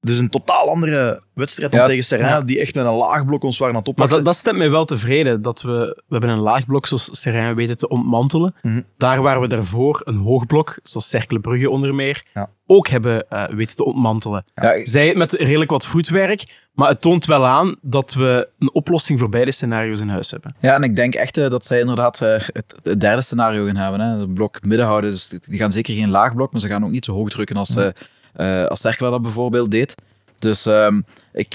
dus 0.01 0.19
een 0.19 0.29
totaal 0.29 0.69
andere 0.69 1.23
wedstrijd 1.35 1.73
dan 1.73 1.81
Ja, 1.81 1.87
tegen 1.87 2.05
Serrain, 2.05 2.31
ja. 2.33 2.41
die 2.41 2.61
echt 2.61 2.75
met 2.75 2.85
een 2.85 2.93
laag 2.93 3.25
blok 3.27 3.43
ons 3.43 3.59
waren 3.59 3.75
aan 3.75 3.81
het 3.81 3.87
Maar 3.89 3.95
oppakken. 4.05 4.17
dat, 4.17 4.35
dat 4.35 4.43
stemt 4.43 4.57
mij 4.59 4.71
wel 4.71 4.85
tevreden, 4.85 5.43
dat 5.43 5.63
we, 5.63 6.03
we 6.09 6.13
hebben 6.13 6.31
een 6.31 6.39
laag 6.41 6.67
blok 6.67 6.87
zoals 6.87 7.09
Serrain 7.21 7.55
weten 7.55 7.77
te 7.77 7.89
ontmantelen. 7.89 8.55
Mhm. 8.63 8.81
Daar 8.97 9.23
waar 9.23 9.41
we 9.41 9.49
daarvoor 9.49 10.01
een 10.05 10.17
hoog 10.17 10.47
blok, 10.47 10.79
zoals 10.83 11.09
Cercle 11.09 11.41
Brugge 11.41 11.71
onder 11.71 11.95
meer, 11.95 12.25
Ja. 12.35 12.51
ook 12.67 12.89
hebben 12.89 13.27
weten 13.57 13.77
te 13.77 13.85
ontmantelen. 13.85 14.45
Zij 14.83 15.07
het 15.09 15.17
met 15.17 15.33
redelijk 15.33 15.71
wat 15.71 15.87
voetwerk, 15.87 16.62
maar 16.73 16.89
het 16.89 17.01
toont 17.01 17.25
wel 17.25 17.47
aan 17.47 17.77
dat 17.81 18.15
we 18.15 18.49
een 18.59 18.73
oplossing 18.73 19.19
voor 19.19 19.29
beide 19.29 19.53
scenario's 19.53 20.01
in 20.01 20.09
huis 20.09 20.31
hebben. 20.31 20.55
Ja, 20.61 20.75
en 20.75 20.83
ik 20.83 20.97
denk 20.97 21.15
echt 21.15 21.37
eh, 21.37 21.51
dat 21.51 21.67
zij 21.67 21.81
inderdaad 21.81 22.21
eh, 22.21 22.29
het, 22.31 22.75
het 22.83 23.01
derde 23.01 23.23
scenario 23.23 23.67
gaan 23.67 23.77
hebben. 23.77 24.01
Hè. 24.01 24.19
Het 24.19 24.35
blok 24.35 24.65
midden 24.65 24.87
houden. 24.87 25.11
Dus 25.11 25.29
die 25.29 25.59
gaan 25.59 25.73
zeker 25.73 25.95
geen 25.95 26.11
laag 26.11 26.35
blok, 26.35 26.53
maar 26.53 26.61
ze 26.61 26.69
gaan 26.69 26.85
ook 26.85 26.91
niet 26.91 27.05
zo 27.05 27.13
hoog 27.13 27.31
drukken 27.31 27.57
als, 27.57 27.77
eh, 27.77 28.67
als 28.67 28.83
dat 28.83 29.23
bijvoorbeeld 29.23 29.71
deed. 29.71 29.95
Dus 30.39 30.67
ehm, 30.67 31.01
ik, 31.33 31.53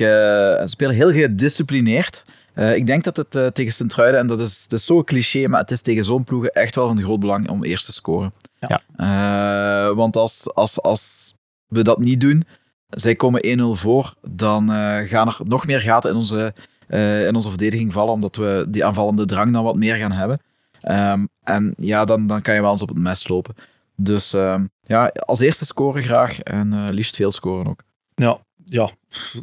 spelen 0.64 0.96
heel 0.96 1.12
gedisciplineerd. 1.12 2.26
Ik 2.56 2.86
denk 2.86 3.04
dat 3.04 3.18
het 3.18 3.56
tegen 3.56 3.74
Sint-Truiden, 3.74 4.20
en 4.20 4.28
dat 4.28 4.40
is, 4.40 4.68
dat 4.68 4.80
is 4.80 4.86
zo'n 4.86 5.04
cliché, 5.04 5.48
maar 5.48 5.60
het 5.60 5.72
is 5.72 5.82
tegen 5.82 6.04
zo'n 6.04 6.24
ploegen 6.24 6.52
echt 6.52 6.76
wel 6.76 6.88
van 6.88 7.02
groot 7.02 7.20
belang 7.20 7.50
om 7.50 7.64
eerst 7.64 7.86
te 7.86 7.92
scoren. 7.92 8.34
Ja. 8.60 9.94
Want 9.94 10.16
als, 10.16 10.54
als, 10.54 10.82
als 10.82 11.36
we 11.68 11.82
dat 11.82 12.00
niet 12.00 12.22
doen, 12.22 12.44
zij 12.90 13.16
komen 13.16 13.60
1-0 13.60 13.80
voor, 13.80 14.14
dan 14.30 14.72
eh, 14.72 15.00
gaan 15.00 15.28
er 15.28 15.38
nog 15.44 15.66
meer 15.66 15.82
gaten 15.82 16.10
in 16.10 16.16
onze, 16.16 16.54
eh, 16.88 17.26
in 17.26 17.36
onze 17.36 17.50
verdediging 17.50 17.94
vallen, 17.94 18.14
omdat 18.14 18.36
we 18.36 18.66
die 18.70 18.86
aanvallende 18.86 19.26
drang 19.26 19.54
dan 19.54 19.64
wat 19.64 19.76
meer 19.76 19.96
gaan 19.96 20.12
hebben. 20.12 20.40
Ehm, 20.82 21.26
en 21.44 21.74
ja, 21.78 22.06
dan, 22.06 22.28
dan 22.28 22.42
kan 22.42 22.56
je 22.56 22.62
wel 22.62 22.72
eens 22.72 22.82
op 22.82 22.90
het 22.90 22.98
mes 22.98 23.28
lopen. 23.28 23.56
Dus 23.96 24.34
ehm, 24.34 24.66
ja, 24.84 25.08
als 25.08 25.40
eerste 25.40 25.66
scoren 25.66 26.04
graag 26.04 26.40
en 26.40 26.74
eh, 26.74 26.88
liefst 26.90 27.16
veel 27.16 27.32
scoren 27.32 27.68
ook. 27.68 27.84
Ja, 28.16 28.40
ja, 28.64 28.90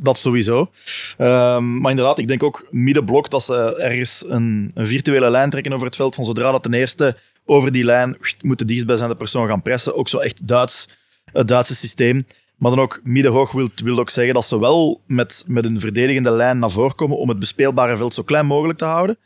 dat 0.02 0.18
sowieso. 0.18 0.70
Ehm, 1.16 1.80
maar 1.80 1.90
inderdaad, 1.90 2.18
ik 2.18 2.28
denk 2.28 2.42
ook 2.42 2.66
middenblok 2.70 3.30
dat 3.30 3.42
ze 3.42 3.76
ergens 3.76 4.24
een, 4.26 4.70
een 4.74 4.86
virtuele 4.86 5.30
lijn 5.30 5.50
trekken 5.50 5.72
over 5.72 5.86
het 5.86 5.96
veld. 5.96 6.14
Van 6.14 6.24
zodra 6.24 6.50
dat 6.50 6.62
ten 6.62 6.74
eerste 6.74 7.16
over 7.44 7.72
die 7.72 7.84
lijn 7.84 8.16
moet 8.40 8.58
de 8.58 8.64
dichtstbijzijnde 8.64 9.16
persoon 9.16 9.48
gaan 9.48 9.62
pressen. 9.62 9.96
Ook 9.96 10.08
zo 10.08 10.18
echt 10.18 10.48
Duits, 10.48 10.88
het 11.32 11.48
Duitse 11.48 11.74
systeem. 11.74 12.26
Maar 12.56 12.70
dan 12.70 12.80
ook 12.80 13.00
middenhoog 13.02 13.52
wil, 13.52 13.68
wil 13.74 13.98
ook 13.98 14.10
zeggen 14.10 14.34
dat 14.34 14.44
ze 14.44 14.58
wel 14.58 15.02
met, 15.06 15.44
met 15.46 15.64
een 15.64 15.80
verdedigende 15.80 16.30
lijn 16.30 16.58
naar 16.58 16.70
voren 16.70 16.94
komen 16.94 17.18
om 17.18 17.28
het 17.28 17.38
bespeelbare 17.38 17.96
veld 17.96 18.14
zo 18.14 18.22
klein 18.22 18.46
mogelijk 18.46 18.78
te 18.78 18.84
houden. 18.84 19.18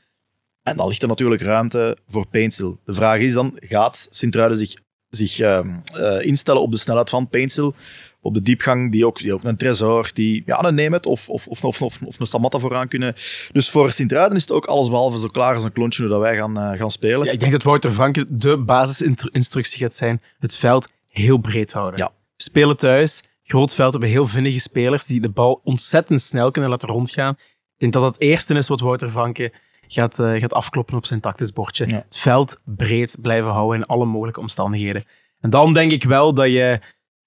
En 0.62 0.76
dan 0.76 0.88
ligt 0.88 1.02
er 1.02 1.08
natuurlijk 1.08 1.42
ruimte 1.42 1.98
voor 2.06 2.26
Paintstil. 2.26 2.80
De 2.84 2.94
vraag 2.94 3.18
is 3.18 3.32
dan, 3.32 3.52
gaat 3.54 4.06
Sint-Truiden 4.10 4.58
zich, 4.58 4.74
zich 5.08 5.38
ehm, 5.38 5.68
eh, 5.94 6.26
instellen 6.26 6.62
op 6.62 6.70
de 6.70 6.78
snelheid 6.78 7.10
van 7.10 7.28
Paintstil? 7.28 7.74
op 8.20 8.34
de 8.34 8.42
diepgang, 8.42 8.92
die 8.92 9.06
ook, 9.06 9.18
die 9.18 9.34
ook 9.34 9.44
een 9.44 9.56
Tresor, 9.56 10.10
die 10.12 10.42
ja, 10.46 10.64
een 10.64 10.74
Nemet 10.74 11.06
of, 11.06 11.28
of, 11.28 11.46
of, 11.46 11.64
of, 11.64 11.82
of, 11.82 11.98
of 12.04 12.20
een 12.20 12.26
Samatta 12.26 12.58
vooraan 12.58 12.88
kunnen. 12.88 13.14
Dus 13.52 13.70
voor 13.70 13.92
Sint-Truiden 13.92 14.36
is 14.36 14.42
het 14.42 14.52
ook 14.52 14.66
alles 14.66 14.88
behalve 14.88 15.18
zo 15.18 15.28
klaar 15.28 15.54
als 15.54 15.64
een 15.64 15.72
klontje 15.72 16.02
hoe 16.02 16.10
dat 16.10 16.20
wij 16.20 16.36
gaan, 16.36 16.58
eh, 16.58 16.78
gaan 16.78 16.90
spelen. 16.90 17.26
Ja, 17.26 17.32
ik 17.32 17.40
denk 17.40 17.52
dat 17.52 17.62
Wouter 17.62 17.90
Franke 17.90 18.26
de 18.28 18.56
basisinstructie 18.56 19.78
gaat 19.78 19.94
zijn: 19.94 20.22
het 20.38 20.56
veld 20.56 20.88
heel 21.08 21.38
breed 21.38 21.72
houden. 21.72 22.00
Ja. 22.00 22.12
Spelen 22.42 22.76
thuis, 22.76 23.22
groot 23.42 23.74
veld, 23.74 23.92
hebben 23.92 24.10
heel 24.10 24.26
vinnige 24.26 24.58
spelers 24.60 25.06
die 25.06 25.20
de 25.20 25.28
bal 25.28 25.60
ontzettend 25.64 26.20
snel 26.20 26.50
kunnen 26.50 26.70
laten 26.70 26.88
rondgaan. 26.88 27.32
Ik 27.38 27.76
denk 27.76 27.92
dat 27.92 28.02
dat 28.02 28.12
het 28.12 28.22
eerste 28.22 28.54
is 28.54 28.68
wat 28.68 28.80
Wouter 28.80 29.08
Franke 29.08 29.52
gaat, 29.86 30.18
eh, 30.18 30.32
gaat 30.40 30.52
afkloppen 30.52 30.96
op 30.96 31.06
zijn 31.06 31.20
tactisch 31.20 31.52
bordje. 31.52 31.86
Ja. 31.88 31.94
Het 32.04 32.18
veld 32.18 32.60
breed 32.64 33.16
blijven 33.22 33.50
houden 33.50 33.80
in 33.80 33.86
alle 33.86 34.04
mogelijke 34.04 34.40
omstandigheden. 34.40 35.04
En 35.40 35.50
dan 35.50 35.72
denk 35.72 35.92
ik 35.92 36.04
wel 36.04 36.34
dat 36.34 36.46
je 36.46 36.80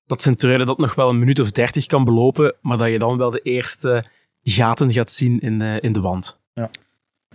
dat 0.06 0.22
Sint-Truiden 0.22 0.68
dat 0.68 0.78
nog 0.78 0.96
wel 0.96 1.10
een 1.10 1.20
minuut 1.20 1.40
of 1.40 1.52
dertig 1.52 1.86
kan 1.86 2.04
belopen, 2.04 2.56
maar 2.62 2.78
dat 2.78 2.90
je 2.90 3.00
dan 3.00 3.18
wel 3.18 3.30
de 3.32 3.40
eerste 3.40 4.06
gaten 4.44 4.92
gaat 4.94 5.12
zien 5.12 5.40
in 5.40 5.60
de, 5.60 5.78
in 5.82 5.92
de 5.94 6.02
wand. 6.02 6.40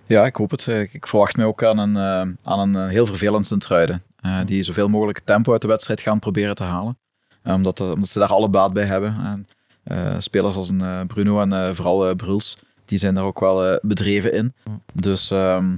Ja, 0.07 0.25
ik 0.27 0.37
hoop 0.37 0.51
het. 0.51 0.69
Eh, 0.69 0.81
Ik 0.95 1.07
verwacht 1.07 1.37
mij 1.37 1.47
ook 1.47 1.65
aan 1.65 1.79
een, 1.79 1.97
eh, 1.97 2.51
aan 2.53 2.59
een 2.61 2.77
eh, 2.77 2.89
heel 2.89 3.07
vervelend 3.07 3.47
Sint-Truiden. 3.47 4.03
eh, 4.17 4.41
die 4.45 4.63
zoveel 4.63 4.89
mogelijk 4.89 5.19
tempo 5.21 5.53
uit 5.53 5.63
de 5.63 5.69
wedstrijd 5.69 6.01
gaan 6.01 6.19
proberen 6.19 6.55
te 6.55 6.63
halen. 6.63 6.99
Eh, 7.47 7.55
omdat, 7.55 7.81
eh, 7.81 7.91
omdat 7.91 8.09
ze 8.09 8.19
daar 8.19 8.29
alle 8.29 8.49
baat 8.49 8.73
bij 8.73 8.85
hebben. 8.85 9.17
En, 9.25 9.47
eh, 9.83 10.15
spelers 10.19 10.57
als 10.57 10.69
een 10.69 11.07
Bruno 11.07 11.41
en 11.41 11.53
eh, 11.53 11.71
vooral 11.73 12.15
Bruls, 12.15 12.59
die 12.85 12.99
zijn 12.99 13.15
daar 13.15 13.25
ook 13.25 13.41
wel 13.41 13.79
bedreven 13.83 14.33
in. 14.33 14.55
Dus 14.93 15.31
ehm, 15.31 15.77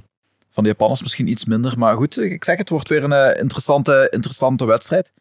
van 0.50 0.62
de 0.62 0.68
Japanners 0.68 1.02
misschien 1.02 1.28
iets 1.28 1.44
minder. 1.44 1.78
Maar 1.78 1.96
goed, 1.96 2.18
ik 2.18 2.44
zeg 2.44 2.59
het 2.59 2.68
wordt 2.68 2.88
weer 2.88 3.04
een 3.04 3.37
interessante, 3.38 4.09
interessante 4.11 4.64
wedstrijd. 4.64 5.12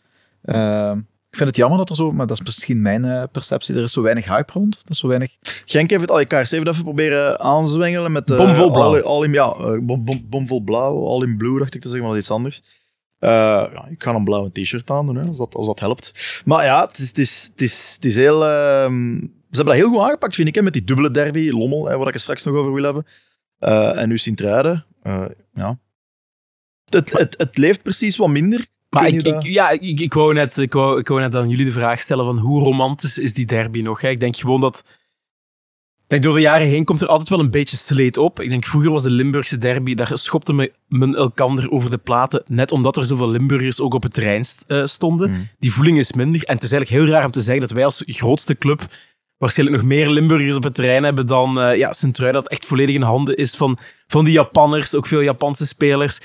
Ehm, 0.41 0.97
ik 1.29 1.37
vind 1.37 1.49
het 1.49 1.57
jammer 1.57 1.77
dat 1.77 1.89
er 1.89 1.95
zo, 1.95 2.11
maar 2.11 2.27
dat 2.27 2.39
is 2.39 2.45
misschien 2.45 2.81
mijn 2.81 3.29
perceptie, 3.31 3.75
er 3.75 3.83
is 3.83 3.91
zo 3.91 4.01
weinig 4.01 4.25
hype 4.25 4.51
rond. 4.53 4.75
Dat 4.75 4.89
is 4.89 4.99
zo 4.99 5.07
weinig 5.07 5.37
Genk 5.65 5.89
heeft 5.89 6.01
het 6.01 6.11
al, 6.11 6.25
KRC 6.25 6.49
heeft 6.49 6.67
even 6.67 6.83
proberen 6.83 7.39
aanzwengelen 7.39 8.11
met... 8.11 8.25
Bomvol 8.25 8.71
blauw. 8.71 8.93
All, 8.93 9.01
all 9.01 9.23
in, 9.23 9.33
ja, 9.33 9.79
bom, 9.81 10.05
bom, 10.05 10.25
bomvol 10.29 10.61
blauw, 10.61 11.07
all 11.07 11.23
in 11.23 11.37
blue 11.37 11.59
dacht 11.59 11.75
ik 11.75 11.81
te 11.81 11.87
zeggen, 11.87 12.05
maar 12.05 12.15
dat 12.15 12.23
is 12.23 12.29
iets 12.29 12.37
anders. 12.37 12.61
Eh, 13.19 13.29
ja, 13.73 13.87
ik 13.89 13.97
kan 13.97 14.15
een 14.15 14.23
blauwe 14.23 14.51
t-shirt 14.51 14.89
aan 14.89 15.05
doen, 15.05 15.15
hè, 15.15 15.27
als, 15.27 15.37
dat, 15.37 15.55
als 15.55 15.65
dat 15.65 15.79
helpt. 15.79 16.41
Maar 16.45 16.65
ja, 16.65 16.85
het 16.85 16.97
is, 16.97 17.07
het 17.07 17.17
is, 17.17 17.49
het 17.51 17.61
is, 17.61 17.91
het 17.95 18.05
is 18.05 18.15
heel... 18.15 18.45
ehm, 18.45 19.19
ze 19.21 19.55
hebben 19.55 19.75
dat 19.75 19.83
heel 19.83 19.89
goed 19.89 20.05
aangepakt, 20.05 20.35
vind 20.35 20.47
ik, 20.47 20.55
hè, 20.55 20.61
met 20.61 20.73
die 20.73 20.83
dubbele 20.83 21.11
derby, 21.11 21.49
Lommel, 21.49 21.87
hè, 21.87 21.97
waar 21.97 22.07
ik 22.07 22.13
het 22.13 22.21
straks 22.21 22.43
nog 22.43 22.55
over 22.55 22.73
wil 22.73 22.83
hebben. 22.83 23.05
Eh, 23.59 24.01
en 24.01 24.09
nu 24.09 24.17
Sint-Truiden. 24.17 24.85
Eh, 25.01 25.25
ja. 25.53 25.79
Het, 26.85 27.11
het, 27.11 27.37
het 27.37 27.57
leeft 27.57 27.81
precies 27.81 28.17
wat 28.17 28.29
minder. 28.29 28.65
Maar 28.89 29.07
ik, 29.07 29.21
ik, 29.21 29.43
ja, 29.43 29.69
ik, 29.69 29.99
ik, 29.99 30.13
wou 30.13 30.33
net, 30.33 30.57
ik, 30.57 30.73
wou, 30.73 30.99
ik 30.99 31.07
wou 31.07 31.21
net 31.21 31.35
aan 31.35 31.49
jullie 31.49 31.65
de 31.65 31.71
vraag 31.71 32.01
stellen 32.01 32.25
van 32.25 32.37
hoe 32.37 32.63
romantisch 32.63 33.17
is 33.17 33.33
die 33.33 33.45
derby 33.45 33.81
nog? 33.81 34.01
Hè? 34.01 34.09
Ik 34.09 34.19
denk 34.19 34.37
gewoon 34.37 34.61
dat... 34.61 34.83
Denk 36.07 36.23
door 36.23 36.33
de 36.33 36.41
jaren 36.41 36.67
heen 36.67 36.83
komt 36.85 37.01
er 37.01 37.07
altijd 37.07 37.29
wel 37.29 37.39
een 37.39 37.51
beetje 37.51 37.77
sleet 37.77 38.17
op. 38.17 38.39
Ik 38.41 38.49
denk 38.49 38.65
vroeger 38.65 38.91
was 38.91 39.03
de 39.03 39.09
Limburgse 39.09 39.57
derby, 39.57 39.95
daar 39.95 40.11
schopte 40.13 40.53
me- 40.53 40.71
men 40.87 41.15
elkander 41.15 41.71
over 41.71 41.89
de 41.89 41.97
platen, 41.97 42.43
net 42.47 42.71
omdat 42.71 42.97
er 42.97 43.03
zoveel 43.03 43.29
Limburgers 43.29 43.79
ook 43.81 43.93
op 43.93 44.03
het 44.03 44.13
terrein 44.13 44.43
eh, 44.67 44.85
stonden. 44.85 45.29
Mm. 45.29 45.49
Die 45.59 45.73
voeling 45.73 45.97
is 45.97 46.13
minder. 46.13 46.43
En 46.43 46.55
het 46.55 46.63
is 46.63 46.71
eigenlijk 46.71 47.01
heel 47.01 47.13
raar 47.13 47.25
om 47.25 47.31
te 47.31 47.41
zeggen 47.41 47.61
dat 47.61 47.71
wij 47.71 47.83
als 47.83 48.03
grootste 48.05 48.57
club 48.57 48.81
waarschijnlijk 49.37 49.81
nog 49.81 49.87
meer 49.87 50.09
Limburgers 50.09 50.55
op 50.55 50.63
het 50.63 50.75
terrein 50.75 51.03
hebben 51.03 51.27
dan 51.27 51.59
eh 51.59 51.77
ja, 51.77 51.93
Sint-Truiden, 51.93 52.41
dat 52.41 52.51
echt 52.51 52.65
volledig 52.65 52.95
in 52.95 53.01
handen 53.01 53.35
is 53.37 53.55
van, 53.55 53.77
van 54.07 54.25
die 54.25 54.33
Japanners, 54.33 54.95
ook 54.95 55.05
veel 55.07 55.21
Japanse 55.21 55.65
spelers. 55.67 56.19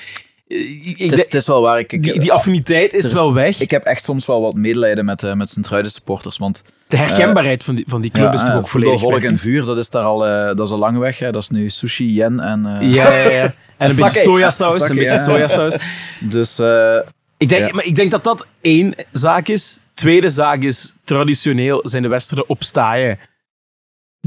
Eh, 0.52 1.10
Het 1.10 1.34
is, 1.34 1.46
wel 1.46 1.62
waar. 1.62 1.78
Ik, 1.78 1.92
ik, 1.92 2.02
die, 2.02 2.18
die 2.20 2.32
affiniteit 2.32 2.92
is 2.94 3.12
wel 3.12 3.34
weg. 3.34 3.60
Ik 3.60 3.70
heb 3.70 3.84
echt 3.84 4.04
soms 4.04 4.26
wel 4.26 4.40
wat 4.40 4.54
medelijden 4.54 5.04
met, 5.04 5.22
eh 5.22 5.32
met 5.32 5.50
Sint-Truiden 5.50 5.90
supporters. 5.90 6.38
Want 6.38 6.62
De 6.88 6.96
herkenbaarheid 6.96 7.64
van, 7.64 7.74
die, 7.74 7.84
van 7.88 8.00
die 8.00 8.10
club 8.10 8.32
is 8.32 8.40
toch 8.40 8.48
eh, 8.48 8.56
ook 8.56 8.68
volledig 8.68 9.00
volk 9.00 9.12
weg, 9.12 9.22
en 9.24 9.38
vuur, 9.38 9.64
dat 9.64 9.76
is 9.78 9.90
daar 9.90 10.02
al, 10.04 10.26
eh, 10.26 10.46
dat 10.56 10.66
is 10.66 10.72
al 10.72 10.78
lang 10.78 10.98
weg. 10.98 11.18
Hè. 11.18 11.30
Dat 11.32 11.42
is 11.42 11.48
nu 11.48 11.70
sushi, 11.70 12.14
yen 12.14 12.40
en... 12.40 12.66
eh? 12.66 12.94
Ja, 12.94 13.12
ja, 13.12 13.28
ja. 13.30 13.54
En 13.76 13.90
een 13.90 13.96
beetje 14.02 14.20
sojasaus. 14.20 14.78
Sake, 14.78 14.90
Een 14.90 14.96
beetje 14.98 15.14
ja. 15.14 15.24
sojasaus. 15.24 15.76
Dus 16.20 16.58
eh, 16.58 16.96
Ik 17.36 17.48
denk, 17.48 17.66
Ja. 17.66 17.74
maar 17.74 17.84
ik 17.84 17.94
denk 17.94 18.10
dat 18.10 18.24
dat 18.24 18.46
één 18.60 18.94
zaak 19.12 19.48
is. 19.48 19.78
Tweede 19.94 20.28
zaak 20.28 20.62
is, 20.62 20.94
traditioneel 21.04 21.80
zijn 21.82 22.02
de 22.02 22.08
wedstrijden 22.08 22.48
op 22.48 22.62
staaien. 22.62 23.18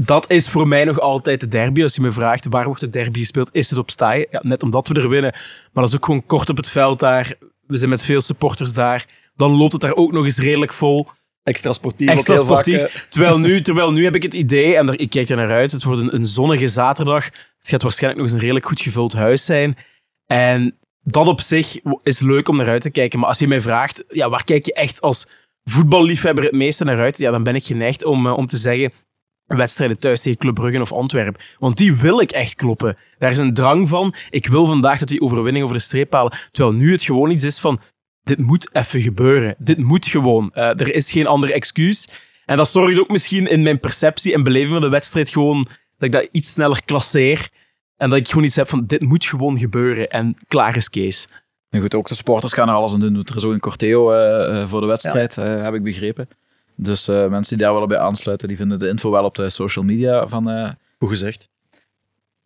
Dat 0.00 0.30
is 0.30 0.48
voor 0.48 0.68
mij 0.68 0.84
nog 0.84 1.00
altijd 1.00 1.40
de 1.40 1.48
derby. 1.48 1.82
Als 1.82 1.94
je 1.94 2.00
me 2.00 2.12
vraagt, 2.12 2.46
waar 2.50 2.64
wordt 2.64 2.80
de 2.80 2.90
derby 2.90 3.18
gespeeld? 3.18 3.48
Is 3.52 3.70
het 3.70 3.78
op 3.78 3.90
staaien? 3.90 4.26
Ja, 4.30 4.40
net 4.42 4.62
omdat 4.62 4.88
we 4.88 4.94
er 4.94 5.08
winnen. 5.08 5.32
Maar 5.32 5.82
dat 5.84 5.88
is 5.88 5.94
ook 5.94 6.04
gewoon 6.04 6.26
kort 6.26 6.50
op 6.50 6.56
het 6.56 6.68
veld 6.68 6.98
daar. 6.98 7.34
We 7.66 7.76
zijn 7.76 7.90
met 7.90 8.04
veel 8.04 8.20
supporters 8.20 8.72
daar. 8.72 9.06
Dan 9.36 9.50
loopt 9.50 9.72
het 9.72 9.80
daar 9.80 9.94
ook 9.94 10.12
nog 10.12 10.24
eens 10.24 10.38
redelijk 10.38 10.72
vol. 10.72 11.08
Extra 11.42 11.72
sportief. 11.72 12.08
Extra 12.08 12.34
ook 12.34 12.38
heel 12.38 12.48
vaak, 12.48 12.64
sportief. 12.64 13.06
terwijl, 13.08 13.38
nu, 13.38 13.60
terwijl 13.62 13.92
nu 13.92 14.04
heb 14.04 14.14
ik 14.14 14.22
het 14.22 14.34
idee, 14.34 14.76
en 14.76 14.98
ik 14.98 15.10
kijk 15.10 15.28
er 15.28 15.36
naar 15.36 15.50
uit, 15.50 15.72
het 15.72 15.82
wordt 15.82 16.00
een, 16.00 16.14
een 16.14 16.26
zonnige 16.26 16.68
zaterdag. 16.68 17.24
Het 17.58 17.68
gaat 17.68 17.82
waarschijnlijk 17.82 18.22
nog 18.22 18.26
eens 18.26 18.36
een 18.36 18.44
redelijk 18.44 18.66
goed 18.66 18.80
gevuld 18.80 19.12
huis 19.12 19.44
zijn. 19.44 19.76
En 20.26 20.78
dat 21.02 21.26
op 21.26 21.40
zich 21.40 21.78
is 22.02 22.20
leuk 22.20 22.48
om 22.48 22.56
naar 22.56 22.68
uit 22.68 22.82
te 22.82 22.90
kijken. 22.90 23.18
Maar 23.18 23.28
als 23.28 23.38
je 23.38 23.48
mij 23.48 23.60
vraagt, 23.60 24.04
ja, 24.08 24.30
waar 24.30 24.44
kijk 24.44 24.66
je 24.66 24.74
echt 24.74 25.00
als 25.00 25.28
voetballiefhebber 25.64 26.44
het 26.44 26.52
meeste 26.52 26.84
naar 26.84 27.00
uit? 27.00 27.18
Ja, 27.18 27.30
dan 27.30 27.42
ben 27.42 27.54
ik 27.54 27.64
geneigd 27.64 28.04
om, 28.04 28.26
eh, 28.26 28.36
om 28.36 28.46
te 28.46 28.56
zeggen 28.56 28.92
wedstrijden 29.46 29.98
thuis 29.98 30.22
tegen 30.22 30.38
Club 30.38 30.54
Brugge 30.54 30.80
of 30.80 30.92
Antwerpen. 30.92 31.42
Want 31.58 31.76
die 31.76 31.96
wil 31.96 32.20
ik 32.20 32.30
echt 32.30 32.54
kloppen. 32.54 32.96
Daar 33.18 33.30
is 33.30 33.38
een 33.38 33.54
drang 33.54 33.88
van. 33.88 34.14
Ik 34.30 34.46
wil 34.46 34.66
vandaag 34.66 34.98
dat 34.98 35.08
die 35.08 35.20
overwinning 35.20 35.64
over 35.64 35.76
de 35.76 35.82
streep 35.82 36.12
halen. 36.12 36.38
Terwijl 36.50 36.74
nu 36.74 36.92
het 36.92 37.02
gewoon 37.02 37.30
iets 37.30 37.44
is 37.44 37.58
van, 37.58 37.80
dit 38.22 38.38
moet 38.38 38.68
even 38.72 39.00
gebeuren. 39.00 39.54
Dit 39.58 39.78
moet 39.78 40.06
gewoon. 40.06 40.50
Eh, 40.52 40.80
er 40.80 40.94
is 40.94 41.10
geen 41.10 41.26
ander 41.26 41.52
excuus. 41.52 42.08
En 42.44 42.56
dat 42.56 42.68
zorgt 42.68 42.98
ook 42.98 43.08
misschien 43.08 43.46
in 43.46 43.62
mijn 43.62 43.80
perceptie 43.80 44.32
en 44.32 44.42
beleving 44.42 44.72
van 44.72 44.80
de 44.80 44.88
wedstrijd 44.88 45.28
gewoon 45.28 45.68
dat 45.98 46.08
ik 46.08 46.12
dat 46.12 46.28
iets 46.32 46.52
sneller 46.52 46.84
klasseer. 46.84 47.48
En 47.96 48.10
dat 48.10 48.18
ik 48.18 48.28
gewoon 48.28 48.44
iets 48.44 48.56
heb 48.56 48.68
van, 48.68 48.86
dit 48.86 49.02
moet 49.02 49.24
gewoon 49.24 49.58
gebeuren. 49.58 50.10
En 50.10 50.36
klaar 50.48 50.76
is 50.76 50.90
Kees. 50.90 51.28
nou 51.70 51.82
goed, 51.82 51.94
ook 51.94 52.08
de 52.08 52.14
supporters 52.14 52.52
gaan 52.52 52.68
er 52.68 52.74
alles 52.74 52.92
aan 52.92 53.00
doen. 53.00 53.16
Er 53.16 53.36
is 53.36 53.44
ook 53.44 53.52
een 53.52 53.60
corteo 53.60 54.12
eh, 54.12 54.60
eh, 54.60 54.68
voor 54.68 54.80
de 54.80 54.86
wedstrijd, 54.86 55.38
eh, 55.38 55.62
heb 55.62 55.74
ik 55.74 55.82
begrepen. 55.82 56.28
Dus 56.76 57.08
eh, 57.08 57.28
mensen 57.28 57.56
die 57.56 57.66
daar 57.66 57.74
wel 57.74 57.86
bij 57.86 57.98
aansluiten, 57.98 58.48
die 58.48 58.56
vinden 58.56 58.78
de 58.78 58.88
info 58.88 59.10
wel 59.10 59.24
op 59.24 59.34
de 59.34 59.50
social 59.50 59.84
media 59.84 60.28
van, 60.28 60.50
eh, 60.50 60.70
Goed 60.98 61.08
gezegd. 61.08 61.48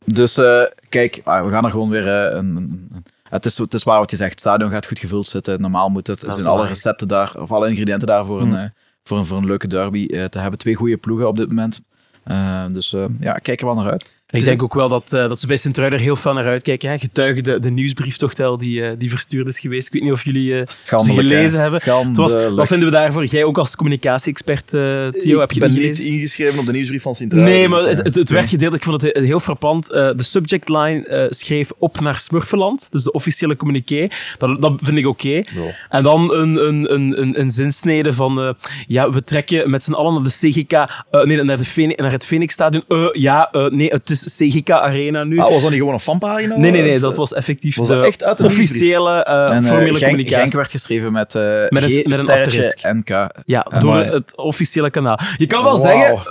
Dus 0.04 0.36
eh, 0.36 0.62
kijk, 0.88 1.20
ah, 1.24 1.44
we 1.44 1.50
gaan 1.50 1.64
er 1.64 1.70
gewoon 1.70 1.88
weer 1.90 2.08
eh, 2.08 2.36
een, 2.36 2.56
een- 2.56 2.88
een- 2.94 3.04
het, 3.28 3.44
is, 3.44 3.58
het 3.58 3.74
is 3.74 3.82
waar 3.82 3.98
wat 3.98 4.10
je 4.10 4.16
zegt. 4.16 4.30
Het 4.30 4.40
stadion 4.40 4.70
gaat 4.70 4.86
goed 4.86 4.98
gevuld 4.98 5.26
zitten. 5.26 5.60
Normaal 5.60 5.88
moet 5.88 6.06
het. 6.06 6.22
Er 6.22 6.32
zijn 6.32 6.46
alle 6.46 6.66
recepten 6.68 7.08
daar, 7.08 7.34
of 7.40 7.52
alle 7.52 7.68
ingrediënten 7.68 8.06
daar 8.08 8.24
voor, 8.24 8.40
een, 8.40 8.56
eh, 8.56 8.64
voor, 9.02 9.18
een, 9.18 9.26
voor 9.26 9.38
een 9.38 9.46
leuke 9.46 9.66
derby 9.66 10.06
eh, 10.06 10.24
te 10.24 10.38
hebben. 10.38 10.58
Twee 10.58 10.74
goede 10.74 10.96
ploegen 10.96 11.28
op 11.28 11.36
dit 11.36 11.48
moment. 11.48 11.80
Eh, 12.24 12.66
dus 12.72 12.92
eh, 12.92 13.04
ja, 13.20 13.32
kijk 13.32 13.60
er 13.60 13.66
wel 13.66 13.74
naar 13.74 13.90
uit. 13.90 14.19
Ik 14.30 14.44
denk 14.44 14.62
ook 14.62 14.74
wel 14.74 14.88
dat, 14.88 15.12
eh, 15.12 15.28
dat 15.28 15.40
ze 15.40 15.46
bij 15.46 15.56
Sint-Truiden 15.56 15.98
er 15.98 16.04
heel 16.04 16.16
veel 16.16 16.32
naar 16.32 16.46
uitkijken. 16.46 16.90
Hè? 16.90 16.98
Getuigen 16.98 17.42
de, 17.42 17.60
de 17.60 17.70
nieuwsbrief 17.70 18.16
toch 18.16 18.36
wel 18.36 18.58
die, 18.58 18.84
eh, 18.84 18.92
die 18.98 19.10
verstuurd 19.10 19.46
is 19.46 19.58
geweest. 19.58 19.86
Ik 19.86 19.92
weet 19.92 20.02
niet 20.02 20.12
of 20.12 20.24
jullie 20.24 20.60
eh, 20.60 20.68
ze 20.68 20.96
hè. 20.96 21.12
gelezen 21.14 21.60
hebben. 21.60 21.80
Het 22.08 22.16
was, 22.16 22.32
wat 22.32 22.66
vinden 22.66 22.88
we 22.90 22.94
daarvoor? 22.94 23.24
Jij 23.24 23.44
ook 23.44 23.58
als 23.58 23.76
communicatie-expert, 23.76 24.74
eh, 24.74 24.80
Theo, 25.08 25.40
heb 25.40 25.50
je 25.50 25.54
ik 25.54 25.60
ben 25.60 25.68
niet 25.68 25.78
gelezen? 25.78 26.04
ingeschreven 26.04 26.58
op 26.58 26.66
de 26.66 26.72
nieuwsbrief 26.72 27.02
van 27.02 27.14
sint 27.14 27.32
Nee, 27.32 27.68
maar 27.68 27.82
het, 27.82 27.98
het, 28.02 28.14
het 28.14 28.30
werd 28.30 28.48
gedeeld. 28.48 28.74
Ik 28.74 28.84
vond 28.84 29.02
het 29.02 29.14
he- 29.14 29.22
heel 29.24 29.40
frappant. 29.40 29.90
Eh, 29.92 30.10
de 30.16 30.22
subject 30.22 30.68
line 30.68 31.06
eh, 31.06 31.26
schreef 31.28 31.70
op 31.78 32.00
naar 32.00 32.18
Smurfeland, 32.18 32.88
dus 32.92 33.02
de 33.02 33.12
officiële 33.12 33.56
communiqué. 33.56 34.08
Dat, 34.38 34.62
dat 34.62 34.72
vind 34.82 34.98
ik 34.98 35.06
oké. 35.06 35.42
En 35.88 36.02
dan 36.02 36.32
een, 36.32 36.66
een, 36.66 36.92
een, 36.94 37.20
een, 37.20 37.40
een 37.40 37.50
zinsnede 37.50 38.12
van... 38.12 38.40
eh, 38.40 38.50
ja, 38.86 39.10
we 39.10 39.24
trekken 39.24 39.70
met 39.70 39.82
z'n 39.82 39.92
allen 39.92 40.14
naar 40.14 40.22
de 40.22 40.48
CGK... 40.50 40.72
eh, 40.72 41.24
nee, 41.24 41.42
naar, 41.42 41.56
de 41.56 41.64
Phoenix, 41.64 42.00
naar 42.02 42.12
het 42.12 42.26
Phoenixstadion. 42.26 42.84
Eh, 42.88 43.08
ja, 43.12 43.50
eh, 43.52 43.66
nee, 43.66 43.88
het 43.88 44.10
is 44.10 44.19
CGK 44.24 44.70
Arena 44.70 45.24
nu. 45.24 45.38
Ah, 45.38 45.50
was 45.50 45.60
dat 45.62 45.70
niet 45.70 45.78
gewoon 45.78 45.94
een 45.94 46.00
fanpagina? 46.00 46.56
nee, 46.56 46.70
nee, 46.70 46.82
nee, 46.82 46.94
Of, 46.94 47.00
dat 47.00 47.12
eh, 47.12 47.18
was 47.18 47.32
effectief 47.34 47.76
Was 47.76 47.88
de 47.88 47.94
dat 47.94 48.04
echt 48.04 48.24
uit 48.24 48.36
de 48.38 48.44
officiële 48.44 49.24
eh, 49.24 49.56
En, 49.56 49.62
eh, 49.62 49.68
formele 49.68 49.88
Genk, 49.92 50.00
communicatie. 50.02 50.36
Genk 50.42 50.52
werd 50.52 50.70
geschreven 50.70 51.12
met, 51.12 51.34
eh 51.34 51.42
Met 51.68 51.82
een- 51.82 52.04
met 52.08 52.18
een 52.18 52.30
asterisk. 52.30 52.78
NK. 52.82 53.28
Ja, 53.44 53.62
door 53.62 53.84
maar- 53.90 54.12
het 54.12 54.36
officiële 54.36 54.90
kanaal. 54.90 55.18
Je 55.36 55.46
kan 55.46 55.64
wel 55.64 55.76
zeggen, 55.76 56.10
eh, 56.14 56.24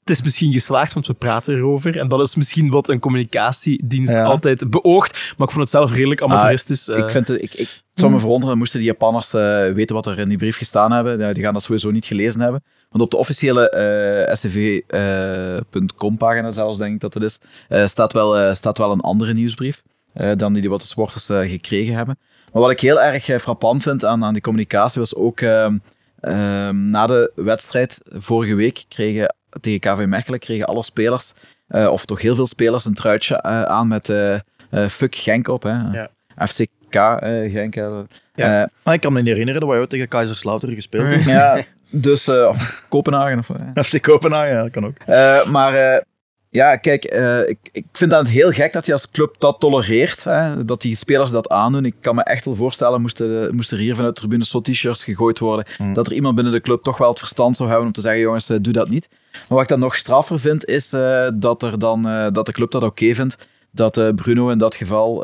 het 0.00 0.10
is 0.18 0.22
misschien 0.22 0.52
geslaagd, 0.52 0.92
want 0.92 1.06
we 1.06 1.12
praten 1.14 1.54
erover. 1.56 1.98
En 1.98 2.08
dat 2.08 2.20
is 2.20 2.34
misschien 2.34 2.70
wat 2.70 2.88
een 2.88 2.98
communicatiedienst 2.98 4.12
Ja. 4.12 4.22
altijd 4.24 4.70
beoogt. 4.70 5.12
Maar 5.36 5.46
ik 5.46 5.52
vond 5.54 5.56
het 5.64 5.70
zelf 5.70 5.92
redelijk 5.92 6.22
amateuristisch. 6.22 6.88
eh. 6.88 6.96
Ik 6.98 7.10
vind 7.10 7.28
het, 7.28 7.42
ik, 7.42 7.52
ik, 7.54 7.80
zou 7.94 8.12
me 8.12 8.18
verwonderen, 8.18 8.58
moesten 8.58 8.78
die 8.78 8.88
Japanners 8.88 9.34
eh, 9.34 9.68
weten 9.72 9.94
wat 9.94 10.06
er 10.06 10.18
in 10.18 10.28
die 10.28 10.38
brief 10.38 10.56
gestaan 10.56 10.92
hebben. 10.92 11.34
Die 11.34 11.42
gaan 11.44 11.52
dat 11.54 11.62
sowieso 11.62 11.90
niet 11.90 12.04
gelezen 12.06 12.40
hebben. 12.40 12.62
Want 12.90 13.02
op 13.02 13.10
de 13.10 13.16
officiële 13.16 13.70
eh 13.70 14.34
scv.com-pagina 14.34 16.50
zelfs, 16.50 16.78
denk 16.78 16.94
ik 16.94 17.00
dat 17.00 17.14
het 17.14 17.22
is, 17.22 17.40
eh, 17.68 17.86
staat, 17.86 18.12
wel, 18.12 18.38
eh, 18.38 18.52
staat 18.54 18.78
wel 18.78 18.92
een 18.92 19.00
andere 19.00 19.32
nieuwsbrief 19.32 19.82
eh, 20.12 20.30
dan 20.36 20.52
die, 20.52 20.60
die 20.60 20.70
wat 20.70 20.80
de 20.80 20.86
sporters 20.86 21.28
eh, 21.28 21.40
gekregen 21.40 21.94
hebben. 21.94 22.18
Maar 22.52 22.62
wat 22.62 22.70
ik 22.70 22.80
heel 22.80 23.00
erg 23.00 23.28
eh, 23.28 23.38
frappant 23.38 23.82
vind 23.82 24.04
aan, 24.04 24.24
aan 24.24 24.32
die 24.32 24.42
communicatie 24.42 25.00
was 25.00 25.14
ook 25.14 25.40
ehm, 25.40 25.76
ehm, 26.20 26.90
na 26.90 27.06
de 27.06 27.32
wedstrijd 27.34 28.00
vorige 28.12 28.54
week 28.54 28.84
kregen 28.88 29.34
tegen 29.60 29.80
KV 29.80 30.04
Mechelen 30.06 30.38
kregen 30.38 30.66
alle 30.66 30.82
spelers, 30.82 31.34
eh, 31.68 31.86
of 31.86 32.04
toch 32.04 32.20
heel 32.22 32.34
veel 32.34 32.46
spelers, 32.46 32.84
een 32.84 32.94
truitje 32.94 33.36
eh, 33.36 33.62
aan 33.62 33.88
met 33.88 34.08
eh, 34.08 34.34
eh, 34.34 34.40
Fuck 34.88 35.14
Genk 35.14 35.48
op. 35.48 35.62
Hè. 35.62 35.70
Ja. 35.70 36.10
FCK 36.46 36.94
eh, 36.94 37.52
Genk. 37.52 37.76
eh. 37.76 37.98
Ja. 38.34 38.62
Eh, 38.62 38.68
Ah, 38.82 38.94
ik 38.94 39.00
kan 39.00 39.12
me 39.12 39.18
niet 39.18 39.28
herinneren 39.28 39.60
dat 39.60 39.70
wij 39.70 39.78
ooit 39.78 39.90
tegen 39.90 40.08
Kaiserslautern 40.08 40.74
gespeeld 40.74 41.06
hebben. 41.06 41.26
ja, 41.28 41.64
dus 41.90 42.28
of 42.28 42.86
Kopenhagen. 42.88 43.38
Of. 43.38 43.50
FC 43.86 44.02
Kopenhagen, 44.02 44.54
ja, 44.54 44.62
dat 44.62 44.70
kan 44.70 44.86
ook. 44.86 44.96
Uh, 45.08 45.46
maar 45.46 45.74
uh, 45.74 46.02
ja, 46.48 46.76
kijk, 46.76 47.14
uh, 47.14 47.48
ik, 47.48 47.58
ik 47.72 47.86
vind 47.92 48.12
het 48.12 48.28
heel 48.28 48.50
gek 48.50 48.72
dat 48.72 48.86
je 48.86 48.92
als 48.92 49.10
club 49.10 49.34
dat 49.38 49.60
tolereert. 49.60 50.24
Hè, 50.24 50.64
dat 50.64 50.80
die 50.80 50.96
spelers 50.96 51.30
dat 51.30 51.48
aandoen. 51.48 51.84
Ik 51.84 51.94
kan 52.00 52.14
me 52.14 52.22
echt 52.22 52.44
wel 52.44 52.54
voorstellen, 52.54 53.00
moesten, 53.00 53.54
moesten 53.54 53.76
er 53.76 53.82
hier 53.82 53.94
vanuit 53.94 54.14
de 54.14 54.20
tribune 54.20 54.44
zo 54.44 54.60
t-shirts 54.60 55.04
gegooid 55.04 55.38
worden, 55.38 55.66
mm. 55.78 55.94
dat 55.94 56.06
er 56.06 56.12
iemand 56.12 56.34
binnen 56.34 56.52
de 56.52 56.60
club 56.60 56.82
toch 56.82 56.98
wel 56.98 57.08
het 57.08 57.18
verstand 57.18 57.56
zou 57.56 57.68
hebben 57.68 57.86
om 57.86 57.92
te 57.92 58.00
zeggen, 58.00 58.20
jongens, 58.20 58.46
doe 58.46 58.72
dat 58.72 58.88
niet. 58.88 59.08
Maar 59.32 59.44
wat 59.48 59.62
ik 59.62 59.68
dan 59.68 59.78
nog 59.78 59.96
straffer 59.96 60.40
vind, 60.40 60.64
is 60.64 60.92
uh, 60.92 61.28
dat, 61.34 61.62
er 61.62 61.78
dan, 61.78 62.02
dat 62.32 62.46
de 62.46 62.52
club 62.52 62.70
dat 62.70 62.82
oké 62.82 63.02
okay 63.02 63.14
vindt, 63.14 63.48
dat 63.70 64.14
Bruno 64.16 64.48
in 64.48 64.58
dat 64.58 64.74
geval, 64.74 65.14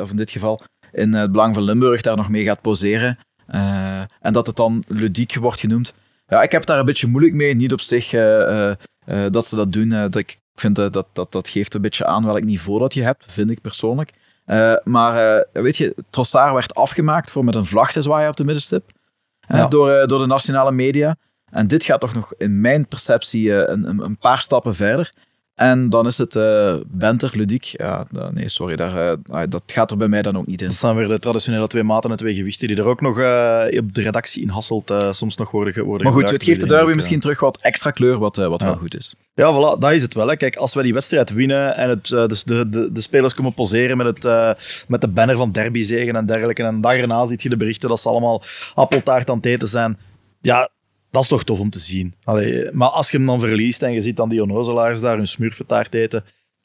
of 0.00 0.10
in 0.10 0.16
dit 0.16 0.30
geval, 0.30 0.60
in 0.92 1.14
het 1.14 1.32
belang 1.32 1.54
van 1.54 1.62
Limburg 1.62 2.00
daar 2.00 2.16
nog 2.16 2.28
mee 2.28 2.44
gaat 2.44 2.60
poseren. 2.60 3.18
En 4.20 4.32
dat 4.32 4.46
het 4.46 4.56
dan 4.56 4.84
ludiek 4.86 5.34
wordt 5.34 5.60
genoemd. 5.60 5.92
Ja, 6.32 6.42
ik 6.42 6.52
heb 6.52 6.66
daar 6.66 6.78
een 6.78 6.84
beetje 6.84 7.06
moeilijk 7.06 7.34
mee. 7.34 7.54
Niet 7.54 7.72
op 7.72 7.80
zich 7.80 8.12
uh, 8.12 8.72
uh, 9.06 9.26
dat 9.30 9.46
ze 9.46 9.56
dat 9.56 9.72
doen. 9.72 9.88
dat 9.88 10.16
ik 10.16 10.40
vind 10.54 10.76
dat, 10.76 11.06
dat 11.12 11.32
dat 11.32 11.48
geeft 11.48 11.74
een 11.74 11.80
beetje 11.80 12.06
aan 12.06 12.24
welk 12.24 12.44
niveau 12.44 12.78
dat 12.78 12.94
je 12.94 13.02
hebt, 13.02 13.32
vind 13.32 13.50
ik 13.50 13.60
persoonlijk. 13.60 14.10
maar 14.84 15.46
weet 15.52 15.76
je, 15.76 15.96
Trossard 16.10 16.52
werd 16.52 16.74
afgemaakt 16.74 17.30
voor 17.30 17.44
met 17.44 17.54
een 17.54 17.66
vlag 17.66 17.92
te 17.92 18.02
zwaaien 18.02 18.30
op 18.30 18.36
de 18.36 18.44
middenstip. 18.44 18.90
Ja. 19.40 19.66
door, 19.66 20.06
door 20.06 20.18
de 20.18 20.26
nationale 20.26 20.72
media. 20.72 21.16
En 21.50 21.66
dit 21.66 21.84
gaat 21.84 22.00
toch 22.00 22.14
nog 22.14 22.34
in 22.38 22.60
mijn 22.60 22.88
perceptie 22.88 23.52
een, 23.52 23.88
een, 23.88 23.98
een 23.98 24.18
paar 24.18 24.40
stappen 24.40 24.74
verder. 24.74 25.12
En 25.54 25.88
dan 25.88 26.06
is 26.06 26.18
het 26.18 26.34
uh, 26.34 26.74
Benter, 26.86 27.30
Ludiek. 27.34 27.64
Ja, 27.64 28.06
nee, 28.32 28.48
sorry, 28.48 28.76
daar, 28.76 29.18
uh, 29.30 29.42
dat 29.48 29.62
gaat 29.66 29.90
er 29.90 29.96
bij 29.96 30.08
mij 30.08 30.22
dan 30.22 30.36
ook 30.36 30.46
niet 30.46 30.60
in. 30.60 30.66
Dat 30.66 30.76
zijn 30.76 30.96
weer 30.96 31.08
de 31.08 31.18
traditionele 31.18 31.66
twee 31.66 31.82
maten 31.82 32.10
en 32.10 32.16
twee 32.16 32.34
gewichten 32.34 32.68
die 32.68 32.76
er 32.76 32.84
ook 32.84 33.00
nog 33.00 33.18
uh, 33.18 33.64
op 33.78 33.94
de 33.94 34.02
redactie 34.02 34.42
in 34.42 34.48
Hasselt 34.48 34.94
soms 35.10 35.36
nog 35.36 35.50
worden, 35.50 35.84
worden 35.84 36.06
Maar 36.06 36.16
goed, 36.16 36.30
het 36.30 36.44
geeft 36.44 36.60
de 36.60 36.66
derby 36.66 36.92
misschien 36.92 37.20
terug 37.20 37.40
wat 37.40 37.58
extra 37.60 37.90
kleur, 37.90 38.18
wat, 38.18 38.36
wat 38.36 38.60
ja. 38.60 38.66
wel 38.66 38.76
goed 38.76 38.96
is. 38.96 39.14
Ja, 39.34 39.52
voilà, 39.52 39.78
dat 39.78 39.92
is 39.92 40.02
het 40.02 40.14
wel. 40.14 40.28
Hè. 40.28 40.36
Kijk, 40.36 40.56
als 40.56 40.74
wij 40.74 40.82
die 40.82 40.92
wedstrijd 40.92 41.32
winnen 41.32 41.76
en 41.76 41.88
het, 41.88 42.08
dus 42.08 42.44
de, 42.44 42.68
de, 42.68 42.92
de 42.92 43.00
spelers 43.00 43.34
komen 43.34 43.54
poseren 43.54 43.96
met, 43.96 44.06
het, 44.06 44.24
met 44.88 45.00
de 45.00 45.08
banner 45.08 45.36
van 45.36 45.52
derbyzegen 45.52 46.16
en 46.16 46.26
dergelijke, 46.26 46.62
en 46.62 46.80
dag 46.80 46.94
erna 46.94 47.26
ziet 47.26 47.42
je 47.42 47.48
de 47.48 47.56
berichten 47.56 47.88
dat 47.88 48.00
ze 48.00 48.08
allemaal 48.08 48.42
appeltaart 48.74 49.30
aan 49.30 49.36
het 49.36 49.46
eten 49.46 49.68
zijn. 49.68 49.98
Ja, 50.40 50.68
dat 51.12 51.22
is 51.22 51.28
toch 51.28 51.44
tof 51.44 51.60
om 51.60 51.70
te 51.70 51.78
zien. 51.78 52.14
Maar 52.72 52.88
als 52.88 53.10
je 53.10 53.16
hem 53.16 53.26
dan 53.26 53.40
verliest 53.40 53.82
en 53.82 53.92
je 53.92 54.02
ziet 54.02 54.16
dan 54.16 54.28
die 54.28 54.42
onnozelaars 54.42 55.00
daar 55.00 55.16
hun 55.16 55.26
smurfentaart 55.26 55.94
eten, 55.94 56.24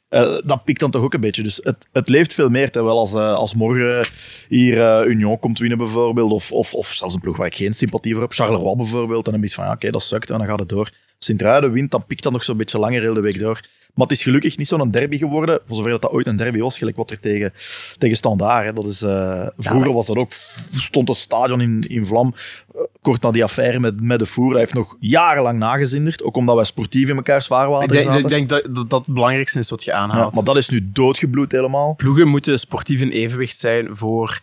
uh, 0.10 0.38
dat 0.46 0.64
pikt 0.64 0.80
dan 0.80 0.92
toch 0.92 1.04
ook 1.04 1.14
een 1.14 1.20
beetje. 1.20 1.44
Dus 1.44 1.60
het, 1.64 1.88
het 1.92 2.10
leeft 2.10 2.34
veel 2.34 2.50
meer. 2.50 2.72
Terwijl 2.72 2.98
als, 2.98 3.14
uh, 3.14 3.34
als 3.34 3.54
morgen 3.54 4.08
hier 4.48 4.78
uh, 4.78 5.02
Union 5.06 5.40
komt 5.40 5.60
winnen 5.60 5.78
bijvoorbeeld, 5.78 6.32
of, 6.32 6.52
of, 6.52 6.74
of 6.74 6.88
zelfs 6.88 7.14
een 7.14 7.22
ploeg 7.22 7.38
waar 7.38 7.48
ik 7.48 7.56
geen 7.56 7.74
sympathie 7.74 8.14
voor 8.14 8.22
heb, 8.22 8.34
Charleroi 8.34 8.76
bijvoorbeeld, 8.76 9.26
dan 9.26 9.34
heb 9.34 9.44
je 9.44 9.50
van, 9.50 9.66
ja, 9.66 9.72
oké, 9.72 9.92
dat 9.92 10.04
sukt 10.04 10.30
en 10.30 10.38
dan 10.38 10.48
gaat 10.48 10.60
het 10.60 10.70
door. 10.70 10.92
Sint-Truiden 11.18 11.72
wint, 11.72 11.92
dan 11.92 12.06
pikt 12.06 12.24
dat 12.24 12.32
nog 12.32 12.44
zo'n 12.44 12.58
beetje 12.58 12.80
langer 12.80 13.02
heel 13.02 13.14
de 13.14 13.22
week 13.22 13.40
door. 13.40 13.62
Maar 13.94 14.08
het 14.08 14.16
is 14.16 14.24
gelukkig 14.24 14.58
niet 14.58 14.68
zo'n 14.68 14.92
derby 14.92 15.18
geworden, 15.18 15.60
voor 15.66 15.76
zover 15.76 15.92
dat, 15.92 16.02
dat 16.02 16.12
ooit 16.12 16.28
een 16.28 16.36
derby 16.36 16.60
was, 16.60 16.78
gelijk 16.78 16.98
wat 16.98 17.12
er 17.12 17.20
tegen, 17.20 17.54
tegen 17.98 18.18
Standaard. 18.18 18.66
Hè. 18.66 18.74
Dat 18.74 18.88
is, 18.88 19.02
uh, 19.02 19.48
vroeger 19.58 19.94
was 19.94 20.08
dat 20.08 20.18
ook, 20.18 20.32
stond 20.72 21.08
het 21.08 21.18
stadion 21.18 21.62
in, 21.62 21.86
in 21.88 22.06
vlam. 22.06 22.34
Uh, 22.76 22.82
kort 23.02 23.22
na 23.22 23.32
die 23.32 23.44
affaire 23.44 23.80
met, 23.80 24.02
met 24.02 24.20
de 24.20 24.26
voer, 24.26 24.50
dat 24.50 24.60
heeft 24.60 24.74
nog 24.74 24.96
jarenlang 25.00 25.60
nagezinderd. 25.60 26.24
Ook 26.24 26.36
omdat 26.36 26.56
wij 26.56 26.64
sportief 26.64 27.10
in 27.10 27.16
elkaar 27.16 27.38
ik 27.38 27.90
denk, 27.90 28.04
zaten. 28.04 28.20
Ik 28.20 28.28
denk 28.28 28.50
dat, 28.50 28.68
dat 28.76 28.90
dat 28.90 29.06
het 29.06 29.14
belangrijkste 29.14 29.60
is 29.60 29.70
wat 29.70 29.84
je 29.84 29.94
aanhaalt. 29.94 30.30
Ja, 30.30 30.36
maar 30.36 30.44
dat 30.44 30.58
is 30.58 30.70
nu 30.70 30.90
doodgebloed 30.92 31.52
helemaal. 31.52 31.96
Ploegen 31.96 32.28
moeten 32.28 32.60
sportief 32.60 33.02
in 33.02 33.10
evenwicht 33.10 33.58
zijn 33.58 33.96
voor 33.96 34.40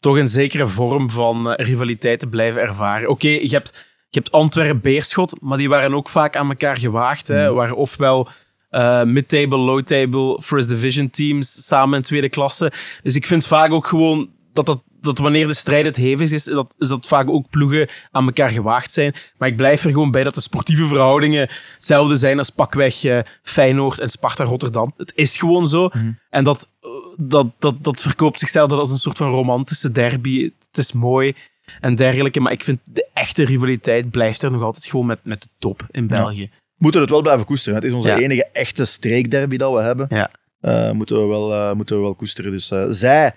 toch 0.00 0.16
een 0.16 0.28
zekere 0.28 0.66
vorm 0.66 1.10
van 1.10 1.50
uh, 1.50 1.54
rivaliteit 1.56 2.20
te 2.20 2.28
blijven 2.28 2.60
ervaren. 2.62 3.08
Oké, 3.08 3.26
okay, 3.26 3.42
je 3.42 3.54
hebt... 3.54 3.94
Je 4.08 4.18
hebt 4.18 4.32
Antwerpen-Beerschot, 4.32 5.40
maar 5.40 5.58
die 5.58 5.68
waren 5.68 5.94
ook 5.94 6.08
vaak 6.08 6.36
aan 6.36 6.48
elkaar 6.48 6.76
gewaagd. 6.76 7.28
Hè, 7.28 7.48
Mm. 7.48 7.54
waren 7.54 7.76
ofwel 7.76 8.28
uh, 8.70 9.02
mid-table, 9.02 9.58
low-table, 9.58 10.40
first 10.42 10.68
division 10.68 11.10
teams 11.10 11.66
samen 11.66 11.96
in 11.96 12.02
tweede 12.02 12.28
klasse. 12.28 12.72
Dus 13.02 13.14
ik 13.14 13.26
vind 13.26 13.46
vaak 13.46 13.72
ook 13.72 13.86
gewoon 13.86 14.30
dat, 14.52 14.66
dat, 14.66 14.82
dat 15.00 15.18
wanneer 15.18 15.46
de 15.46 15.54
strijd 15.54 15.84
het 15.84 15.96
hevigst 15.96 16.32
is, 16.32 16.44
dat, 16.44 16.74
is 16.78 16.88
dat 16.88 17.06
vaak 17.06 17.30
ook 17.30 17.50
ploegen 17.50 17.88
aan 18.10 18.24
elkaar 18.26 18.50
gewaagd 18.50 18.92
zijn. 18.92 19.14
Maar 19.38 19.48
ik 19.48 19.56
blijf 19.56 19.84
er 19.84 19.90
gewoon 19.90 20.10
bij 20.10 20.24
dat 20.24 20.34
de 20.34 20.40
sportieve 20.40 20.86
verhoudingen 20.86 21.50
hetzelfde 21.74 22.16
zijn 22.16 22.38
als 22.38 22.50
pakweg 22.50 23.04
uh, 23.04 23.20
Feyenoord 23.42 23.98
en 23.98 24.08
Sparta-Rotterdam. 24.08 24.92
Het 24.96 25.12
is 25.14 25.36
gewoon 25.36 25.68
zo. 25.68 25.90
Mm. 25.92 26.18
En 26.30 26.44
dat, 26.44 26.68
uh, 26.82 26.90
dat, 27.16 27.46
dat, 27.58 27.84
dat 27.84 28.02
verkoopt 28.02 28.38
zichzelf 28.38 28.70
als 28.72 28.90
een 28.90 28.98
soort 28.98 29.16
van 29.16 29.30
romantische 29.30 29.92
derby. 29.92 30.50
Het 30.66 30.78
is 30.78 30.92
mooi 30.92 31.34
en 31.80 31.94
dergelijke. 31.94 32.40
Maar 32.40 32.52
ik 32.52 32.62
vind 32.62 32.78
de 32.84 33.08
echte 33.12 33.44
rivaliteit 33.44 34.10
blijft 34.10 34.42
er 34.42 34.50
nog 34.50 34.62
altijd 34.62 34.84
gewoon 34.84 35.06
met, 35.06 35.18
met 35.22 35.42
de 35.42 35.48
top 35.58 35.86
in 35.90 36.06
België. 36.06 36.40
Ja. 36.40 36.48
Moeten 36.76 37.00
het 37.00 37.10
wel 37.10 37.22
blijven 37.22 37.46
koesteren. 37.46 37.74
Het 37.74 37.84
is 37.84 37.92
onze 37.92 38.08
Ja. 38.08 38.18
enige 38.18 38.46
echte 38.52 38.84
streekderby 38.84 39.56
dat 39.56 39.72
we 39.72 39.80
hebben. 39.80 40.06
Ja. 40.10 40.30
Uh, 40.60 40.90
moeten, 40.90 41.20
we 41.20 41.26
wel, 41.26 41.52
uh, 41.52 41.72
moeten 41.72 41.96
we 41.96 42.02
wel 42.02 42.14
koesteren. 42.14 42.50
Dus 42.50 42.70
uh, 42.70 42.84
zij 42.88 43.34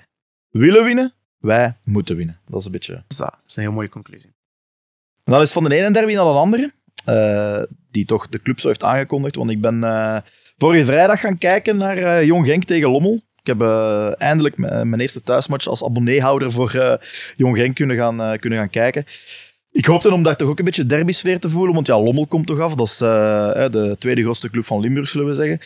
willen 0.49 0.83
winnen, 0.83 1.13
wij 1.37 1.77
moeten 1.83 2.15
winnen. 2.15 2.39
Dat 2.47 2.59
is 2.59 2.65
een 2.65 2.71
beetje... 2.71 2.93
Dat 2.93 3.03
is, 3.07 3.17
dat. 3.17 3.29
dat 3.31 3.39
is 3.45 3.55
een 3.55 3.63
heel 3.63 3.71
mooie 3.71 3.89
conclusie. 3.89 4.29
En 5.23 5.33
dan 5.33 5.41
is 5.41 5.51
van 5.51 5.63
de 5.63 5.75
ene 5.75 5.91
derby 5.91 6.13
naar 6.13 6.23
de 6.23 6.29
andere. 6.31 6.71
Die 7.91 8.05
toch 8.05 8.27
de 8.29 8.41
club 8.41 8.59
zo 8.59 8.67
heeft 8.67 8.83
aangekondigd. 8.83 9.35
Want 9.35 9.49
ik 9.51 9.61
ben 9.61 9.81
vorige 10.57 10.85
vrijdag 10.85 11.19
gaan 11.19 11.37
kijken 11.37 11.77
naar 11.77 12.25
Jong 12.25 12.45
Genk 12.45 12.63
tegen 12.63 12.89
Lommel. 12.89 13.21
Ik 13.41 13.47
heb 13.47 13.61
uh, 13.61 14.21
eindelijk 14.21 14.57
mijn 14.57 14.99
eerste 14.99 15.21
thuismatch 15.21 15.67
als 15.67 15.83
abonneehouder 15.83 16.51
voor 16.51 16.75
uh, 16.75 16.93
Jong 17.35 17.57
Genk 17.57 17.75
kunnen 17.75 17.97
gaan, 17.97 18.37
kunnen 18.37 18.59
gaan 18.59 18.69
kijken. 18.69 19.03
Ik 19.71 19.85
hoopte 19.85 20.13
om 20.13 20.23
daar 20.23 20.35
toch 20.35 20.49
ook 20.49 20.59
een 20.59 20.65
beetje 20.65 20.85
derbysfeer 20.85 21.39
te 21.39 21.49
voelen, 21.49 21.73
want 21.73 21.87
ja, 21.87 22.01
Lommel 22.01 22.27
komt 22.27 22.47
toch 22.47 22.59
af. 22.59 22.75
Dat 22.75 22.87
is 22.87 22.97
de 22.97 23.95
tweede 23.99 24.21
grootste 24.21 24.49
club 24.49 24.65
van 24.65 24.79
Limburg, 24.79 25.09
zullen 25.09 25.27
we 25.27 25.33
zeggen. 25.33 25.59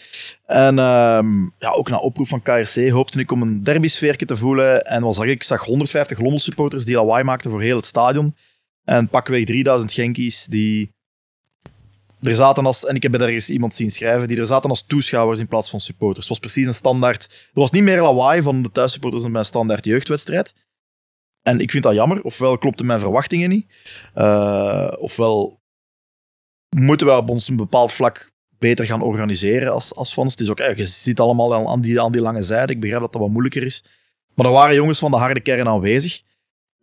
En 0.45 0.77
uh, 0.77 1.19
ja, 1.59 1.69
ook 1.69 1.89
na 1.89 1.97
oproep 1.97 2.27
van 2.27 2.41
KRC 2.41 2.89
hoopte 2.89 3.19
ik 3.19 3.31
om 3.31 3.41
een 3.41 3.63
derbysfeer 3.63 4.17
te 4.17 4.35
voelen. 4.35 4.81
En 4.81 5.03
wat 5.03 5.15
zag 5.15 5.25
ik? 5.25 5.31
Ik 5.31 5.43
zag 5.43 5.65
150 5.65 6.19
Lommel-supporters 6.19 6.85
die 6.85 6.95
lawaai 6.95 7.23
maakten 7.23 7.51
voor 7.51 7.61
heel 7.61 7.75
het 7.75 7.85
stadion. 7.85 8.35
En 8.83 9.07
pakweg 9.07 9.45
3000 9.45 9.93
Genkies 9.93 10.45
die 10.45 10.91
er 12.23 12.35
zaten 12.35 12.65
als, 12.65 12.85
en 12.85 12.95
ik 12.95 13.03
heb 13.03 13.17
daar 13.17 13.27
eens 13.27 13.49
iemand 13.49 13.75
zien 13.75 13.91
schrijven, 13.91 14.27
die 14.27 14.37
er 14.37 14.45
zaten 14.45 14.69
als 14.69 14.85
toeschouwers 14.85 15.39
in 15.39 15.47
plaats 15.47 15.69
van 15.69 15.79
supporters. 15.79 16.19
Het 16.19 16.27
was 16.27 16.39
precies 16.39 16.67
een 16.67 16.73
standaard. 16.73 17.23
Er 17.23 17.59
was 17.59 17.71
niet 17.71 17.83
meer 17.83 18.01
lawaai 18.01 18.41
van 18.41 18.61
de 18.61 18.71
thuissupporters 18.71 19.21
dan 19.23 19.31
bij 19.31 19.41
een 19.41 19.47
standaard 19.47 19.85
jeugdwedstrijd. 19.85 20.53
En 21.41 21.59
ik 21.59 21.71
vind 21.71 21.83
dat 21.83 21.93
jammer. 21.93 22.23
Ofwel 22.23 22.57
klopten 22.57 22.85
mijn 22.85 22.99
verwachtingen 22.99 23.49
niet. 23.49 23.65
Uh, 24.15 24.93
ofwel 24.99 25.61
moeten 26.69 27.07
we 27.07 27.17
op 27.17 27.29
ons 27.29 27.47
een 27.47 27.55
bepaald 27.55 27.91
vlak 27.91 28.31
beter 28.59 28.85
gaan 28.85 29.01
organiseren 29.01 29.73
als, 29.73 29.95
als 29.95 30.13
fans. 30.13 30.31
Het 30.31 30.41
is 30.41 30.49
ook, 30.49 30.57
je 30.57 30.85
zit 30.85 31.19
allemaal 31.19 31.69
aan 31.69 31.81
die, 31.81 32.01
aan 32.01 32.11
die 32.11 32.21
lange 32.21 32.41
zijde. 32.41 32.73
Ik 32.73 32.79
begrijp 32.79 33.01
dat 33.01 33.11
dat 33.11 33.21
wat 33.21 33.31
moeilijker 33.31 33.63
is. 33.63 33.83
Maar 34.33 34.45
er 34.45 34.51
waren 34.51 34.75
jongens 34.75 34.99
van 34.99 35.11
de 35.11 35.17
harde 35.17 35.39
kern 35.39 35.67
aanwezig. 35.67 36.21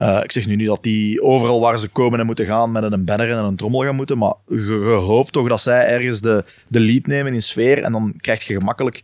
Uh, 0.03 0.20
ik 0.22 0.32
zeg 0.32 0.46
nu 0.46 0.57
niet 0.57 0.66
dat 0.66 0.82
die 0.82 1.22
overal 1.22 1.61
waar 1.61 1.78
ze 1.78 1.88
komen 1.88 2.20
en 2.20 2.26
moeten 2.26 2.46
gaan 2.46 2.72
met 2.72 2.92
een 2.92 3.05
banner 3.05 3.30
en 3.30 3.44
een 3.44 3.57
trommel 3.57 3.82
gaan 3.82 3.94
moeten, 3.94 4.18
maar 4.18 4.34
je, 4.46 5.01
hoopt 5.07 5.32
toch 5.32 5.48
dat 5.48 5.61
zij 5.61 5.86
ergens 5.86 6.20
de, 6.20 6.44
de 6.68 6.80
lead 6.80 7.07
nemen 7.07 7.34
in 7.34 7.42
sfeer 7.42 7.82
en 7.82 7.92
dan 7.92 8.14
krijg 8.16 8.46
je 8.46 8.55
gemakkelijk 8.55 9.01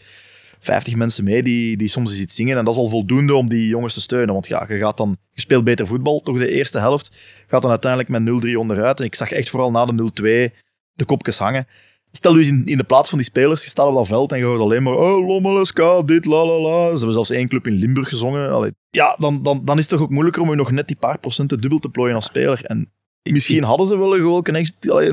50 0.59 0.97
mensen 0.97 1.25
mee 1.25 1.43
die, 1.43 1.77
die 1.77 1.89
soms 1.89 2.11
eens 2.11 2.21
iets 2.21 2.35
zingen 2.35 2.59
en 2.59 2.65
dat 2.65 2.75
is 2.75 2.81
al 2.81 2.89
voldoende 2.89 3.35
om 3.35 3.49
die 3.49 3.69
jongens 3.69 3.95
te 3.95 4.01
steunen, 4.01 4.33
want 4.33 4.47
ja, 4.47 4.65
je, 4.69 4.79
gaat 4.79 4.97
dan, 4.97 5.17
je 5.31 5.41
speelt 5.41 5.65
beter 5.65 5.87
voetbal, 5.87 6.21
toch 6.21 6.39
de 6.39 6.51
eerste 6.51 6.79
helft, 6.79 7.17
gaat 7.47 7.63
dan 7.63 7.71
uiteindelijk 7.71 8.11
met 8.11 8.47
0-3 8.47 8.57
onderuit 8.57 9.01
en 9.01 9.07
ik 9.07 9.15
zag 9.15 9.31
echt 9.31 9.51
vooral 9.51 9.71
na 9.71 9.85
de 9.85 10.11
0-2 10.53 10.55
de 10.93 11.05
kopjes 11.05 11.39
hangen. 11.39 11.67
Stel 12.11 12.39
je 12.39 12.47
in, 12.47 12.67
in 12.67 12.77
de 12.77 12.85
plaats 12.85 13.09
van 13.09 13.19
die 13.19 13.27
spelers, 13.27 13.63
je 13.63 13.69
staat 13.69 13.87
op 13.87 13.95
dat 13.95 14.07
veld 14.07 14.33
en 14.33 14.39
je 14.39 14.45
hoort 14.45 14.61
alleen 14.61 14.83
maar 14.83 14.95
oh, 14.95 15.29
Lommeleska, 15.29 16.03
dit, 16.03 16.25
la 16.25 16.47
la 16.47 16.59
la. 16.59 16.85
Ze 16.85 16.97
hebben 16.97 17.13
zelfs 17.13 17.31
één 17.31 17.49
club 17.49 17.67
in 17.67 17.73
Limburg 17.73 18.09
gezongen. 18.09 18.75
Ja, 18.91 19.17
dan, 19.19 19.43
dan, 19.43 19.65
dan 19.65 19.79
is 19.79 19.83
het 19.83 19.93
toch 19.93 20.03
ook 20.03 20.11
moeilijker 20.11 20.43
om 20.43 20.51
je 20.51 20.57
nog 20.57 20.71
net 20.71 20.87
die 20.87 20.97
paar 20.97 21.19
procenten 21.19 21.61
dubbel 21.61 21.79
te 21.79 21.89
plooien 21.89 22.15
als 22.15 22.25
speler. 22.25 22.65
En 22.65 22.93
misschien 23.33 23.65
hadden 23.65 23.87
ze 23.87 23.99
wel 23.99 24.13
gewoon 24.13 24.47
een, 24.47 24.67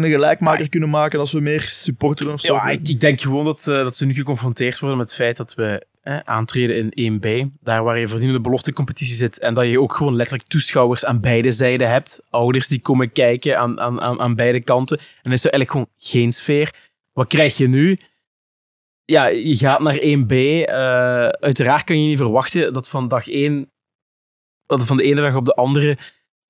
een 0.03 0.11
gelijkmaker 0.11 0.69
kunnen 0.69 0.89
maken 0.89 1.19
als 1.19 1.31
we 1.31 1.39
meer 1.39 1.61
supporteren 1.61 2.33
of 2.33 2.39
zo. 2.39 2.53
Ja, 2.53 2.67
ik, 2.67 2.87
ik 2.87 2.99
denk 2.99 3.21
gewoon 3.21 3.45
dat, 3.45 3.65
uh, 3.69 3.75
dat 3.75 3.95
ze 3.95 4.05
nu 4.05 4.13
geconfronteerd 4.13 4.79
worden 4.79 4.97
met 4.97 5.07
het 5.07 5.15
feit 5.15 5.37
dat 5.37 5.53
we 5.53 5.85
eh, 6.03 6.19
aantreden 6.19 6.91
in 6.91 7.21
1B, 7.21 7.55
daar 7.59 7.83
waar 7.83 7.99
je 7.99 8.07
verdienende 8.07 8.41
beloftecompetitie 8.41 9.15
zit 9.15 9.39
en 9.39 9.53
dat 9.53 9.69
je 9.69 9.81
ook 9.81 9.95
gewoon 9.95 10.15
letterlijk 10.15 10.49
toeschouwers 10.49 11.05
aan 11.05 11.19
beide 11.19 11.51
zijden 11.51 11.89
hebt, 11.89 12.25
ouders 12.29 12.67
die 12.67 12.81
komen 12.81 13.11
kijken 13.11 13.59
aan, 13.59 13.79
aan, 13.79 14.01
aan, 14.01 14.19
aan 14.19 14.35
beide 14.35 14.61
kanten, 14.61 14.97
en 14.97 15.05
dan 15.21 15.31
is 15.31 15.43
er 15.43 15.51
eigenlijk 15.51 15.71
gewoon 15.71 16.11
geen 16.13 16.31
sfeer. 16.31 16.73
Wat 17.13 17.27
krijg 17.27 17.57
je 17.57 17.67
nu? 17.67 17.97
Ja, 19.05 19.25
je 19.25 19.55
gaat 19.55 19.79
naar 19.79 19.95
1B. 19.95 20.31
Uh, 20.31 20.63
eh, 20.63 21.27
uiteraard 21.27 21.83
kan 21.83 22.01
je 22.01 22.07
niet 22.07 22.17
verwachten 22.17 22.73
dat 22.73 22.89
van 22.89 23.07
dag 23.07 23.29
1, 23.29 23.71
dat 24.65 24.85
van 24.85 24.97
de 24.97 25.03
ene 25.03 25.21
dag 25.21 25.35
op 25.35 25.45
de 25.45 25.55
andere, 25.55 25.97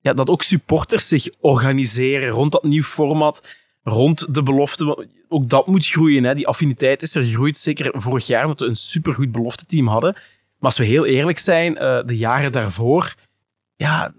ja, 0.04 0.12
dat 0.12 0.28
ook 0.30 0.42
supporters 0.42 1.08
zich 1.08 1.28
organiseren 1.40 2.28
rond 2.28 2.52
dat 2.52 2.62
nieuw 2.62 2.82
format, 2.82 3.48
rond 3.82 4.34
de 4.34 4.42
belofte. 4.42 5.08
Ook 5.28 5.48
dat 5.48 5.66
moet 5.66 5.86
groeien. 5.86 6.24
Hè. 6.24 6.34
Die 6.34 6.46
affiniteit 6.46 7.02
is 7.02 7.14
er 7.14 7.24
gegroeid, 7.24 7.56
zeker 7.56 7.90
vorig 7.94 8.26
jaar, 8.26 8.42
omdat 8.42 8.60
we 8.60 8.66
een 8.66 8.76
supergoed 8.76 9.32
belofteteam 9.32 9.86
hadden. 9.86 10.12
Maar 10.12 10.22
als 10.70 10.78
we 10.78 10.84
heel 10.84 11.06
eerlijk 11.06 11.38
zijn, 11.38 11.72
uh, 11.72 12.00
de 12.06 12.16
jaren 12.16 12.52
daarvoor, 12.52 13.14
ja, 13.76 14.14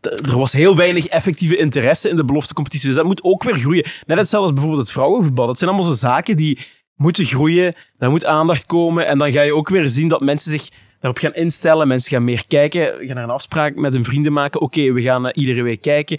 er 0.00 0.38
was 0.38 0.52
heel 0.52 0.76
weinig 0.76 1.06
effectieve 1.06 1.56
interesse 1.56 2.08
in 2.08 2.16
de 2.16 2.24
beloftecompetitie. 2.24 2.86
Dus 2.86 2.96
dat 2.96 3.06
moet 3.06 3.24
ook 3.24 3.42
weer 3.42 3.58
groeien. 3.58 3.84
Net 4.06 4.18
hetzelfde 4.18 4.46
als 4.46 4.52
bijvoorbeeld 4.52 4.86
het 4.86 4.92
vrouwenvoetbal. 4.92 5.46
Dat 5.46 5.58
zijn 5.58 5.70
allemaal 5.70 5.92
zo 5.92 5.98
zaken 5.98 6.36
die 6.36 6.58
moeten 6.94 7.24
groeien. 7.24 7.74
Daar 7.98 8.10
moet 8.10 8.24
aandacht 8.24 8.66
komen. 8.66 9.06
En 9.06 9.18
dan 9.18 9.32
ga 9.32 9.42
je 9.42 9.54
ook 9.54 9.68
weer 9.68 9.88
zien 9.88 10.08
dat 10.08 10.20
mensen 10.20 10.50
zich 10.50 10.68
daarop 11.06 11.34
gaan 11.34 11.42
instellen. 11.44 11.88
Mensen 11.88 12.10
gaan 12.10 12.24
meer 12.24 12.46
kijken. 12.46 12.94
Gaan 13.06 13.16
er 13.16 13.22
een 13.22 13.30
afspraak 13.30 13.74
met 13.74 13.92
hun 13.92 14.04
vrienden 14.04 14.32
maken. 14.32 14.60
Oké, 14.60 14.92
we 14.92 15.02
gaan 15.02 15.26
uh, 15.26 15.30
iedere 15.34 15.62
week 15.62 15.80
kijken. 15.80 16.18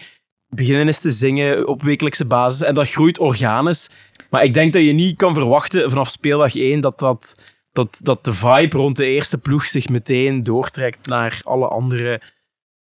Beginnen 0.50 0.88
eens 0.88 1.00
te 1.00 1.12
zingen 1.12 1.68
op 1.68 1.84
wekelijkse 1.84 2.26
basis. 2.26 2.62
En 2.62 2.76
dat 2.76 2.90
groeit 2.90 3.20
organisch. 3.20 3.90
Maar 4.30 4.44
ik 4.44 4.54
denk 4.54 4.74
dat 4.74 4.82
je 4.82 4.92
niet 4.92 5.18
kan 5.18 5.34
verwachten 5.34 5.90
vanaf 5.90 6.10
speeldag 6.10 6.56
1 6.56 6.82
dat, 6.82 7.00
dat, 7.00 7.54
dat, 7.72 8.00
dat 8.04 8.26
de 8.26 8.34
vibe 8.34 8.78
rond 8.78 8.96
de 8.96 9.06
eerste 9.06 9.38
ploeg 9.38 9.66
zich 9.66 9.90
meteen 9.90 10.44
doortrekt 10.44 11.08
naar 11.08 11.40
alle 11.44 11.68
andere 11.68 12.22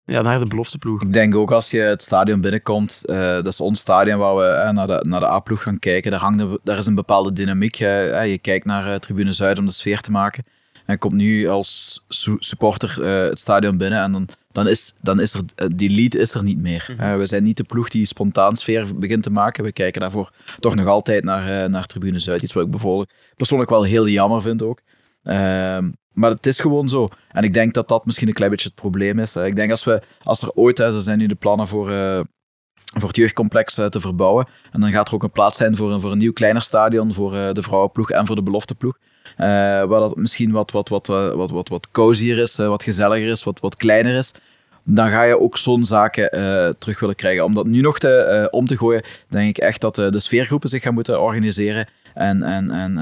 ja, 0.03 0.21
naar 0.21 0.39
de 0.39 0.45
belofteploeg. 0.45 1.01
Ik 1.01 1.13
denk 1.13 1.35
ook 1.35 1.51
als 1.51 1.71
je 1.71 1.79
het 1.79 2.01
stadion 2.01 2.41
binnenkomt, 2.41 3.03
uh, 3.05 3.17
dat 3.17 3.47
is 3.47 3.61
ons 3.61 3.79
stadion 3.79 4.17
waar 4.17 4.35
we 4.35 4.63
uh, 4.65 4.69
naar 4.69 4.87
de, 4.87 5.05
naar 5.07 5.19
de 5.19 5.27
A-ploeg 5.27 5.63
gaan 5.63 5.79
kijken. 5.79 6.11
Daar, 6.11 6.19
hangt 6.19 6.57
daar 6.63 6.77
is 6.77 6.85
een 6.85 6.95
bepaalde 6.95 7.33
dynamiek. 7.33 7.75
je 7.75 8.39
kijkt 8.41 8.65
naar 8.65 8.99
Tribune 8.99 9.31
Zuid 9.31 9.59
om 9.59 9.65
de 9.65 9.71
sfeer 9.71 10.01
te 10.01 10.11
maken. 10.11 10.43
En 10.87 10.97
komt 10.97 11.13
nu 11.13 11.47
als 11.47 12.01
su 12.07 12.35
supporter 12.39 13.05
het 13.05 13.39
stadion 13.39 13.77
binnen 13.77 14.01
en 14.01 14.11
dan, 14.11 14.27
dan, 14.51 14.67
is, 14.67 14.95
dan 15.01 15.19
is 15.19 15.33
er, 15.33 15.41
die 15.75 15.89
lead 15.89 16.15
is 16.15 16.33
er 16.33 16.43
niet 16.43 16.57
meer. 16.57 16.95
Mhm. 16.97 17.17
we 17.17 17.25
zijn 17.25 17.43
niet 17.43 17.57
de 17.57 17.63
ploeg 17.63 17.89
die 17.89 18.05
spontaan 18.05 18.55
sfeer 18.55 18.99
begint 18.99 19.23
te 19.23 19.29
maken. 19.29 19.63
We 19.63 19.71
kijken 19.71 20.01
daarvoor 20.01 20.31
toch 20.59 20.75
nog 20.75 20.87
altijd 20.87 21.23
naar, 21.23 21.69
naar 21.69 21.85
Tribune 21.85 22.19
Zuid. 22.19 22.41
Iets 22.41 22.53
wat 22.53 22.63
ik 22.63 22.71
bijvoorbeeld 22.71 23.11
persoonlijk 23.35 23.69
wel 23.69 23.83
heel 23.83 24.07
jammer 24.07 24.41
vind 24.41 24.63
ook. 24.63 24.81
Ehm, 25.23 25.91
maar 26.13 26.29
het 26.29 26.45
is 26.45 26.59
gewoon 26.59 26.89
zo. 26.89 27.09
En 27.31 27.43
ik 27.43 27.53
denk 27.53 27.73
dat 27.73 27.87
dat 27.87 28.05
misschien 28.05 28.27
een 28.27 28.33
klein 28.33 28.51
beetje 28.51 28.67
het 28.67 28.79
probleem 28.79 29.19
is. 29.19 29.35
Ik 29.35 29.55
denk 29.55 29.71
als, 29.71 29.83
we, 29.83 30.01
als 30.23 30.41
er 30.41 30.51
ooit, 30.51 30.79
er 30.79 30.99
zijn 30.99 31.17
nu 31.17 31.27
de 31.27 31.35
plannen 31.35 31.67
voor, 31.67 31.87
voor 32.81 33.07
het 33.07 33.15
jeugdcomplex 33.15 33.73
te 33.73 33.99
verbouwen. 33.99 34.47
En 34.71 34.81
dan 34.81 34.91
gaat 34.91 35.07
er 35.07 35.13
ook 35.13 35.23
een 35.23 35.31
plaats 35.31 35.57
zijn 35.57 35.75
voor 35.75 35.91
een, 35.91 36.01
voor 36.01 36.11
een 36.11 36.17
nieuw 36.17 36.33
kleiner 36.33 36.61
stadion 36.61 37.13
voor 37.13 37.31
de 37.31 37.61
vrouwenploeg 37.61 38.11
en 38.11 38.25
voor 38.25 38.35
de 38.35 38.43
belofteploeg. 38.43 38.97
Waar 39.37 39.87
dat 39.87 40.15
misschien 40.15 40.51
wat, 40.51 40.71
wat, 40.71 40.89
wat, 40.89 41.07
wat, 41.07 41.51
wat, 41.51 41.69
wat 41.69 41.91
cozier 41.91 42.37
is, 42.37 42.55
wat 42.55 42.83
gezelliger 42.83 43.29
is, 43.29 43.43
wat, 43.43 43.59
wat 43.59 43.75
kleiner 43.75 44.15
is 44.15 44.33
dan 44.89 45.09
ga 45.09 45.23
je 45.23 45.39
ook 45.39 45.57
zo'n 45.57 45.85
zaken 45.85 46.29
terug 46.79 46.99
willen 46.99 47.15
krijgen. 47.15 47.43
Om 47.43 47.53
dat 47.53 47.67
nu 47.67 47.81
nog 47.81 47.99
te, 47.99 48.47
om 48.51 48.65
te 48.65 48.77
gooien, 48.77 49.03
denk 49.27 49.49
ik 49.49 49.57
echt 49.57 49.81
dat 49.81 49.95
de 49.95 50.19
sfeergroepen 50.19 50.69
zich 50.69 50.81
gaan 50.81 50.93
moeten 50.93 51.21
organiseren. 51.21 51.87
En, 52.13 52.43
en, 52.43 52.71
en 52.71 52.97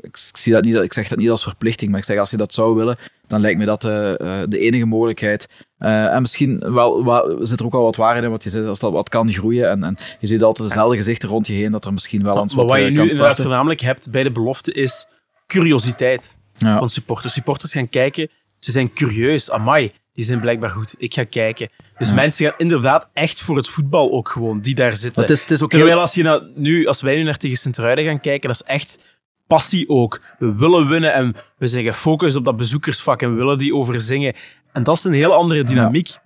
ik, 0.00 0.16
zie 0.16 0.52
dat 0.52 0.64
niet, 0.64 0.74
ik 0.74 0.92
zeg 0.92 1.08
dat 1.08 1.18
niet 1.18 1.30
als 1.30 1.42
verplichting, 1.42 1.90
maar 1.90 1.98
ik 1.98 2.04
zeg 2.04 2.18
als 2.18 2.30
je 2.30 2.36
dat 2.36 2.54
zou 2.54 2.74
willen, 2.74 2.96
dan 3.26 3.40
lijkt 3.40 3.58
me 3.58 3.64
dat 3.64 3.82
de 3.82 4.58
enige 4.58 4.84
mogelijkheid. 4.84 5.66
En 5.78 6.20
misschien 6.20 6.58
wel, 6.58 7.04
wel, 7.04 7.36
zit 7.40 7.60
er 7.60 7.66
ook 7.66 7.72
wel 7.72 7.82
wat 7.82 7.96
waarheid 7.96 8.24
in 8.24 8.30
wat 8.30 8.42
je 8.42 8.50
zegt, 8.50 8.66
als 8.66 8.78
dat 8.78 8.92
wat 8.92 9.08
kan 9.08 9.32
groeien. 9.32 9.68
En, 9.70 9.84
en 9.84 9.96
je 10.18 10.26
ziet 10.26 10.42
altijd 10.42 10.68
dezelfde 10.68 10.96
gezichten 10.96 11.28
rond 11.28 11.46
je 11.46 11.52
heen, 11.52 11.72
dat 11.72 11.84
er 11.84 11.92
misschien 11.92 12.22
wel 12.22 12.40
eens 12.40 12.54
wat 12.54 12.66
Maar 12.66 12.78
wat 12.78 12.86
je 12.86 12.92
nu 12.92 13.00
inderdaad 13.00 13.36
voornamelijk 13.40 13.80
hebt 13.80 14.10
bij 14.10 14.22
de 14.22 14.32
belofte 14.32 14.72
is 14.72 15.06
curiositeit 15.48 16.38
ja. 16.56 16.78
van 16.78 16.90
supporters. 16.90 17.32
Supporters 17.32 17.72
gaan 17.72 17.88
kijken, 17.88 18.30
ze 18.58 18.70
zijn 18.70 18.92
curieus. 18.92 19.50
Amai, 19.50 19.92
die 20.14 20.24
zijn 20.24 20.40
blijkbaar 20.40 20.70
goed. 20.70 20.94
Ik 20.98 21.14
ga 21.14 21.24
kijken. 21.24 21.68
Dus 21.98 22.12
mensen 22.12 22.46
gaan 22.46 22.54
inderdaad 22.58 23.08
echt 23.12 23.40
voor 23.40 23.56
het 23.56 23.68
voetbal 23.68 24.12
ook 24.12 24.28
gewoon, 24.28 24.60
die 24.60 24.74
daar 24.74 24.96
zitten. 24.96 25.22
Het 25.22 25.30
is, 25.30 25.40
het 25.40 25.50
is 25.50 25.62
ook 25.62 25.70
Terwijl 25.70 26.00
als, 26.00 26.14
je 26.14 26.22
nou, 26.22 26.52
nu, 26.54 26.86
als 26.86 27.00
wij 27.00 27.16
nu 27.16 27.22
naar 27.22 27.36
tegen 27.36 27.56
Sint-Truiden 27.56 28.04
gaan 28.04 28.20
kijken, 28.20 28.48
dat 28.48 28.60
is 28.62 28.66
echt 28.66 29.04
passie 29.46 29.88
ook. 29.88 30.20
We 30.38 30.54
willen 30.54 30.88
winnen 30.88 31.12
en 31.14 31.34
we 31.58 31.66
zijn 31.66 31.84
gefocust 31.84 32.36
op 32.36 32.44
dat 32.44 32.56
bezoekersvak 32.56 33.22
en 33.22 33.30
we 33.30 33.36
willen 33.36 33.58
die 33.58 33.74
overzingen. 33.74 34.34
En 34.72 34.82
dat 34.82 34.96
is 34.96 35.04
een 35.04 35.12
heel 35.12 35.32
andere 35.32 35.64
dynamiek. 35.64 36.16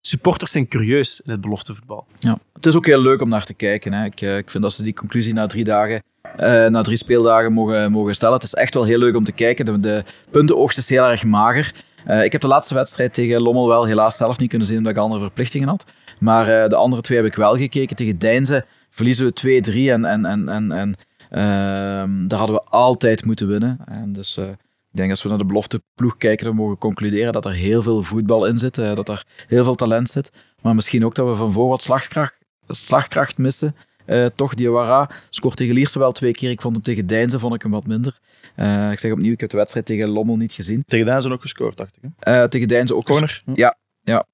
Supporters 0.00 0.50
zijn 0.50 0.68
curieus 0.68 1.20
in 1.20 1.30
het 1.30 1.40
beloftevoetbal. 1.40 2.06
Ja. 2.18 2.38
Het 2.52 2.66
is 2.66 2.76
ook 2.76 2.86
heel 2.86 3.00
leuk 3.00 3.20
om 3.20 3.28
naar 3.28 3.44
te 3.44 3.54
kijken. 3.54 3.92
Hè. 3.92 4.04
Ik, 4.04 4.20
eh, 4.20 4.36
ik 4.36 4.50
vind 4.50 4.62
dat 4.62 4.72
ze 4.72 4.82
die 4.82 4.94
conclusie 4.94 5.34
na 5.34 5.46
drie 5.46 5.64
dagen 5.64 6.02
uh, 6.40 6.66
na 6.66 6.82
drie 6.82 6.96
speeldagen 6.96 7.52
mogen, 7.52 7.92
mogen 7.92 8.14
stellen. 8.14 8.34
Het 8.34 8.42
is 8.42 8.54
echt 8.54 8.74
wel 8.74 8.84
heel 8.84 8.98
leuk 8.98 9.16
om 9.16 9.24
te 9.24 9.32
kijken. 9.32 9.64
De, 9.64 9.80
de 9.80 10.04
puntenoogst 10.30 10.78
is 10.78 10.88
heel 10.88 11.04
erg 11.04 11.24
mager. 11.24 11.72
Uh, 12.06 12.24
ik 12.24 12.32
heb 12.32 12.40
de 12.40 12.46
laatste 12.46 12.74
wedstrijd 12.74 13.14
tegen 13.14 13.40
Lommel 13.40 13.68
wel 13.68 13.86
helaas 13.86 14.16
zelf 14.16 14.38
niet 14.38 14.48
kunnen 14.48 14.66
zien 14.66 14.76
omdat 14.76 14.92
ik 14.92 14.98
andere 14.98 15.20
verplichtingen 15.22 15.68
had. 15.68 15.84
Maar 16.18 16.48
uh, 16.48 16.68
de 16.68 16.76
andere 16.76 17.02
twee 17.02 17.18
heb 17.18 17.26
ik 17.26 17.34
wel 17.34 17.56
gekeken. 17.56 17.96
Tegen 17.96 18.18
Deinze 18.18 18.64
verliezen 18.90 19.26
we 19.26 19.62
2-3 19.70 19.74
en, 19.74 20.04
en, 20.04 20.24
en, 20.24 20.48
en, 20.48 20.72
en 20.72 20.94
uh, 21.30 22.28
daar 22.28 22.38
hadden 22.38 22.56
we 22.56 22.62
altijd 22.62 23.24
moeten 23.24 23.48
winnen. 23.48 23.78
En 23.86 24.12
dus 24.12 24.36
ik 24.38 24.98
denk 24.98 25.10
als 25.10 25.22
we 25.22 25.28
naar 25.28 25.38
de 25.38 25.44
belofte 25.44 25.82
ploeg 25.94 26.16
kijken, 26.16 26.46
dan 26.46 26.54
mogen 26.54 26.72
we 26.72 26.78
concluderen 26.78 27.32
dat 27.32 27.44
er 27.44 27.52
heel 27.52 27.82
veel 27.82 28.02
voetbal 28.02 28.46
in 28.46 28.58
zit, 28.58 28.74
dat 28.74 29.08
er 29.08 29.24
heel 29.46 29.64
veel 29.64 29.74
talent 29.74 30.08
zit. 30.08 30.30
Maar 30.60 30.74
misschien 30.74 31.04
ook 31.04 31.14
dat 31.14 31.28
we 31.28 31.34
van 31.34 31.52
voor 31.52 31.68
wat 31.68 31.82
slagkracht, 31.82 32.34
slagkracht 32.66 33.38
missen. 33.38 33.76
Uh, 34.12 34.26
toch, 34.34 34.54
Diawara 34.54 35.10
scoort 35.30 35.56
tegen 35.56 35.74
Lierse 35.74 35.98
wel 35.98 36.12
twee 36.12 36.32
keer. 36.32 36.50
Ik 36.50 36.60
vond 36.60 36.74
hem 36.74 36.84
tegen 36.84 37.06
Deinze 37.06 37.38
vond 37.38 37.54
ik 37.54 37.62
hem 37.62 37.70
wat 37.70 37.86
minder. 37.86 38.18
Uh, 38.56 38.90
ik 38.90 38.98
zeg 38.98 39.12
opnieuw, 39.12 39.32
ik 39.32 39.40
heb 39.40 39.50
de 39.50 39.56
wedstrijd 39.56 39.86
tegen 39.86 40.08
Lommel 40.08 40.36
niet 40.36 40.52
gezien. 40.52 40.84
Tegen 40.86 41.06
Deinze 41.06 41.32
ook 41.32 41.40
gescoord, 41.40 41.76
dacht 41.76 41.96
ik. 41.96 42.10
Hè? 42.18 42.42
Uh, 42.42 42.48
tegen 42.48 42.68
Deinze 42.68 42.94
ook 42.94 43.04
Corner. 43.04 43.42
Ja, 43.54 43.76
ja. 44.02 44.26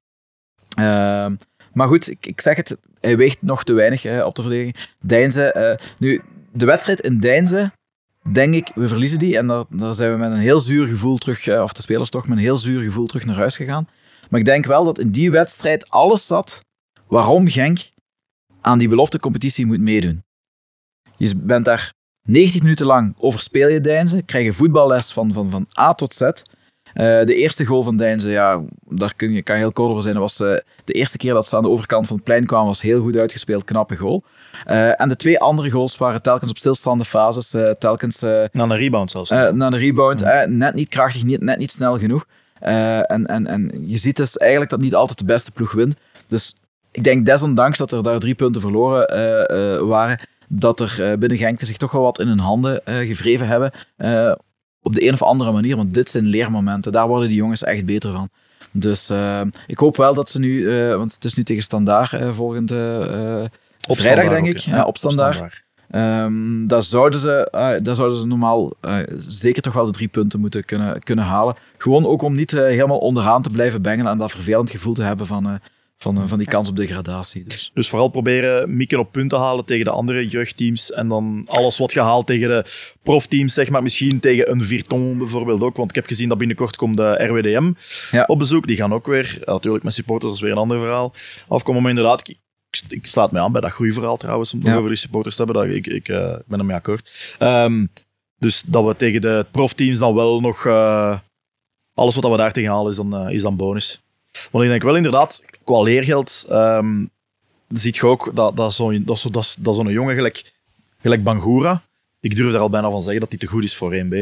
Ehm, 0.77 1.37
maar 1.73 1.89
goed, 1.89 2.11
ik, 2.11 2.27
ik, 2.27 2.41
zeg 2.41 2.57
het, 2.57 2.77
hij 3.01 3.17
weegt 3.17 3.43
nog 3.43 3.65
te 3.65 3.73
weinig 3.73 4.03
hè, 4.03 4.25
op 4.25 4.35
de 4.35 4.43
verdediging. 4.43 4.77
Deinze, 5.01 5.79
nu, 5.99 6.23
de 6.53 6.67
wedstrijd 6.67 7.01
in 7.01 7.19
Deinze, 7.19 7.73
denk 8.33 8.55
ik, 8.55 8.71
we 8.75 8.89
verliezen 8.89 9.19
die. 9.19 9.37
En 9.37 9.47
daar, 9.47 9.65
daar 9.69 9.95
zijn 9.95 10.13
we 10.13 10.19
met 10.19 10.31
een 10.31 10.39
heel 10.39 10.61
zuur 10.61 10.87
gevoel 10.87 11.17
terug, 11.17 11.49
of 11.49 11.73
de 11.73 11.83
spelers 11.83 12.11
toch, 12.11 12.29
met 12.29 12.37
een 12.37 12.45
heel 12.45 12.57
zuur 12.57 12.83
gevoel 12.83 13.07
terug 13.07 13.25
naar 13.25 13.37
huis 13.37 13.57
gegaan. 13.57 13.89
Maar 14.29 14.41
ik 14.41 14.47
denk 14.47 14.67
wel 14.67 14.85
dat 14.85 14.99
in 14.99 15.11
die 15.11 15.31
wedstrijd 15.31 15.91
alles 15.91 16.27
zat 16.27 16.61
waarom 17.09 17.49
Genk 17.49 17.79
aan 18.69 18.79
die 18.79 18.89
beloftecompetitie 18.89 19.67
moet 19.67 19.81
meedoen. 19.81 20.25
Je 21.17 21.37
bent 21.37 21.65
daar 21.65 21.93
90 22.27 22.63
minuten 22.63 22.87
lang 22.87 23.15
overspeel 23.19 23.69
je 23.69 23.81
Deinzen, 23.81 24.25
krijg 24.25 24.45
je 24.45 24.53
voetballes 24.53 25.13
van, 25.13 25.33
van, 25.33 25.51
van 25.51 25.67
A 25.79 25.95
tot 25.95 26.15
Z. 26.15 26.21
Eh, 26.21 26.35
de 27.25 27.35
eerste 27.35 27.65
goal 27.65 27.83
van 27.83 27.97
Deinze, 27.97 28.31
ja, 28.31 28.63
daar 28.89 29.15
kun 29.15 29.33
je, 29.33 29.43
kan 29.43 29.57
je 29.57 29.63
heel 29.63 29.73
kort 29.73 29.91
over 29.91 30.03
zijn. 30.03 30.15
Dat 30.15 30.23
was 30.23 30.41
eh, 30.41 30.57
de 30.85 30.93
eerste 30.93 31.17
keer 31.17 31.33
dat 31.33 31.49
ze 31.49 31.57
aan 31.57 31.63
de 31.63 31.69
overkant 31.69 32.07
van 32.07 32.17
het 32.17 32.25
plein 32.25 32.47
kwamen, 32.47 32.67
was 32.67 32.81
heel 32.81 33.01
goed 33.03 33.17
uitgespeeld, 33.17 33.65
knappe 33.65 33.97
goal. 33.97 34.25
Eh, 34.65 35.01
en 35.01 35.09
de 35.09 35.17
twee 35.17 35.41
andere 35.41 35.71
goals 35.71 35.97
waren 35.97 36.23
telkens 36.23 36.51
op 36.51 36.59
stilstaande 36.59 37.05
fases, 37.05 37.57
telkens 37.79 38.21
Na 38.21 38.51
een 38.53 38.77
rebound 38.77 39.11
zelfs. 39.11 39.31
naar 39.31 39.71
de 39.71 39.77
rebound. 39.77 40.25
net 40.47 40.75
niet 40.75 40.89
krachtig, 40.89 41.25
niet, 41.25 41.41
net 41.41 41.59
niet 41.59 41.71
snel 41.71 41.99
genoeg. 41.99 42.27
En, 42.59 43.27
en, 43.27 43.47
en 43.47 43.71
je 43.87 43.99
ziet 43.99 44.17
dus 44.17 44.37
eigenlijk 44.37 44.71
dat 44.71 44.81
niet 44.81 44.95
altijd 44.95 45.19
de 45.19 45.25
beste 45.25 45.53
ploeg 45.53 45.73
wint. 45.73 45.95
Dus 46.27 46.57
ik 46.91 47.05
denk 47.05 47.27
desondanks 47.27 47.79
dat 47.79 47.93
er 47.93 48.03
daar 48.03 48.19
drie 48.19 48.35
punten 48.35 48.61
verloren 48.61 49.07
eh, 49.07 49.75
eh, 49.75 49.81
waren, 49.81 50.21
dat 50.49 50.81
er 50.81 51.11
eh, 51.11 51.19
binnen 51.19 51.39
Genk 51.39 51.61
zich 51.61 51.77
toch 51.77 51.93
wel 51.93 52.03
wat 52.03 52.21
in 52.21 52.29
hun 52.29 52.39
handen 52.39 52.81
gevreven 52.85 53.49
hebben. 53.49 53.73
op 54.83 54.95
de 54.95 55.07
een 55.07 55.13
of 55.13 55.23
andere 55.23 55.53
manier, 55.53 55.77
want 55.77 55.95
dit 55.95 56.11
zijn 56.11 56.27
leermomenten. 56.27 56.93
Daar 56.93 57.09
worden 57.09 57.29
die 57.29 57.37
jongens 57.37 57.65
echt 57.65 57.85
beter 57.85 58.13
van. 58.13 58.29
Dus 58.71 59.13
ik 59.67 59.79
hoop 59.79 59.97
wel 59.97 60.15
dat 60.15 60.29
ze 60.29 60.39
nu, 60.39 60.69
want 60.97 61.15
het 61.15 61.25
is 61.25 61.35
nu 61.35 61.43
tegen 61.43 61.63
Standaard 61.63 62.35
volgende 62.35 63.51
Op 63.89 63.97
vrijdag, 63.97 64.25
standaard 64.25 64.45
denk 64.45 64.57
ik. 64.57 64.59
Ja, 64.59 64.85
op 64.85 64.97
Standaard. 64.97 65.67
Ehm 65.91 66.67
daar, 66.67 66.83
zouden 66.83 67.21
ze, 67.21 67.49
daar 67.83 67.95
zouden 67.95 68.19
ze 68.19 68.27
normaal 68.27 68.73
zeker 69.17 69.63
toch 69.63 69.73
wel 69.73 69.87
de 69.87 69.93
drie 69.93 70.09
punten 70.09 70.41
moeten 70.41 70.65
kunnen, 70.65 70.99
kunnen 70.99 71.25
halen. 71.25 71.57
Gewoon 71.79 72.07
ook 72.07 72.23
om 72.23 72.35
niet 72.35 72.51
helemaal 72.51 72.99
onderaan 72.99 73.43
te 73.43 73.51
blijven 73.51 73.83
bengelen 73.83 74.13
en 74.13 74.19
dat 74.19 74.31
vervelend 74.31 74.71
gevoel 74.71 74.95
te 74.95 75.03
hebben 75.03 75.27
van, 75.27 75.61
van, 75.99 76.17
eh, 76.19 76.23
van 76.27 76.39
die 76.39 76.47
kans 76.47 76.69
op 76.69 76.77
degradatie. 76.77 77.45
Dus. 77.45 77.71
Dus 77.75 77.89
vooral 77.89 78.09
proberen 78.09 78.77
mikken 78.77 78.99
op 78.99 79.13
punten 79.13 79.39
halen 79.39 79.65
tegen 79.65 79.85
de 79.85 79.91
andere 79.91 80.29
jeugdteams. 80.29 80.93
En 80.93 81.09
dan 81.09 81.43
alles 81.47 81.79
wat 81.79 81.93
gehaald 81.93 82.27
tegen 82.27 82.49
de 82.49 82.65
profteams, 83.03 83.55
zeg 83.55 83.69
maar. 83.71 83.83
Misschien 83.83 84.21
tegen 84.21 84.51
een 84.51 84.63
Virton 84.63 85.19
bijvoorbeeld 85.19 85.61
ook. 85.63 85.77
Want 85.77 85.89
ik 85.91 85.95
heb 85.95 86.07
gezien 86.07 86.29
dat 86.29 86.39
binnenkort 86.39 86.77
komt 86.77 86.97
de 86.97 87.25
RWDM 87.25 87.73
Ja. 88.11 88.25
op 88.27 88.39
bezoek. 88.39 88.67
Die 88.67 88.77
gaan 88.77 88.93
ook 88.93 89.07
weer, 89.07 89.39
natuurlijk 89.45 89.85
met 89.85 89.95
supporters, 89.95 90.29
dat 90.31 90.37
is 90.41 90.45
weer 90.45 90.53
een 90.53 90.59
ander 90.63 90.79
verhaal, 90.79 91.15
afkomen. 91.49 91.81
Maar 91.83 91.91
inderdaad, 91.91 92.29
ik, 92.89 93.07
sluit 93.07 93.31
me 93.31 93.39
aan 93.39 93.53
bij 93.53 93.61
dat 93.61 93.71
groeiverhaal 93.71 94.17
trouwens, 94.17 94.53
om 94.53 94.59
het 94.59 94.69
Ja. 94.69 94.75
over 94.77 94.89
die 94.89 94.99
supporters 94.99 95.37
te 95.37 95.43
hebben. 95.45 95.63
Dat, 95.67 95.75
ik, 95.77 95.87
ik 95.87 96.09
eh, 96.09 96.35
ben 96.47 96.59
ermee 96.59 96.77
akkoord. 96.77 97.35
Ehm, 97.39 97.87
dus 98.39 98.63
dat 98.67 98.85
we 98.87 98.97
tegen 98.97 99.21
de 99.21 99.47
profteams 99.51 99.99
dan 99.99 100.15
wel 100.15 100.41
nog... 100.41 100.67
eh, 100.67 101.19
alles 101.95 102.15
wat 102.15 102.31
we 102.31 102.37
daar 102.37 102.53
tegen 102.53 102.71
halen 102.71 102.91
is 102.91 102.97
dan, 102.97 103.29
is 103.31 103.43
dan 103.43 103.57
bonus. 103.57 104.01
Want 104.51 104.65
ik 104.65 104.71
denk 104.71 104.83
wel 104.83 104.97
inderdaad, 104.97 105.43
qua 105.69 105.83
leergeld... 105.83 106.45
ehm, 106.49 107.05
ziet 107.69 107.97
je 107.97 108.07
ook 108.07 108.31
dat, 108.35 108.57
dat 108.57 108.73
zo'n 108.73 109.03
dat 109.05 109.19
zo, 109.19 109.31
dat, 109.31 109.57
dat 109.59 109.75
zo'n 109.75 109.93
jongen 109.93 110.15
gelijk, 110.15 110.53
gelijk 111.01 111.23
Bangura, 111.23 111.83
ik 112.21 112.37
durf 112.37 112.53
daar 112.53 112.61
al 112.61 112.71
bijna 112.71 112.91
van 112.91 113.03
zeggen 113.03 113.21
dat 113.21 113.29
hij 113.29 113.39
te 113.39 113.47
goed 113.47 113.65
is 113.65 113.77
voor 113.77 113.95
1B. 113.95 114.17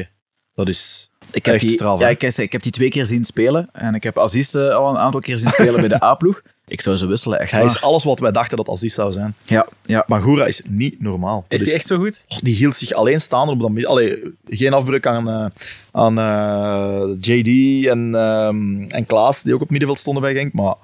Dat 0.54 0.68
is 0.68 1.10
Ik 1.30 1.46
heb, 1.46 1.58
die, 1.60 1.70
straf. 1.70 2.00
ja, 2.00 2.08
ik, 2.08 2.22
ik 2.22 2.52
heb 2.52 2.62
die 2.62 2.72
twee 2.72 2.88
keer 2.88 3.06
zien 3.06 3.24
spelen 3.24 3.68
en 3.72 3.94
ik 3.94 4.02
heb 4.02 4.18
Aziz 4.18 4.54
al 4.54 4.90
een 4.90 4.98
aantal 4.98 5.20
keer 5.20 5.38
zien 5.38 5.50
spelen 5.50 5.80
bij 5.80 5.88
de 5.88 6.02
A-ploeg. 6.10 6.42
Ik 6.66 6.80
zou 6.80 6.96
ze 6.96 7.06
wisselen, 7.06 7.38
echt 7.40 7.50
Hij 7.50 7.60
waar. 7.60 7.70
is 7.70 7.80
alles 7.80 8.04
wat 8.04 8.20
wij 8.20 8.32
dachten 8.32 8.56
dat 8.56 8.68
Aziz 8.68 8.94
zou 8.94 9.12
zijn. 9.12 9.36
Ja, 9.44 9.66
ja. 9.82 10.04
Bangura 10.06 10.46
is 10.46 10.62
niet 10.68 11.00
normaal. 11.00 11.44
Is 11.48 11.64
hij 11.64 11.74
echt 11.74 11.86
zo 11.86 11.98
goed? 11.98 12.24
Oh, 12.28 12.38
die 12.42 12.54
hield 12.54 12.74
zich 12.74 12.92
alleen 12.92 13.20
staande 13.20 13.52
op 13.52 13.60
dat 13.60 13.84
Allee, 13.84 14.22
geen 14.46 14.72
afbreuk 14.72 15.06
aan, 15.06 15.28
eh, 15.28 15.46
aan 15.92 16.18
eh, 16.18 17.16
JD 17.20 17.86
en, 17.86 18.14
ehm, 18.14 18.82
en 18.82 19.06
Klaas, 19.06 19.42
die 19.42 19.54
ook 19.54 19.60
op 19.60 19.70
middenveld 19.70 19.98
stonden 20.00 20.22
bij 20.22 20.34
Genk, 20.34 20.52
maar 20.52 20.74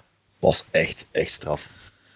was 0.42 0.64
echt, 0.70 1.06
echt 1.12 1.30
straf. 1.32 1.68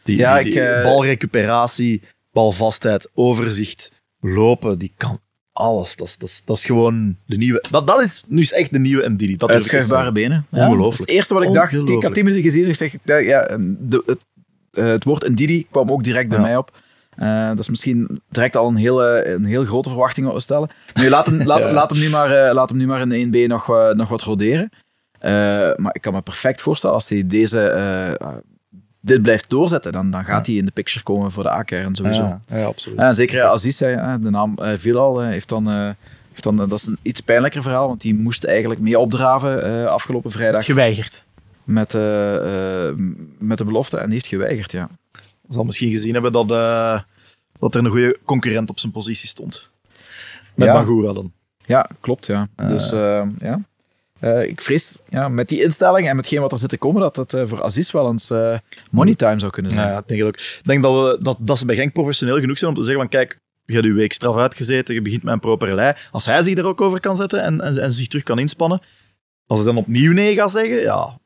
Die, 0.03 0.17
Ja, 0.19 0.35
die, 0.35 0.45
die 0.53 0.53
ik, 0.63 0.69
eh, 0.69 0.83
balrecuperatie, 0.85 2.03
balvastheid, 2.33 3.09
overzicht, 3.15 3.91
lopen, 4.21 4.79
die 4.79 4.93
kan 4.97 5.19
alles. 5.53 5.97
Dat 5.97 6.07
is, 6.07 6.17
dat 6.19 6.29
is, 6.29 6.43
dat 6.45 6.57
is 6.57 6.65
gewoon 6.65 7.17
de 7.25 7.37
nieuwe... 7.37 7.65
Dat, 7.71 7.87
dat 7.87 8.01
is 8.03 8.23
nu 8.27 8.41
is 8.41 8.53
echt 8.53 8.73
de 8.73 8.79
nieuwe 8.79 9.09
Ndidi. 9.09 9.37
Dat 9.37 9.51
Uitschuifbare 9.51 10.13
benen. 10.13 10.47
Ja, 10.51 10.59
Ongelooflijk. 10.59 10.83
Dat 10.83 10.93
is 10.93 10.99
het 10.99 11.09
eerste 11.09 11.35
wat 11.35 11.43
ik 11.43 11.53
dacht. 11.53 11.75
Ik 11.75 12.03
had 12.03 12.15
10 12.15 12.25
minuten 12.25 12.45
gezien 12.45 12.63
en 12.65 12.69
ik 12.69 12.77
zeg, 12.77 12.95
ja, 13.05 13.17
ja, 13.17 13.57
de, 13.61 14.03
het, 14.07 14.25
eh, 14.73 14.85
het 14.85 15.05
woord 15.05 15.29
Ndidi 15.29 15.67
kwam 15.71 15.91
ook 15.91 16.05
direct 16.05 16.29
bij 16.29 16.39
Ja. 16.39 16.45
mij 16.45 16.57
op. 16.57 16.71
Eh, 17.17 17.49
dat 17.49 17.59
is 17.59 17.69
misschien 17.69 18.23
direct 18.31 18.57
al 18.57 18.69
een 18.69 18.77
hele, 18.77 19.27
een 19.29 19.45
heel 19.45 19.65
grote 19.65 19.89
verwachting 19.89 20.27
op 20.29 20.41
stellen. 20.41 20.71
Nu, 20.95 21.09
laat 21.09 21.27
hem, 21.27 21.43
laat, 21.43 21.65
Ja. 21.65 21.73
laat 21.73 21.91
hem, 21.91 22.01
nu, 22.01 22.09
maar, 22.09 22.47
eh, 22.47 22.55
laat 22.55 22.69
hem 22.69 22.79
nu 22.79 22.87
maar 22.87 23.01
in 23.01 23.31
de 23.31 23.45
1B 23.45 23.49
nog, 23.49 23.69
eh, 23.71 23.91
nog 23.91 24.09
wat 24.09 24.23
roderen. 24.23 24.71
Eh, 25.27 25.77
maar 25.77 25.95
ik 25.95 26.01
kan 26.01 26.13
me 26.13 26.23
perfect 26.23 26.63
voorstellen, 26.63 26.95
als 26.97 27.09
hij 27.09 27.27
deze, 27.27 27.61
eh, 27.69 28.29
dit 29.01 29.23
blijft 29.23 29.51
doorzetten, 29.51 29.93
dan, 29.93 30.11
dan 30.11 30.25
gaat 30.25 30.47
hij 30.47 30.55
in 30.55 30.65
de 30.65 30.71
picture 30.73 31.05
komen 31.05 31.33
voor 31.33 31.43
de 31.43 31.51
A-kern 31.51 31.95
sowieso. 31.95 32.23
Ja, 32.23 32.41
ja, 32.49 32.65
absoluut. 32.65 32.99
Ja, 32.99 33.13
zeker 33.13 33.37
ja, 33.37 33.49
Aziz, 33.49 33.79
de 33.79 34.19
naam 34.31 34.55
eh, 34.59 34.73
viel 34.79 34.99
al, 34.99 35.23
eh, 35.23 35.29
heeft 35.29 35.49
dan... 35.49 35.71
eh, 35.71 35.91
heeft 36.31 36.43
dan, 36.43 36.61
eh, 36.63 36.69
dat 36.69 36.79
is 36.79 36.87
een 36.87 36.99
iets 37.03 37.21
pijnlijker 37.21 37.63
verhaal, 37.63 37.89
want 37.89 38.01
die 38.01 38.15
moest 38.15 38.45
eigenlijk 38.45 38.81
mee 38.81 38.99
opdraven 38.99 39.65
eh, 39.65 39.85
afgelopen 39.85 40.31
vrijdag 40.31 40.65
Geweigerd. 40.65 41.27
met, 41.65 41.95
eh, 41.95 42.87
eh, 42.89 42.95
met 43.39 43.59
de 43.59 43.65
belofte 43.65 43.97
en 43.97 44.05
die 44.05 44.13
heeft 44.15 44.27
geweigerd, 44.27 44.73
ja. 44.73 44.89
zal 45.49 45.65
misschien 45.65 45.91
gezien 45.91 46.13
hebben 46.13 46.33
dat, 46.33 46.51
eh, 46.51 47.01
dat 47.53 47.75
er 47.75 47.85
een 47.85 47.91
goede 47.91 48.19
concurrent 48.25 48.71
op 48.71 48.79
zijn 48.79 48.93
positie 48.93 49.29
stond. 49.29 49.71
Met 50.55 50.67
Ja. 50.67 50.73
Bangura 50.73 51.13
dan. 51.13 51.33
Ja, 51.65 51.87
klopt, 52.01 52.27
ja. 52.27 52.49
Dus 52.57 52.93
eh, 52.93 53.23
ja. 53.39 53.61
Eh, 54.27 54.49
ik 54.49 54.61
vrees 54.61 55.01
ja, 55.09 55.29
met 55.29 55.49
die 55.49 55.63
instelling 55.63 56.09
en 56.09 56.17
met 56.17 56.25
hetgeen 56.25 56.43
wat 56.43 56.53
er 56.53 56.59
zit 56.59 56.69
te 56.69 56.79
komen, 56.79 57.01
dat 57.01 57.17
het 57.17 57.33
eh, 57.33 57.43
voor 57.47 57.63
Aziz 57.63 57.91
wel 57.91 58.11
eens 58.11 58.31
eh, 58.31 58.59
money 58.91 59.15
time 59.15 59.39
zou 59.39 59.53
kunnen 59.53 59.73
zijn. 59.73 59.89
Ja, 59.89 59.99
ik 59.99 60.09
denk 60.09 60.21
het 60.21 60.29
ook. 60.29 60.37
Ik 60.37 60.61
denk 60.63 60.83
dat, 60.83 60.93
we, 60.93 61.23
dat, 61.23 61.37
dat 61.41 61.59
ze 61.59 61.67
bij 61.67 61.75
Genk 61.77 61.93
professioneel 61.93 62.41
genoeg 62.41 62.59
zijn 62.59 62.71
om 62.71 62.77
te 62.77 62.83
zeggen 62.83 63.01
van 63.01 63.11
kijk, 63.11 63.41
je 63.65 63.73
hebt 63.73 63.87
je 63.87 63.93
week 63.93 64.13
straf 64.13 64.37
uitgezeten, 64.37 64.95
je 64.95 65.03
begint 65.03 65.23
met 65.23 65.33
een 65.33 65.41
proper 65.41 65.75
lei. 65.75 65.95
Als 66.11 66.27
hij 66.27 66.43
zich 66.43 66.55
daar 66.55 66.65
ook 66.65 66.81
over 66.81 67.01
kan 67.01 67.17
zetten 67.17 67.43
en, 67.43 67.61
en, 67.61 67.93
zich 67.93 68.09
terug 68.09 68.25
kan 68.25 68.39
inspannen, 68.39 68.81
als 69.47 69.59
hij 69.59 69.69
dan 69.69 69.77
opnieuw 69.77 70.13
nee 70.13 70.35
gaat 70.35 70.51
zeggen, 70.51 70.81
ja, 70.81 71.19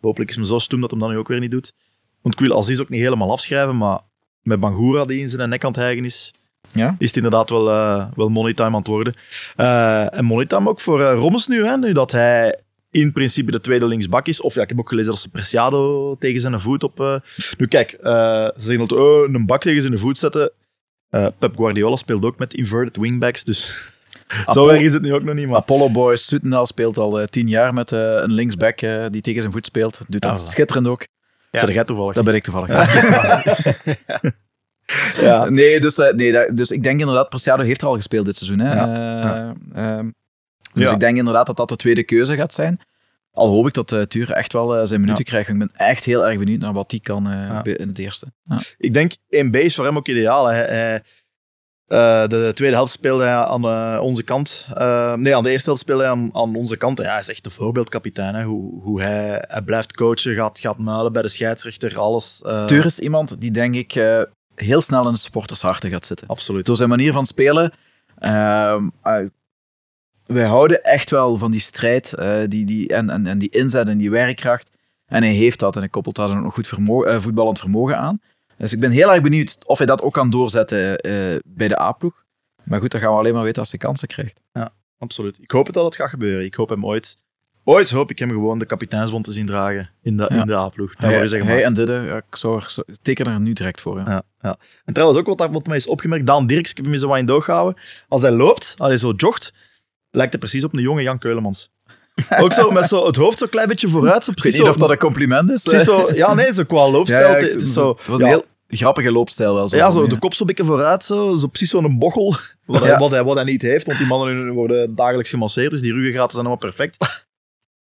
hopelijk 0.00 0.30
is 0.30 0.36
me 0.36 0.46
zo 0.46 0.58
stoem 0.58 0.80
dat 0.80 0.90
hem 0.90 1.00
dat 1.00 1.08
nu 1.08 1.16
ook 1.16 1.28
weer 1.28 1.40
niet 1.40 1.50
doet. 1.50 1.72
Want 2.22 2.40
ik 2.40 2.46
wil 2.46 2.58
Aziz 2.58 2.80
ook 2.80 2.88
niet 2.88 3.00
helemaal 3.00 3.30
afschrijven, 3.30 3.76
maar 3.76 4.00
met 4.42 4.60
Bangura 4.60 5.04
die 5.04 5.20
in 5.20 5.28
zijn 5.28 5.48
nek 5.48 5.64
aan 5.64 5.78
het 5.78 6.04
is, 6.04 6.34
Ja? 6.72 6.96
is 6.98 7.06
het 7.06 7.16
inderdaad 7.16 7.50
wel, 7.50 7.70
eh 7.70 8.04
wel 8.14 8.28
moneytime 8.28 8.68
aan 8.68 8.74
het 8.74 8.86
worden. 8.86 9.14
Eh, 9.56 10.14
en 10.14 10.24
moneytime 10.24 10.68
ook 10.68 10.80
voor 10.80 11.00
uh, 11.00 11.12
Rommels 11.12 11.46
nu, 11.46 11.64
hè, 11.66 11.76
nu 11.76 11.92
dat 11.92 12.12
hij 12.12 12.58
in 12.90 13.12
principe 13.12 13.50
de 13.50 13.60
tweede 13.60 13.86
linksbak 13.86 14.26
is. 14.26 14.40
Of 14.40 14.54
ja, 14.54 14.62
ik 14.62 14.68
heb 14.68 14.78
ook 14.78 14.88
gelezen 14.88 15.10
dat 15.10 15.20
ze 15.20 15.28
Preciado 15.28 16.14
tegen 16.18 16.40
zijn 16.40 16.60
voet 16.60 16.82
op... 16.82 17.00
eh, 17.00 17.14
Nu 17.58 17.66
kijk, 17.66 17.92
eh, 17.92 18.12
ze 18.44 18.52
zeggen 18.56 18.80
altijd, 18.80 19.00
oh, 19.00 19.34
een 19.34 19.46
bak 19.46 19.62
tegen 19.62 19.82
zijn 19.82 19.98
voet 19.98 20.18
zetten. 20.18 20.50
Eh, 21.10 21.26
Pep 21.38 21.56
Guardiola 21.56 21.96
speelt 21.96 22.24
ook 22.24 22.38
met 22.38 22.54
inverted 22.54 22.96
wingbacks, 22.96 23.44
dus 23.44 23.90
zo 24.46 24.68
erg 24.68 24.80
is 24.80 24.92
het 24.92 25.02
nu 25.02 25.14
ook 25.14 25.22
nog 25.22 25.34
niet. 25.34 25.46
Maar 25.48 25.56
Apollo 25.56 25.90
Boys 25.90 26.26
Soetendaal 26.26 26.66
speelt 26.66 26.98
al 26.98 27.20
eh, 27.20 27.26
tien 27.26 27.48
jaar 27.48 27.74
met 27.74 27.92
eh, 27.92 27.98
een 28.00 28.32
linksback 28.32 28.80
eh, 28.80 29.04
die 29.10 29.20
tegen 29.22 29.40
zijn 29.40 29.52
voet 29.52 29.66
speelt. 29.66 30.00
Doet 30.08 30.22
dat 30.22 30.30
Ja. 30.30 30.36
schitterend 30.36 30.86
ook. 30.86 31.06
ja. 31.50 31.60
zeg 31.60 31.72
jij 31.72 31.84
toevallig. 31.84 32.14
Dat 32.14 32.24
ben 32.24 32.34
ik 32.34 32.42
toevallig. 32.42 32.68
ja. 34.06 34.20
Nee, 35.48 35.80
dus, 35.80 35.98
eh, 35.98 36.12
nee 36.14 36.32
dat- 36.32 36.56
dus 36.56 36.70
ik 36.70 36.82
denk 36.82 37.00
inderdaad, 37.00 37.28
Preciado 37.28 37.62
heeft 37.62 37.80
er 37.80 37.86
al 37.86 37.94
gespeeld 37.94 38.26
dit 38.26 38.36
seizoen. 38.36 38.58
Hè? 38.58 38.74
Ja, 38.74 39.54
Eh, 39.74 39.88
ehm, 39.98 40.10
dus 40.74 40.84
Ja. 40.84 40.92
ik 40.92 41.00
denk 41.00 41.16
inderdaad 41.16 41.46
dat 41.46 41.56
dat 41.56 41.68
de 41.68 41.76
tweede 41.76 42.02
keuze 42.02 42.34
gaat 42.36 42.54
zijn. 42.54 42.80
Al 43.32 43.48
hoop 43.48 43.66
ik 43.66 43.74
dat 43.74 43.92
uh, 43.92 44.02
Tuur 44.02 44.30
echt 44.32 44.52
wel 44.52 44.76
eh, 44.76 44.86
zijn 44.86 45.00
minuten 45.00 45.24
krijgt. 45.24 45.48
Ik 45.48 45.58
ben 45.58 45.70
echt 45.74 46.04
heel 46.04 46.26
erg 46.26 46.38
benieuwd 46.38 46.60
naar 46.60 46.72
wat 46.72 46.90
hij 46.90 47.00
kan 47.00 47.26
eh, 47.26 47.32
Ja. 47.32 47.64
in 47.64 47.88
het 47.88 47.98
eerste. 47.98 48.26
Ja. 48.44 48.58
Ik 48.78 48.94
denk 48.94 49.12
1B 49.28 49.54
is 49.60 49.74
voor 49.74 49.84
hem 49.84 49.96
ook 49.96 50.08
ideaal. 50.08 50.46
Hij, 50.46 50.56
hij- 50.64 51.02
eh, 51.86 52.28
de 52.28 52.50
tweede 52.54 52.74
helft 52.76 52.92
speelde 52.92 53.22
hij 53.24 53.32
aan 53.34 53.64
eh, 53.64 53.98
onze 54.02 54.22
kant. 54.22 54.66
Eh, 54.74 55.14
nee, 55.14 55.36
aan 55.36 55.42
de 55.42 55.50
eerste 55.50 55.66
helft 55.68 55.82
speelde 55.82 56.02
hij 56.02 56.12
aan, 56.12 56.30
aan 56.32 56.54
onze 56.56 56.76
kant. 56.76 56.98
Ja, 56.98 57.10
hij 57.10 57.18
is 57.18 57.28
echt 57.28 57.44
de 57.44 57.50
voorbeeldkapitein. 57.50 58.34
Hè. 58.34 58.44
Hoe, 58.44 58.82
hoe 58.82 59.00
hij, 59.02 59.44
hij 59.48 59.62
blijft 59.62 59.92
coachen, 59.92 60.34
gaat, 60.34 60.60
gaat 60.60 60.78
muilen 60.78 61.12
bij 61.12 61.22
de 61.22 61.28
scheidsrechter, 61.28 61.98
alles. 61.98 62.42
eh, 62.42 62.64
Tuur 62.64 62.84
is 62.84 62.98
iemand 62.98 63.40
die 63.40 63.50
denk 63.50 63.74
ik 63.74 63.94
eh, 63.94 64.22
heel 64.56 64.80
snel 64.80 65.06
in 65.06 65.12
de 65.12 65.18
supportersharten 65.18 65.90
gaat 65.90 66.06
zitten. 66.06 66.28
Absoluut. 66.28 66.66
Door 66.66 66.76
zijn 66.76 66.88
manier 66.88 67.12
van 67.12 67.26
spelen. 67.26 67.72
eh, 69.02 69.24
wij 70.26 70.44
houden 70.44 70.84
echt 70.84 71.10
wel 71.10 71.38
van 71.38 71.50
die 71.50 71.60
strijd 71.60 72.14
eh, 72.14 72.38
die, 72.48 72.66
die, 72.66 72.88
en, 72.88 73.10
en, 73.10 73.26
en 73.26 73.38
die 73.38 73.50
inzet 73.50 73.88
en 73.88 73.98
die 73.98 74.10
werkkracht. 74.10 74.70
En 75.06 75.22
hij 75.22 75.32
heeft 75.32 75.58
dat 75.58 75.74
en 75.74 75.80
hij 75.80 75.88
koppelt 75.88 76.16
daar 76.16 76.42
nog 76.42 76.54
goed 76.54 76.72
eh, 77.06 77.20
voetballend 77.20 77.58
vermogen 77.58 77.98
aan. 77.98 78.20
Dus 78.56 78.72
ik 78.72 78.80
ben 78.80 78.90
heel 78.90 79.12
erg 79.12 79.22
benieuwd 79.22 79.58
of 79.66 79.78
hij 79.78 79.86
dat 79.86 80.02
ook 80.02 80.12
kan 80.12 80.30
doorzetten 80.30 81.00
bij 81.44 81.68
de 81.68 81.80
A-ploeg. 81.80 82.24
Maar 82.62 82.80
goed, 82.80 82.90
dat 82.90 83.00
gaan 83.00 83.10
we 83.10 83.18
alleen 83.18 83.34
maar 83.34 83.42
weten 83.42 83.60
als 83.60 83.70
hij 83.70 83.78
kansen 83.78 84.08
krijgt. 84.08 84.40
Absoluut. 84.98 85.38
Ik 85.40 85.50
hoop 85.50 85.66
het 85.66 85.74
dat 85.74 85.84
het 85.84 85.96
gaat 85.96 86.08
gebeuren. 86.08 86.44
Ik 86.44 86.54
hoop 86.54 86.68
hem 86.68 86.86
ooit... 86.86 87.16
Ooit 87.68 87.90
hoop 87.90 88.10
ik 88.10 88.18
hem 88.18 88.28
gewoon 88.28 88.58
de 88.58 88.66
kapiteinswond 88.66 89.24
te 89.24 89.30
zien 89.32 89.46
dragen 89.46 89.90
in 90.02 90.16
de, 90.16 90.26
Ja. 90.32 90.40
in 90.40 90.46
de 90.46 90.54
A-ploeg. 90.54 90.92
Hij, 90.96 91.22
is 91.22 91.32
en 91.32 91.74
Didde, 91.74 91.92
ja, 92.06 92.16
ik 92.16 92.36
zou, 92.36 92.60
er- 92.62 92.84
teken 93.02 93.26
er 93.26 93.40
nu 93.40 93.52
direct 93.52 93.80
voor. 93.80 93.98
Ja. 93.98 94.22
Ja. 94.40 94.56
En 94.84 94.92
trouwens, 94.94 95.20
ook 95.20 95.38
wat, 95.38 95.48
wat 95.50 95.66
mij 95.66 95.76
is 95.76 95.86
opgemerkt, 95.86 96.26
Daan 96.26 96.46
Dirks, 96.46 96.70
ik 96.70 96.76
heb 96.76 96.86
hem 96.86 96.96
zo 96.96 97.08
wat 97.08 97.18
in 97.18 97.26
doog 97.26 97.44
gehouden. 97.44 97.82
Als 98.08 98.22
hij 98.22 98.30
loopt, 98.30 98.74
als 98.78 98.88
hij 98.88 98.96
zo 98.98 99.12
jogt, 99.16 99.52
lijkt 100.10 100.30
hij 100.32 100.40
precies 100.40 100.64
op 100.64 100.72
een 100.74 100.80
jonge 100.80 101.02
Jan 101.02 101.18
Keulemans. 101.18 101.70
ook 102.42 102.52
zo 102.52 102.70
met 102.70 102.88
zo 102.88 103.06
het 103.06 103.16
hoofd 103.16 103.38
zo'n 103.38 103.48
klein 103.48 103.68
beetje 103.68 103.88
vooruit. 103.88 104.24
Zo 104.24 104.30
Ik 104.30 104.36
weet 104.42 104.52
precies 104.52 104.58
niet 104.58 104.66
zo, 104.68 104.72
of 104.72 104.78
dat 104.78 104.90
een 104.90 104.98
compliment 105.08 105.50
is. 105.50 105.62
precies 105.62 105.84
zo, 105.84 106.08
ja, 106.12 106.34
nee, 106.34 106.52
zo 106.54 106.64
qua 106.64 106.90
loopstijl. 106.90 107.28
ja, 107.30 107.46
het 107.46 107.62
is 107.62 107.72
zo, 107.72 107.98
het 108.02 108.20
een 108.20 108.26
heel 108.26 108.44
grappige 108.68 109.10
loopstijl 109.10 109.54
wel. 109.54 109.68
Zo 109.68 109.76
ja, 109.76 109.90
zo 109.90 110.06
de 110.06 110.18
kop 110.18 110.34
zo'n 110.34 110.46
beetje 110.46 110.64
vooruit, 110.64 111.04
zo, 111.04 111.34
zo 111.34 111.46
precies 111.46 111.70
zo'n 111.70 111.98
bochel. 111.98 112.36
Wat, 112.66 112.82
hij, 112.82 112.98
wat, 112.98 113.10
hij, 113.10 113.24
wat 113.24 113.34
hij 113.34 113.44
niet 113.44 113.62
heeft, 113.62 113.86
want 113.86 113.98
die 113.98 114.06
mannen 114.06 114.50
worden 114.50 114.94
dagelijks 114.94 115.30
gemasseerd, 115.30 115.70
dus 115.70 115.80
die 115.80 115.92
ruggengraten 115.92 116.30
zijn 116.32 116.46
allemaal 116.46 116.70
perfect. 116.70 117.25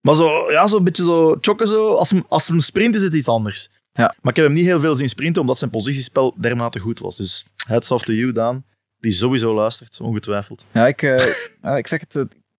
Maar 0.08 0.16
zo, 0.16 0.52
ja, 0.52 0.68
zo'n 0.68 0.84
beetje 0.84 1.04
zo 1.04 1.38
chokken 1.42 1.68
zo. 1.68 1.94
Als 1.94 2.10
hem, 2.10 2.24
als 2.28 2.48
hem 2.48 2.60
sprint 2.60 2.96
is 2.96 3.02
het 3.02 3.14
iets 3.14 3.28
anders. 3.28 3.70
Ja. 3.94 4.16
Maar 4.22 4.32
ik 4.32 4.36
heb 4.36 4.46
hem 4.46 4.54
niet 4.56 4.66
heel 4.66 4.80
veel 4.80 4.96
zien 4.96 5.10
sprinten, 5.10 5.42
omdat 5.42 5.58
zijn 5.58 5.70
positiespel 5.72 6.34
dermate 6.38 6.80
goed 6.80 7.00
was. 7.00 7.18
Dus 7.18 7.46
hats 7.68 7.92
off 7.92 8.04
to 8.06 8.14
you, 8.14 8.32
Daan. 8.32 8.66
Die 9.00 9.12
sowieso 9.12 9.54
luistert, 9.54 10.00
ongetwijfeld. 10.02 10.66
Ja, 10.72 10.88
ik, 10.88 11.02
eh, 11.02 11.26
ja, 11.64 11.78
ik 11.78 11.88
zeg 11.88 12.00
het. 12.00 12.14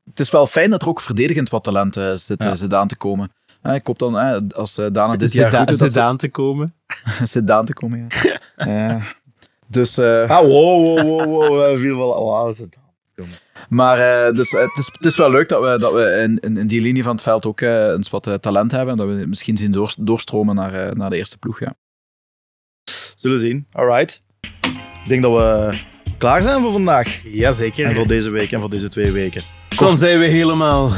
Het 0.04 0.20
is 0.20 0.30
wel 0.30 0.46
fijn 0.46 0.70
dat 0.70 0.82
er 0.82 0.88
ook 0.88 1.00
verdedigend 1.00 1.48
wat 1.50 1.62
talent 1.64 1.96
eh, 1.96 2.12
zit, 2.14 2.42
Ja. 2.42 2.54
zit 2.54 2.74
aan 2.74 2.88
te 2.88 2.96
komen. 2.96 3.32
Ja, 3.62 3.74
ik 3.74 3.86
hoop 3.86 3.98
dan, 3.98 4.14
als 4.54 4.74
Dana 4.74 5.16
dit 5.16 5.32
jaar 5.32 5.50
Zida- 5.50 5.58
goed 5.58 5.78
doet, 5.78 5.90
Zidane 5.92 6.16
te 6.18 6.28
komen. 6.30 6.74
ze- 7.18 7.26
zit 7.26 7.50
aan 7.50 7.64
te 7.64 7.72
komen. 7.72 8.06
Ja. 8.22 8.40
Ja. 8.56 9.00
Dus, 9.70 9.98
eh, 9.98 10.30
Ah, 10.30 10.40
wow, 10.40 10.82
wow, 10.82 11.00
wow, 11.06 11.24
wow. 11.24 11.60
Hij 11.60 11.76
viel 11.76 11.96
wel... 11.96 12.14
Wow, 12.24 12.50
is 12.50 12.58
het... 12.58 12.76
maar 13.68 14.26
eh, 14.26 14.34
dus, 14.34 14.54
eh, 14.54 14.60
het, 14.60 14.78
is, 14.78 14.86
het 14.92 15.04
is 15.04 15.16
wel 15.16 15.30
leuk 15.30 15.48
dat 15.48 15.62
we, 15.62 15.78
dat 15.78 15.92
we 15.92 16.20
in, 16.22 16.38
in, 16.38 16.56
in 16.56 16.66
die 16.66 16.80
linie 16.80 17.02
van 17.02 17.12
het 17.12 17.22
veld 17.22 17.46
ook 17.46 17.60
eh, 17.60 17.86
eens 17.86 18.10
wat 18.10 18.38
talent 18.40 18.72
hebben. 18.72 18.96
Dat 18.96 19.06
we 19.06 19.26
misschien 19.26 19.56
zien 19.56 19.70
door, 19.70 19.94
doorstromen 20.00 20.54
naar, 20.54 20.74
eh, 20.74 20.92
naar 20.92 21.10
de 21.10 21.16
eerste 21.16 21.38
ploeg. 21.38 21.60
Ja. 21.60 21.74
Zullen 23.16 23.40
zien. 23.40 23.66
Alright. 23.72 24.22
Ik 25.02 25.08
denk 25.08 25.22
dat 25.22 25.32
we 25.32 25.78
klaar 26.18 26.42
zijn 26.42 26.62
voor 26.62 26.72
vandaag. 26.72 27.24
En 27.24 27.30
Jazeker. 27.30 27.94
voor 27.94 28.06
deze 28.06 28.30
week 28.30 28.52
en 28.52 28.60
voor 28.60 28.70
deze 28.70 28.88
twee 28.88 29.12
weken. 29.12 29.42
Dan 29.76 29.96
zijn 29.96 30.18
we 30.18 30.26
helemaal 30.26 30.90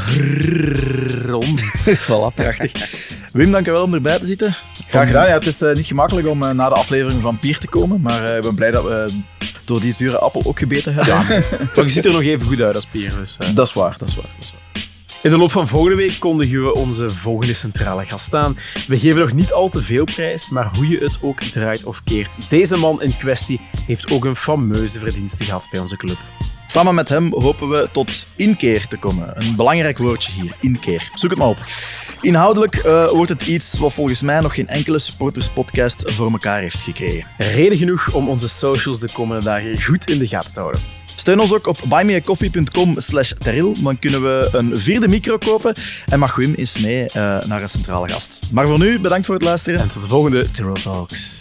rond. 1.25 1.61
Voilà, 2.07 2.33
prachtig. 2.35 3.10
Wim, 3.31 3.51
dankjewel 3.51 3.83
om 3.83 3.93
erbij 3.93 4.19
te 4.19 4.25
zitten. 4.25 4.55
Graag 4.87 5.07
gedaan. 5.07 5.27
Ja, 5.27 5.33
het 5.33 5.47
is 5.47 5.61
eh, 5.61 5.75
niet 5.75 5.85
gemakkelijk 5.85 6.27
om 6.27 6.43
eh, 6.43 6.49
na 6.49 6.69
de 6.69 6.75
aflevering 6.75 7.21
van 7.21 7.39
Pier 7.39 7.57
te 7.57 7.67
komen. 7.67 8.01
Maar 8.01 8.25
eh, 8.25 8.35
ik 8.35 8.41
ben 8.41 8.55
blij 8.55 8.71
dat 8.71 8.83
we 8.83 9.21
door 9.65 9.79
die 9.79 9.91
zure 9.91 10.17
appel 10.17 10.41
ook 10.45 10.59
gebeten 10.59 10.93
hebben. 10.93 11.15
Maar 11.75 11.85
je 11.85 11.89
ziet 11.89 12.05
er 12.05 12.11
nog 12.11 12.21
even 12.21 12.47
goed 12.47 12.61
uit 12.61 12.75
als 12.75 12.85
Pierre. 12.85 13.17
Dus. 13.19 13.37
Dat 13.53 13.67
is 13.67 13.73
waar, 13.73 13.95
dat 13.97 14.07
is 14.07 14.15
waar. 14.15 14.25
Dat 14.35 14.43
is 14.43 14.51
waar. 14.51 14.83
In 15.23 15.29
de 15.29 15.37
loop 15.37 15.51
van 15.51 15.67
volgende 15.67 15.95
week 15.95 16.19
kondigen 16.19 16.63
we 16.63 16.73
onze 16.73 17.09
volgende 17.09 17.53
centrale 17.53 18.05
gast 18.05 18.35
aan. 18.35 18.57
We 18.87 18.99
geven 18.99 19.19
nog 19.19 19.33
niet 19.33 19.53
al 19.53 19.69
te 19.69 19.81
veel 19.81 20.03
prijs, 20.03 20.49
maar 20.49 20.69
hoe 20.77 20.87
je 20.87 20.97
het 20.97 21.17
ook 21.21 21.41
draait 21.41 21.83
of 21.83 22.03
keert. 22.03 22.49
Deze 22.49 22.77
man 22.77 23.01
in 23.01 23.17
kwestie 23.17 23.59
heeft 23.85 24.11
ook 24.11 24.25
een 24.25 24.35
fameuze 24.35 24.99
verdienste 24.99 25.43
gehad 25.43 25.67
bij 25.71 25.79
onze 25.79 25.97
club. 25.97 26.17
Samen 26.71 26.95
met 26.95 27.09
hem 27.09 27.33
hopen 27.33 27.69
we 27.69 27.89
tot 27.91 28.27
inkeer 28.35 28.87
te 28.87 28.97
komen. 28.97 29.31
Een 29.33 29.55
belangrijk 29.55 29.97
woordje 29.97 30.31
hier, 30.31 30.55
inkeer. 30.59 31.11
Zoek 31.15 31.29
het 31.29 31.39
maar 31.39 31.47
op. 31.47 31.57
Inhoudelijk 32.21 32.75
eh, 32.75 33.09
wordt 33.09 33.29
het 33.29 33.47
iets 33.47 33.79
wat 33.79 33.93
volgens 33.93 34.21
mij 34.21 34.39
nog 34.39 34.53
geen 34.53 34.67
enkele 34.67 34.99
supporterspodcast 34.99 36.11
voor 36.11 36.31
elkaar 36.31 36.59
heeft 36.59 36.83
gekregen. 36.83 37.27
Reden 37.37 37.77
genoeg 37.77 38.13
om 38.13 38.29
onze 38.29 38.49
socials 38.49 38.99
de 38.99 39.09
komende 39.13 39.43
dagen 39.43 39.81
goed 39.81 40.09
in 40.09 40.19
de 40.19 40.27
gaten 40.27 40.53
te 40.53 40.59
houden. 40.59 40.81
Steun 41.15 41.39
ons 41.39 41.53
ook 41.53 41.67
op 41.67 41.77
buymeacoffee.com 41.87 42.99
slash 42.99 43.33
teril. 43.39 43.75
Dan 43.79 43.99
kunnen 43.99 44.21
we 44.21 44.49
een 44.51 44.77
vierde 44.77 45.07
micro 45.07 45.37
kopen 45.37 45.73
en 46.09 46.19
mag 46.19 46.35
Wim 46.35 46.53
eens 46.53 46.77
mee 46.77 47.05
eh, 47.05 47.13
naar 47.47 47.61
een 47.61 47.69
centrale 47.69 48.09
gast. 48.09 48.39
Maar 48.51 48.67
voor 48.67 48.79
nu, 48.79 48.99
bedankt 48.99 49.25
voor 49.25 49.35
het 49.35 49.43
luisteren. 49.43 49.79
En 49.79 49.87
tot 49.87 50.01
de 50.01 50.07
volgende 50.07 50.51
Tyrrell 50.51 50.81
Talks. 50.81 51.39